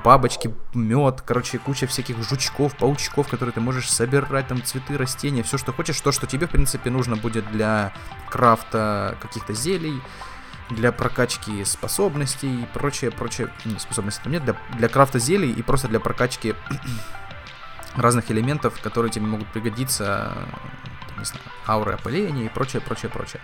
[0.04, 5.58] бабочки, мед, короче, куча всяких жучков, паучков, которые ты можешь собирать, там цветы, растения, все,
[5.58, 7.94] что хочешь, то, что тебе, в принципе, нужно будет для
[8.30, 10.02] крафта каких-то зелий,
[10.70, 15.62] для прокачки способностей и прочее, прочее, не, способностей там нет, для, для крафта зелий и
[15.62, 16.56] просто для прокачки
[17.96, 20.34] разных элементов, которые тебе могут пригодиться,
[21.18, 23.42] не знаю, ауры опыления и прочее, прочее, прочее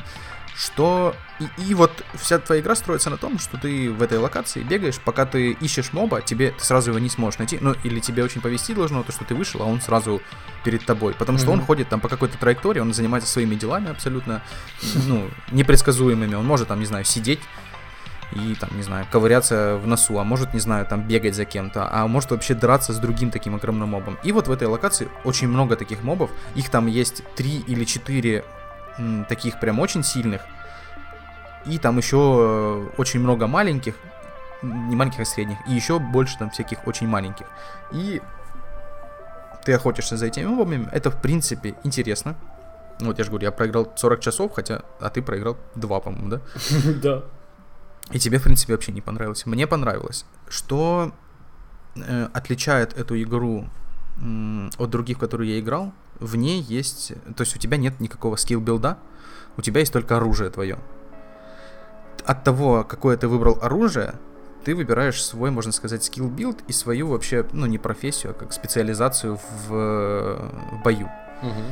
[0.55, 1.15] что...
[1.39, 4.99] И, и вот вся твоя игра строится на том, что ты в этой локации бегаешь,
[4.99, 7.57] пока ты ищешь моба, тебе ты сразу его не сможешь найти.
[7.59, 10.21] Ну, или тебе очень повезти должно, то, что ты вышел, а он сразу
[10.63, 11.13] перед тобой.
[11.13, 11.53] Потому что mm-hmm.
[11.53, 14.41] он ходит там по какой-то траектории, он занимается своими делами абсолютно,
[15.07, 16.35] ну, непредсказуемыми.
[16.35, 17.39] Он может там, не знаю, сидеть
[18.35, 21.88] и там, не знаю, ковыряться в носу, а может, не знаю, там бегать за кем-то,
[21.91, 24.17] а может вообще драться с другим таким огромным мобом.
[24.23, 28.43] И вот в этой локации очень много таких мобов, их там есть три или четыре
[29.28, 30.41] таких прям очень сильных.
[31.65, 33.95] И там еще э, очень много маленьких,
[34.61, 37.45] не маленьких, а средних, и еще больше там всяких очень маленьких.
[37.91, 38.22] И
[39.65, 42.36] ты охотишься за этими мобами, это в принципе интересно.
[42.99, 46.41] Вот я же говорю, я проиграл 40 часов, хотя, а ты проиграл 2, по-моему, да?
[47.02, 47.24] Да.
[48.11, 49.45] И тебе, в принципе, вообще не понравилось.
[49.45, 50.26] Мне понравилось.
[50.49, 51.14] Что
[51.95, 53.70] э, отличает эту игру
[54.78, 55.94] от других, в которые я играл,
[56.24, 57.14] в ней есть...
[57.36, 58.98] То есть у тебя нет никакого скилл-билда,
[59.58, 60.80] у тебя есть только оружие твое.
[62.26, 64.16] От того, какое ты выбрал оружие,
[64.64, 68.54] ты выбираешь свой, можно сказать, skill build и свою вообще, ну, не профессию, а как
[68.54, 69.38] специализацию
[69.68, 71.10] в, в бою.
[71.41, 71.64] Угу.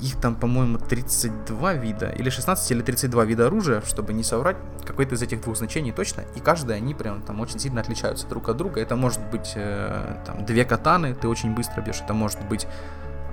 [0.00, 4.56] Их там, по-моему, 32 вида, или 16, или 32 вида оружия, чтобы не соврать,
[4.86, 8.48] какое-то из этих двух значений точно, и каждое они прям там очень сильно отличаются друг
[8.48, 8.80] от друга.
[8.80, 12.66] Это может быть э, там две катаны, ты очень быстро бьешь, это может быть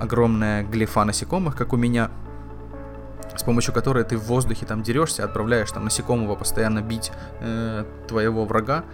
[0.00, 2.10] огромная глефа насекомых, как у меня,
[3.36, 8.44] с помощью которой ты в воздухе там дерешься, отправляешь там насекомого постоянно бить э, твоего
[8.44, 8.84] врага.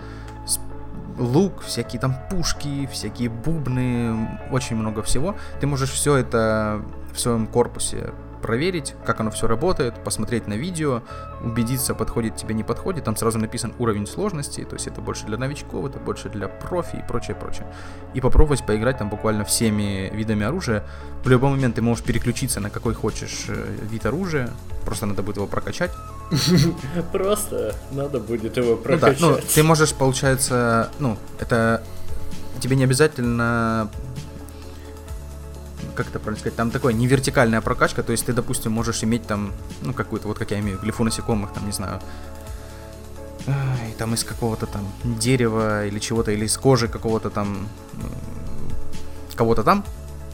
[1.19, 5.36] Лук, всякие там пушки, всякие бубны, очень много всего.
[5.61, 6.82] Ты можешь все это
[7.12, 8.12] в своем корпусе
[8.43, 11.02] проверить, как оно все работает, посмотреть на видео,
[11.43, 13.05] убедиться, подходит тебе, не подходит.
[13.05, 16.97] Там сразу написан уровень сложности, то есть это больше для новичков, это больше для профи
[16.97, 17.66] и прочее, прочее.
[18.12, 20.84] И попробовать поиграть там буквально всеми видами оружия.
[21.24, 24.51] В любой момент ты можешь переключиться на какой хочешь э, вид оружия,
[24.84, 25.93] просто надо будет его прокачать.
[27.12, 29.20] Просто надо будет его прокачать.
[29.20, 31.82] Ну, да, ну, ты можешь, получается, ну, это
[32.59, 33.90] тебе не обязательно
[35.94, 39.27] как это правильно сказать, там такое не вертикальная прокачка, то есть ты, допустим, можешь иметь
[39.27, 39.52] там,
[39.82, 42.01] ну, какую-то, вот как я имею, глифу насекомых, там, не знаю,
[43.98, 47.69] там из какого-то там дерева или чего-то, или из кожи какого-то там,
[49.35, 49.85] кого-то там,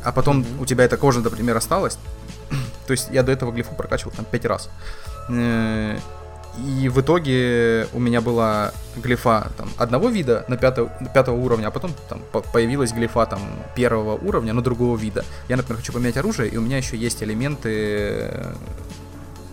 [0.05, 0.63] а потом mm-hmm.
[0.63, 1.99] у тебя эта кожа, например, осталась,
[2.87, 4.71] то есть я до этого глифу прокачивал там 5 раз,
[5.31, 5.99] э,
[6.67, 11.71] и в итоге у меня была глифа там, одного вида на пятого, пятого уровня, а
[11.71, 12.21] потом там
[12.53, 13.41] появилась глифа там
[13.77, 15.25] первого уровня, но другого вида.
[15.49, 18.55] Я, например, хочу поменять оружие, и у меня еще есть элементы э,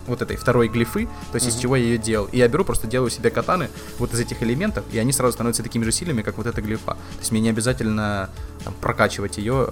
[0.07, 1.49] вот этой второй глифы, то есть mm-hmm.
[1.49, 2.27] из чего я ее делал.
[2.31, 3.69] И я беру, просто делаю себе катаны
[3.99, 6.93] вот из этих элементов, и они сразу становятся такими же сильными, как вот эта глифа.
[6.93, 8.29] То есть мне не обязательно
[8.63, 9.69] там, прокачивать ее.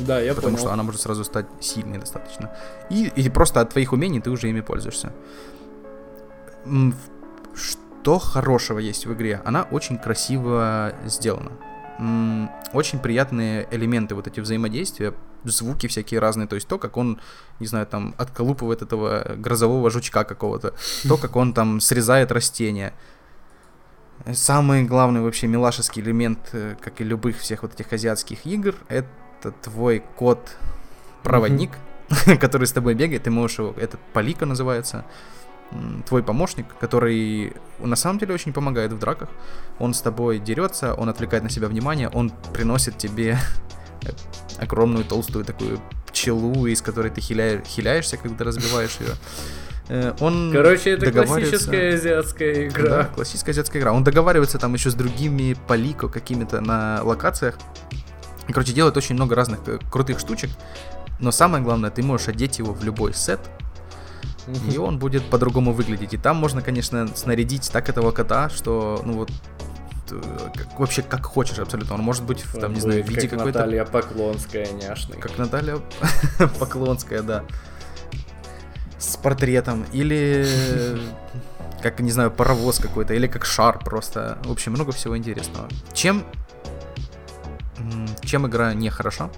[0.00, 0.66] Да, я Потому понял.
[0.66, 2.50] что она может сразу стать сильной достаточно.
[2.90, 5.12] И, и просто от твоих умений ты уже ими пользуешься
[7.54, 9.42] что хорошего есть в игре?
[9.44, 11.52] Она очень красиво сделана.
[12.72, 15.12] Очень приятные элементы вот эти взаимодействия,
[15.44, 17.20] звуки всякие разные, то есть то, как он,
[17.58, 20.74] не знаю, там отколупывает этого грозового жучка какого-то,
[21.06, 22.94] то, как он там срезает растения.
[24.32, 29.52] Самый главный вообще милашеский элемент, э, как и любых всех вот этих азиатских игр, это
[29.62, 31.70] твой кот-проводник,
[32.40, 35.06] который с тобой бегает, ты можешь его, этот Полика называется,
[36.06, 39.28] твой помощник, который на самом деле очень помогает в драках.
[39.78, 43.38] Он с тобой дерется, он отвлекает на себя внимание, он приносит тебе
[44.58, 49.14] огромную толстую такую пчелу, из которой ты хиляешь, хиляешься, когда разбиваешь ее.
[49.88, 52.88] Э, он Короче, это классическая азиатская игра.
[52.88, 53.92] Да, классическая азиатская игра.
[53.92, 57.58] Он договаривается там еще с другими полико какими-то на локациях.
[58.48, 60.50] Короче, делает очень много разных э, крутых штучек.
[61.18, 63.40] Но самое главное, ты можешь одеть его в любой сет,
[64.46, 66.14] и он будет по-другому выглядеть.
[66.14, 69.30] И там можно, конечно, снарядить так этого кота, что, ну вот,
[70.10, 70.20] э,
[70.54, 71.94] как, вообще как хочешь абсолютно.
[71.94, 73.58] Он может быть, Он там, не будет знаю, в виде как какой-то...
[73.60, 75.18] Наталья Поклонская, няшный.
[75.18, 75.78] Как Наталья
[76.58, 77.44] Поклонская, да.
[78.98, 79.84] С портретом.
[79.92, 80.46] Или
[81.82, 83.14] как, не знаю, паровоз какой-то.
[83.14, 84.38] Или как шар просто.
[84.44, 85.68] В общем, много всего интересного.
[85.92, 86.24] Чем...
[88.22, 89.30] Чем игра не хороша?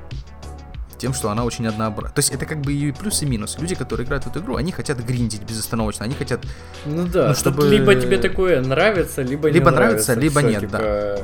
[1.02, 2.14] Тем, что она очень однообразна.
[2.14, 3.58] То есть это как бы и плюс, и минус.
[3.58, 6.04] Люди, которые играют в эту игру, они хотят гриндить безостановочно.
[6.04, 6.46] Они хотят
[6.86, 7.68] Ну да, Ну, чтобы...
[7.68, 11.18] либо тебе такое нравится, либо не Либо нравится, либо нет, типа,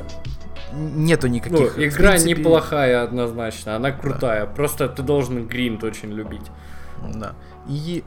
[0.73, 1.75] нету Ну, никаких...
[1.75, 4.47] в игра принципе, неплохая однозначно, она крутая.
[4.47, 6.47] Просто ты должен гринд очень любить.
[7.13, 7.31] Да.
[7.69, 8.03] И...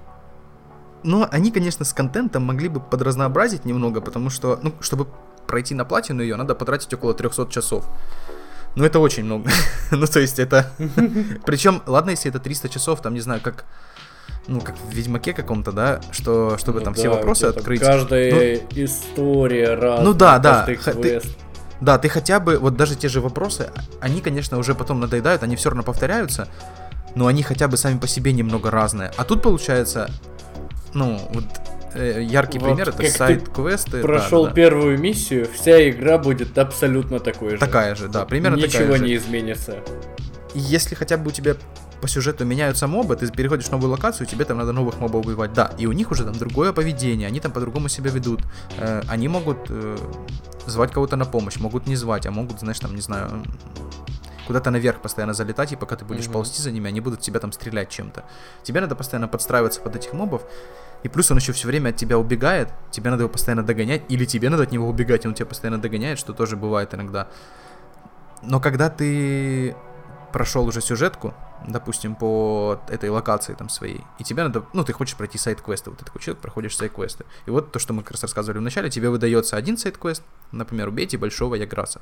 [1.05, 5.07] Но они, конечно, с контентом могли бы подразнообразить немного, потому что, ну, чтобы
[5.47, 7.89] пройти на платину ее, надо потратить около 300 часов.
[8.75, 9.51] Ну, это очень много.
[9.91, 10.71] ну, то есть это...
[11.45, 13.65] Причем, ладно, если это 300 часов, там, не знаю, как...
[14.49, 17.81] Ну, как в Ведьмаке каком-то, да, что, чтобы Ну там да, все вопросы открыть.
[17.81, 20.05] Каждая история разная.
[20.05, 21.23] Ну да, да, ты-.
[21.81, 23.71] Да, ты хотя бы, вот даже те же вопросы,
[24.01, 26.49] они, конечно, уже потом надоедают, они все равно повторяются,
[27.15, 29.13] но они хотя бы сами по себе немного разные.
[29.17, 30.11] А тут получается,
[30.95, 31.45] ну, вот
[31.95, 33.99] яркий Вот пример это как ты сайт-квесты.
[33.99, 34.55] да, Прошел да, да.
[34.55, 37.59] первую миссию, вся игра будет абсолютно такой же.
[37.59, 39.05] Такая же, да, примерно Ничего такая же.
[39.05, 39.77] не изменится.
[40.55, 41.57] Если хотя бы у тебя
[42.01, 45.53] по сюжету меняются мобы, ты переходишь в новую локацию, тебе там надо новых мобов убивать.
[45.53, 48.41] Да, и у них уже там другое поведение, они там по-другому себя ведут.
[48.79, 49.97] Э, они могут э,
[50.67, 53.45] звать кого-то на помощь, могут не звать, а могут, знаешь, там, не знаю,
[54.49, 56.33] куда-то наверх постоянно залетать, и пока ты будешь Мгм.
[56.33, 58.25] ползти за ними, они будут тебя там стрелять чем-то.
[58.65, 60.43] Тебе надо постоянно подстраиваться под этих мобов,
[61.03, 64.25] и плюс он еще все время от тебя убегает, тебе надо его постоянно догонять, или
[64.25, 67.29] тебе надо от него убегать, и он тебя постоянно догоняет, что тоже бывает иногда.
[68.43, 69.77] Но когда ты
[70.33, 71.35] прошел уже сюжетку,
[71.67, 75.99] допустим, по этой локации там своей, и тебе надо, ну, ты хочешь пройти сайт-квесты, вот
[75.99, 77.25] ты такой человек, проходишь сайт-квесты.
[77.47, 80.89] И вот то, что мы как раз рассказывали в начале, тебе выдается один сайт-квест, например,
[80.89, 82.01] убейте большого Яграса.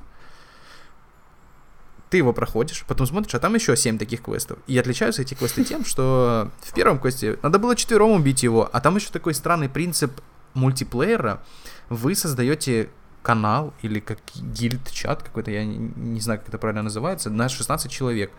[2.11, 4.59] Ты его проходишь, потом смотришь, а там еще 7 таких квестов.
[4.67, 8.81] И отличаются эти квесты тем, что в первом квесте надо было четвером убить его, а
[8.81, 10.21] там еще такой странный принцип
[10.55, 11.41] мультиплеера.
[11.89, 12.91] Вы создаете
[13.23, 18.33] канал или как гильд-чат какой-то, я не, знаю, как это правильно называется, на 16 человек.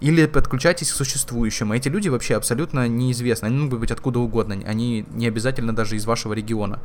[0.00, 1.70] Или подключайтесь к существующим.
[1.70, 3.46] А эти люди вообще абсолютно неизвестны.
[3.46, 4.56] Они могут быть откуда угодно.
[4.66, 6.80] Они не обязательно даже из вашего региона.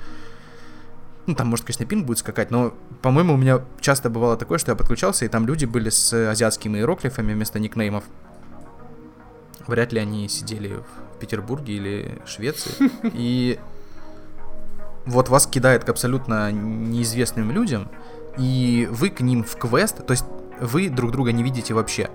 [1.27, 4.71] Ну, там, может, конечно, пинг будет скакать, но, по-моему, у меня часто бывало такое, что
[4.71, 8.05] я подключался, и там люди были с азиатскими иероглифами вместо никнеймов.
[9.67, 12.89] Вряд ли они сидели в Петербурге или Швеции.
[13.13, 13.59] И
[15.05, 17.89] вот вас кидает к абсолютно неизвестным людям,
[18.37, 20.25] и вы к ним в квест, то есть
[20.59, 22.09] вы друг друга не видите вообще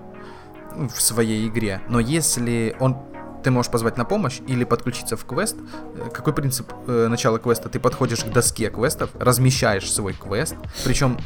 [0.76, 1.80] в своей игре.
[1.88, 2.98] Но если он
[3.42, 5.56] ты можешь позвать на помощь или подключиться в квест.
[5.96, 7.68] Э, Какой принцип э, начала квеста?
[7.68, 10.54] Ты подходишь к доске квестов, размещаешь свой квест,
[10.84, 11.18] причем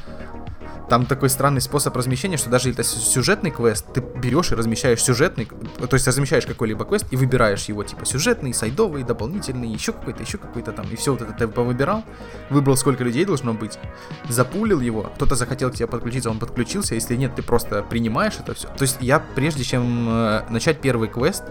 [0.88, 5.02] там такой странный способ размещения, что даже это сю- сюжетный квест, ты берешь и размещаешь
[5.02, 10.22] сюжетный, то есть размещаешь какой-либо квест и выбираешь его, типа сюжетный, сайдовый, дополнительный, еще какой-то,
[10.22, 12.04] еще какой-то там, и все вот это ты повыбирал,
[12.50, 13.80] выбрал, сколько людей должно быть,
[14.28, 18.54] запулил его, кто-то захотел к тебе подключиться, он подключился, если нет, ты просто принимаешь это
[18.54, 18.68] все.
[18.68, 21.42] То есть я, прежде чем э, начать первый квест,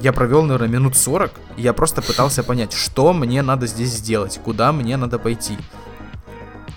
[0.00, 4.38] я провел, наверное, минут 40, и я просто пытался понять, что мне надо здесь сделать,
[4.42, 5.56] куда мне надо пойти.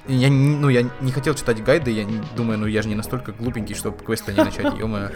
[0.08, 3.32] И Я, ну, я не хотел читать гайды, я думаю, ну я же не настолько
[3.32, 5.10] глупенький, чтобы квеста не начать, ё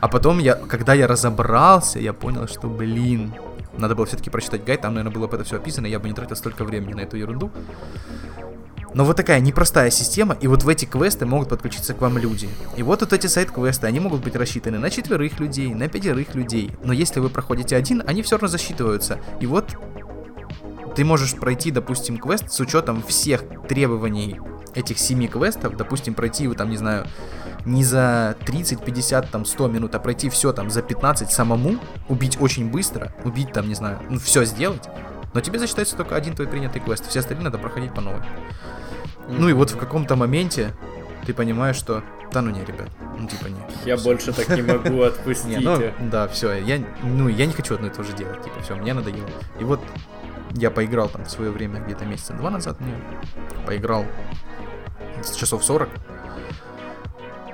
[0.00, 3.32] А потом, я, когда я разобрался, я понял, что, блин,
[3.76, 6.14] надо было все-таки прочитать гайд, там, наверное, было бы это все описано, я бы не
[6.14, 7.50] тратил столько времени на эту ерунду.
[8.94, 12.48] Но вот такая непростая система, и вот в эти квесты могут подключиться к вам люди.
[12.76, 16.72] И вот вот эти сайт-квесты, они могут быть рассчитаны на четверых людей, на пятерых людей.
[16.82, 19.18] Но если вы проходите один, они все равно засчитываются.
[19.40, 19.76] И вот
[20.96, 24.40] ты можешь пройти, допустим, квест с учетом всех требований
[24.74, 27.06] этих семи квестов, допустим, пройти его там, не знаю,
[27.64, 31.76] не за 30, 50, там, 100 минут, а пройти все там за 15 самому,
[32.08, 34.88] убить очень быстро, убить там, не знаю, ну, все сделать,
[35.34, 38.22] но тебе засчитается только один твой принятый квест, все остальные надо проходить по новой.
[39.28, 40.74] Ну и вот в каком-то моменте
[41.26, 42.02] ты понимаешь, что,
[42.32, 42.88] да ну не, ребят,
[43.18, 43.60] ну типа не.
[43.84, 45.60] Я больше так не могу, Не, отпустите.
[45.60, 48.74] ну, да, все, я, ну, я не хочу одно и то же делать, типа, все,
[48.76, 49.28] мне надоело.
[49.60, 49.80] И вот
[50.52, 52.94] я поиграл там в свое время, где-то месяца два назад, мне
[53.66, 54.04] поиграл
[55.22, 55.88] с часов 40.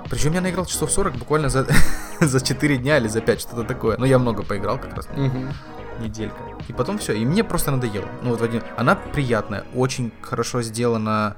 [0.08, 1.66] Причем я наиграл часов 40 буквально за,
[2.20, 3.96] за 4 дня или за 5, что-то такое.
[3.98, 5.08] Но я много поиграл как раз.
[5.16, 6.04] Угу.
[6.04, 6.36] Неделька.
[6.68, 7.14] И потом все.
[7.14, 8.06] И мне просто надоело.
[8.22, 8.62] Ну вот один.
[8.76, 11.36] Она приятная, очень хорошо сделана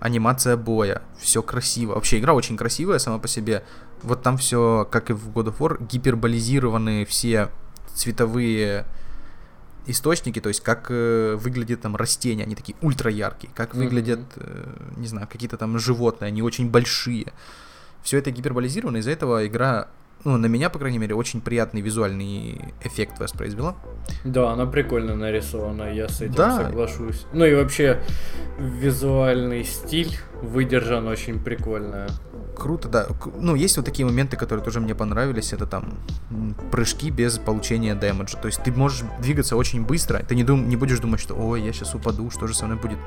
[0.00, 1.94] анимация боя, все красиво.
[1.94, 3.64] Вообще игра очень красивая сама по себе.
[4.02, 7.50] Вот там все, как и в God of War, гиперболизированы все
[7.94, 8.86] цветовые
[9.86, 13.78] источники, то есть как э, выглядят там растения, они такие ультра яркие, как mm-hmm.
[13.78, 14.64] выглядят, э,
[14.96, 17.32] не знаю, какие-то там животные, они очень большие.
[18.02, 19.88] Все это гиперболизировано, из-за этого игра
[20.24, 23.76] ну, на меня, по крайней мере, очень приятный визуальный эффект воспроизвела.
[24.24, 26.56] Да, она прикольно нарисована, я с этим да.
[26.56, 27.26] соглашусь.
[27.32, 28.00] Ну и вообще,
[28.58, 32.08] визуальный стиль выдержан очень прикольно
[32.56, 33.06] круто, да.
[33.38, 35.52] Ну, есть вот такие моменты, которые тоже мне понравились.
[35.52, 35.94] Это там
[36.72, 38.38] прыжки без получения дэмэджа.
[38.38, 40.18] То есть ты можешь двигаться очень быстро.
[40.18, 42.78] Ты не, дум, не будешь думать, что ой, я сейчас упаду, что же со мной
[42.78, 42.98] будет.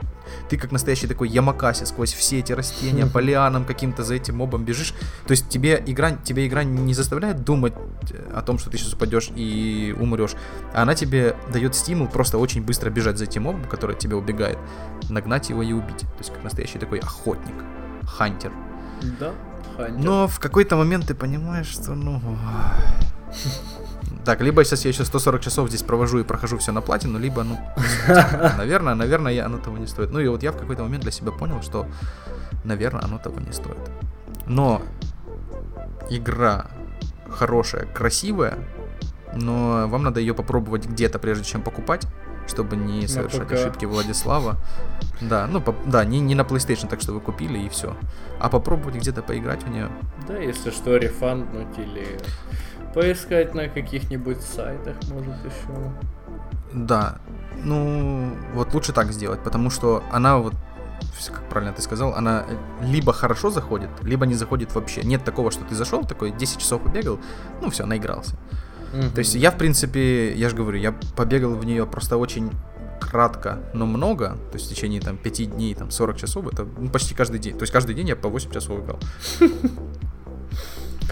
[0.49, 4.63] Ты как настоящий такой ямакаси сквозь все эти растения, по лианам каким-то за этим мобом
[4.63, 4.93] бежишь.
[5.25, 7.73] То есть тебе игра, тебе игра не заставляет думать
[8.11, 10.35] э, о том, что ты сейчас упадешь и умрешь.
[10.73, 14.15] А она тебе дает стимул просто очень быстро бежать за этим мобом, который от тебя
[14.15, 14.57] убегает,
[15.09, 15.99] нагнать его и убить.
[15.99, 17.55] То есть как настоящий такой охотник,
[18.05, 18.51] хантер.
[19.19, 19.33] Да,
[19.77, 20.03] Хантер.
[20.03, 22.21] Но в какой-то момент ты понимаешь, что ну...
[24.25, 27.43] Так, либо сейчас я еще 140 часов здесь провожу и прохожу все на платину, либо,
[27.43, 27.57] ну,
[28.57, 30.11] наверное, наверное, я, оно того не стоит.
[30.11, 31.87] Ну и вот я в какой-то момент для себя понял, что,
[32.63, 33.77] наверное, оно того не стоит.
[34.45, 34.81] Но
[36.09, 36.67] игра
[37.29, 38.57] хорошая, красивая,
[39.33, 42.05] но вам надо ее попробовать где-то, прежде чем покупать
[42.49, 44.57] чтобы не совершать ошибки Владислава.
[45.21, 47.95] Да, ну, по, да, не, не на PlayStation, так что вы купили и все.
[48.39, 49.89] А попробовать где-то поиграть в нее.
[50.27, 52.17] Да, если что, рефанднуть или
[52.93, 55.93] поискать на каких-нибудь сайтах, может, еще.
[56.73, 57.19] Да,
[57.63, 60.53] ну, вот лучше так сделать, потому что она вот
[61.27, 62.45] как правильно ты сказал, она
[62.81, 65.01] либо хорошо заходит, либо не заходит вообще.
[65.03, 67.19] Нет такого, что ты зашел, такой 10 часов побегал,
[67.61, 68.37] ну все, наигрался.
[68.93, 69.13] Mm-hmm.
[69.13, 72.51] То есть я, в принципе, я же говорю, я побегал в нее просто очень
[72.99, 76.89] кратко, но много, то есть в течение там 5 дней, там 40 часов, это ну,
[76.89, 77.57] почти каждый день.
[77.57, 78.99] То есть каждый день я по 8 часов играл.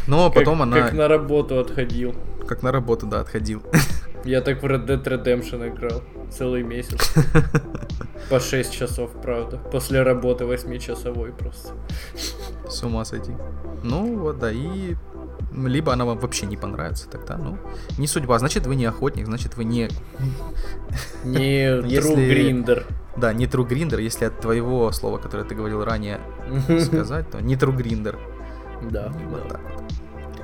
[0.07, 0.81] Но потом она...
[0.81, 2.15] Как на работу отходил.
[2.47, 3.61] Как на работу, да, отходил.
[4.23, 7.14] Я так в Red Dead Redemption играл целый месяц.
[8.30, 9.57] По 6 часов, правда.
[9.57, 11.73] После работы 8-часовой просто.
[12.68, 13.31] С ума сойти.
[13.84, 14.95] Ну вот, да, и
[15.65, 17.57] либо она вам вообще не понравится, тогда, ну,
[17.98, 18.38] не судьба.
[18.39, 19.89] Значит, вы не охотник, значит, вы не...
[21.23, 21.68] Не
[21.99, 22.85] true гриндер.
[23.15, 26.19] Да, не true гриндер, если от твоего слова, которое ты говорил ранее,
[26.81, 28.19] сказать, то не true гриндер.
[28.91, 29.94] Да, вот так вот.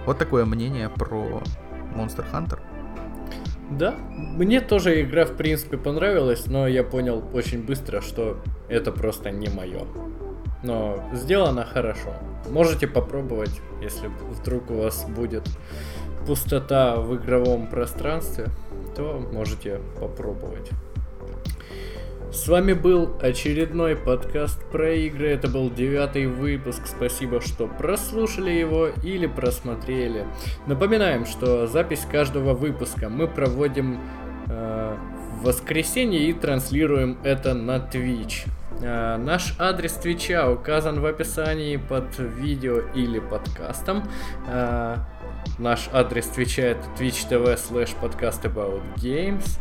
[0.06, 1.42] Вот такое мнение про
[1.96, 2.60] Monster Hunter.
[3.78, 8.38] Да, мне тоже игра в принципе понравилась, но я понял очень быстро, что
[8.70, 9.86] это просто не мое.
[10.64, 12.14] Но сделано хорошо.
[12.50, 15.44] Можете попробовать, если вдруг у вас будет
[16.28, 18.48] пустота в игровом пространстве,
[18.96, 20.70] то можете попробовать.
[22.34, 25.30] С вами был очередной подкаст про игры.
[25.30, 26.88] Это был девятый выпуск.
[26.88, 30.26] Спасибо, что прослушали его или просмотрели.
[30.66, 34.00] Напоминаем, что запись каждого выпуска мы проводим
[34.48, 34.98] э,
[35.40, 38.48] в воскресенье и транслируем это на Twitch.
[38.82, 44.10] Э, наш адрес Твича указан в описании под видео или подкастом.
[44.48, 44.98] Э,
[45.60, 49.60] наш адрес Твича это twitch.tv slash podcast about games.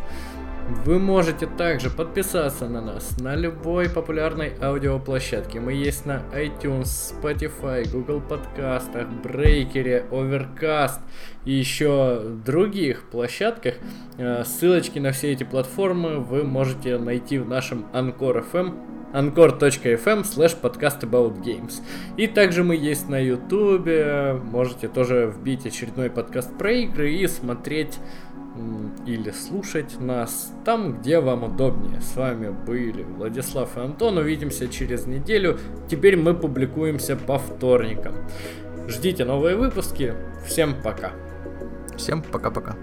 [0.85, 5.61] Вы можете также подписаться на нас на любой популярной аудиоплощадке.
[5.61, 10.99] Мы есть на iTunes, Spotify, Google подкастах, Breaker, Overcast
[11.45, 13.75] и еще других площадках.
[14.19, 20.57] Э, ссылочки на все эти платформы вы можете найти в нашем Anchor FM anchor.fm slash
[20.61, 21.83] podcast about games.
[22.17, 27.99] И также мы есть на ютубе, можете тоже вбить очередной подкаст про игры и смотреть
[29.07, 32.01] или слушать нас там, где вам удобнее.
[32.01, 34.19] С вами были Владислав и Антон.
[34.19, 35.59] Увидимся через неделю.
[35.89, 38.15] Теперь мы публикуемся по вторникам.
[38.89, 40.15] Ждите новые выпуски.
[40.47, 41.13] Всем пока.
[41.97, 42.77] Всем пока-пока.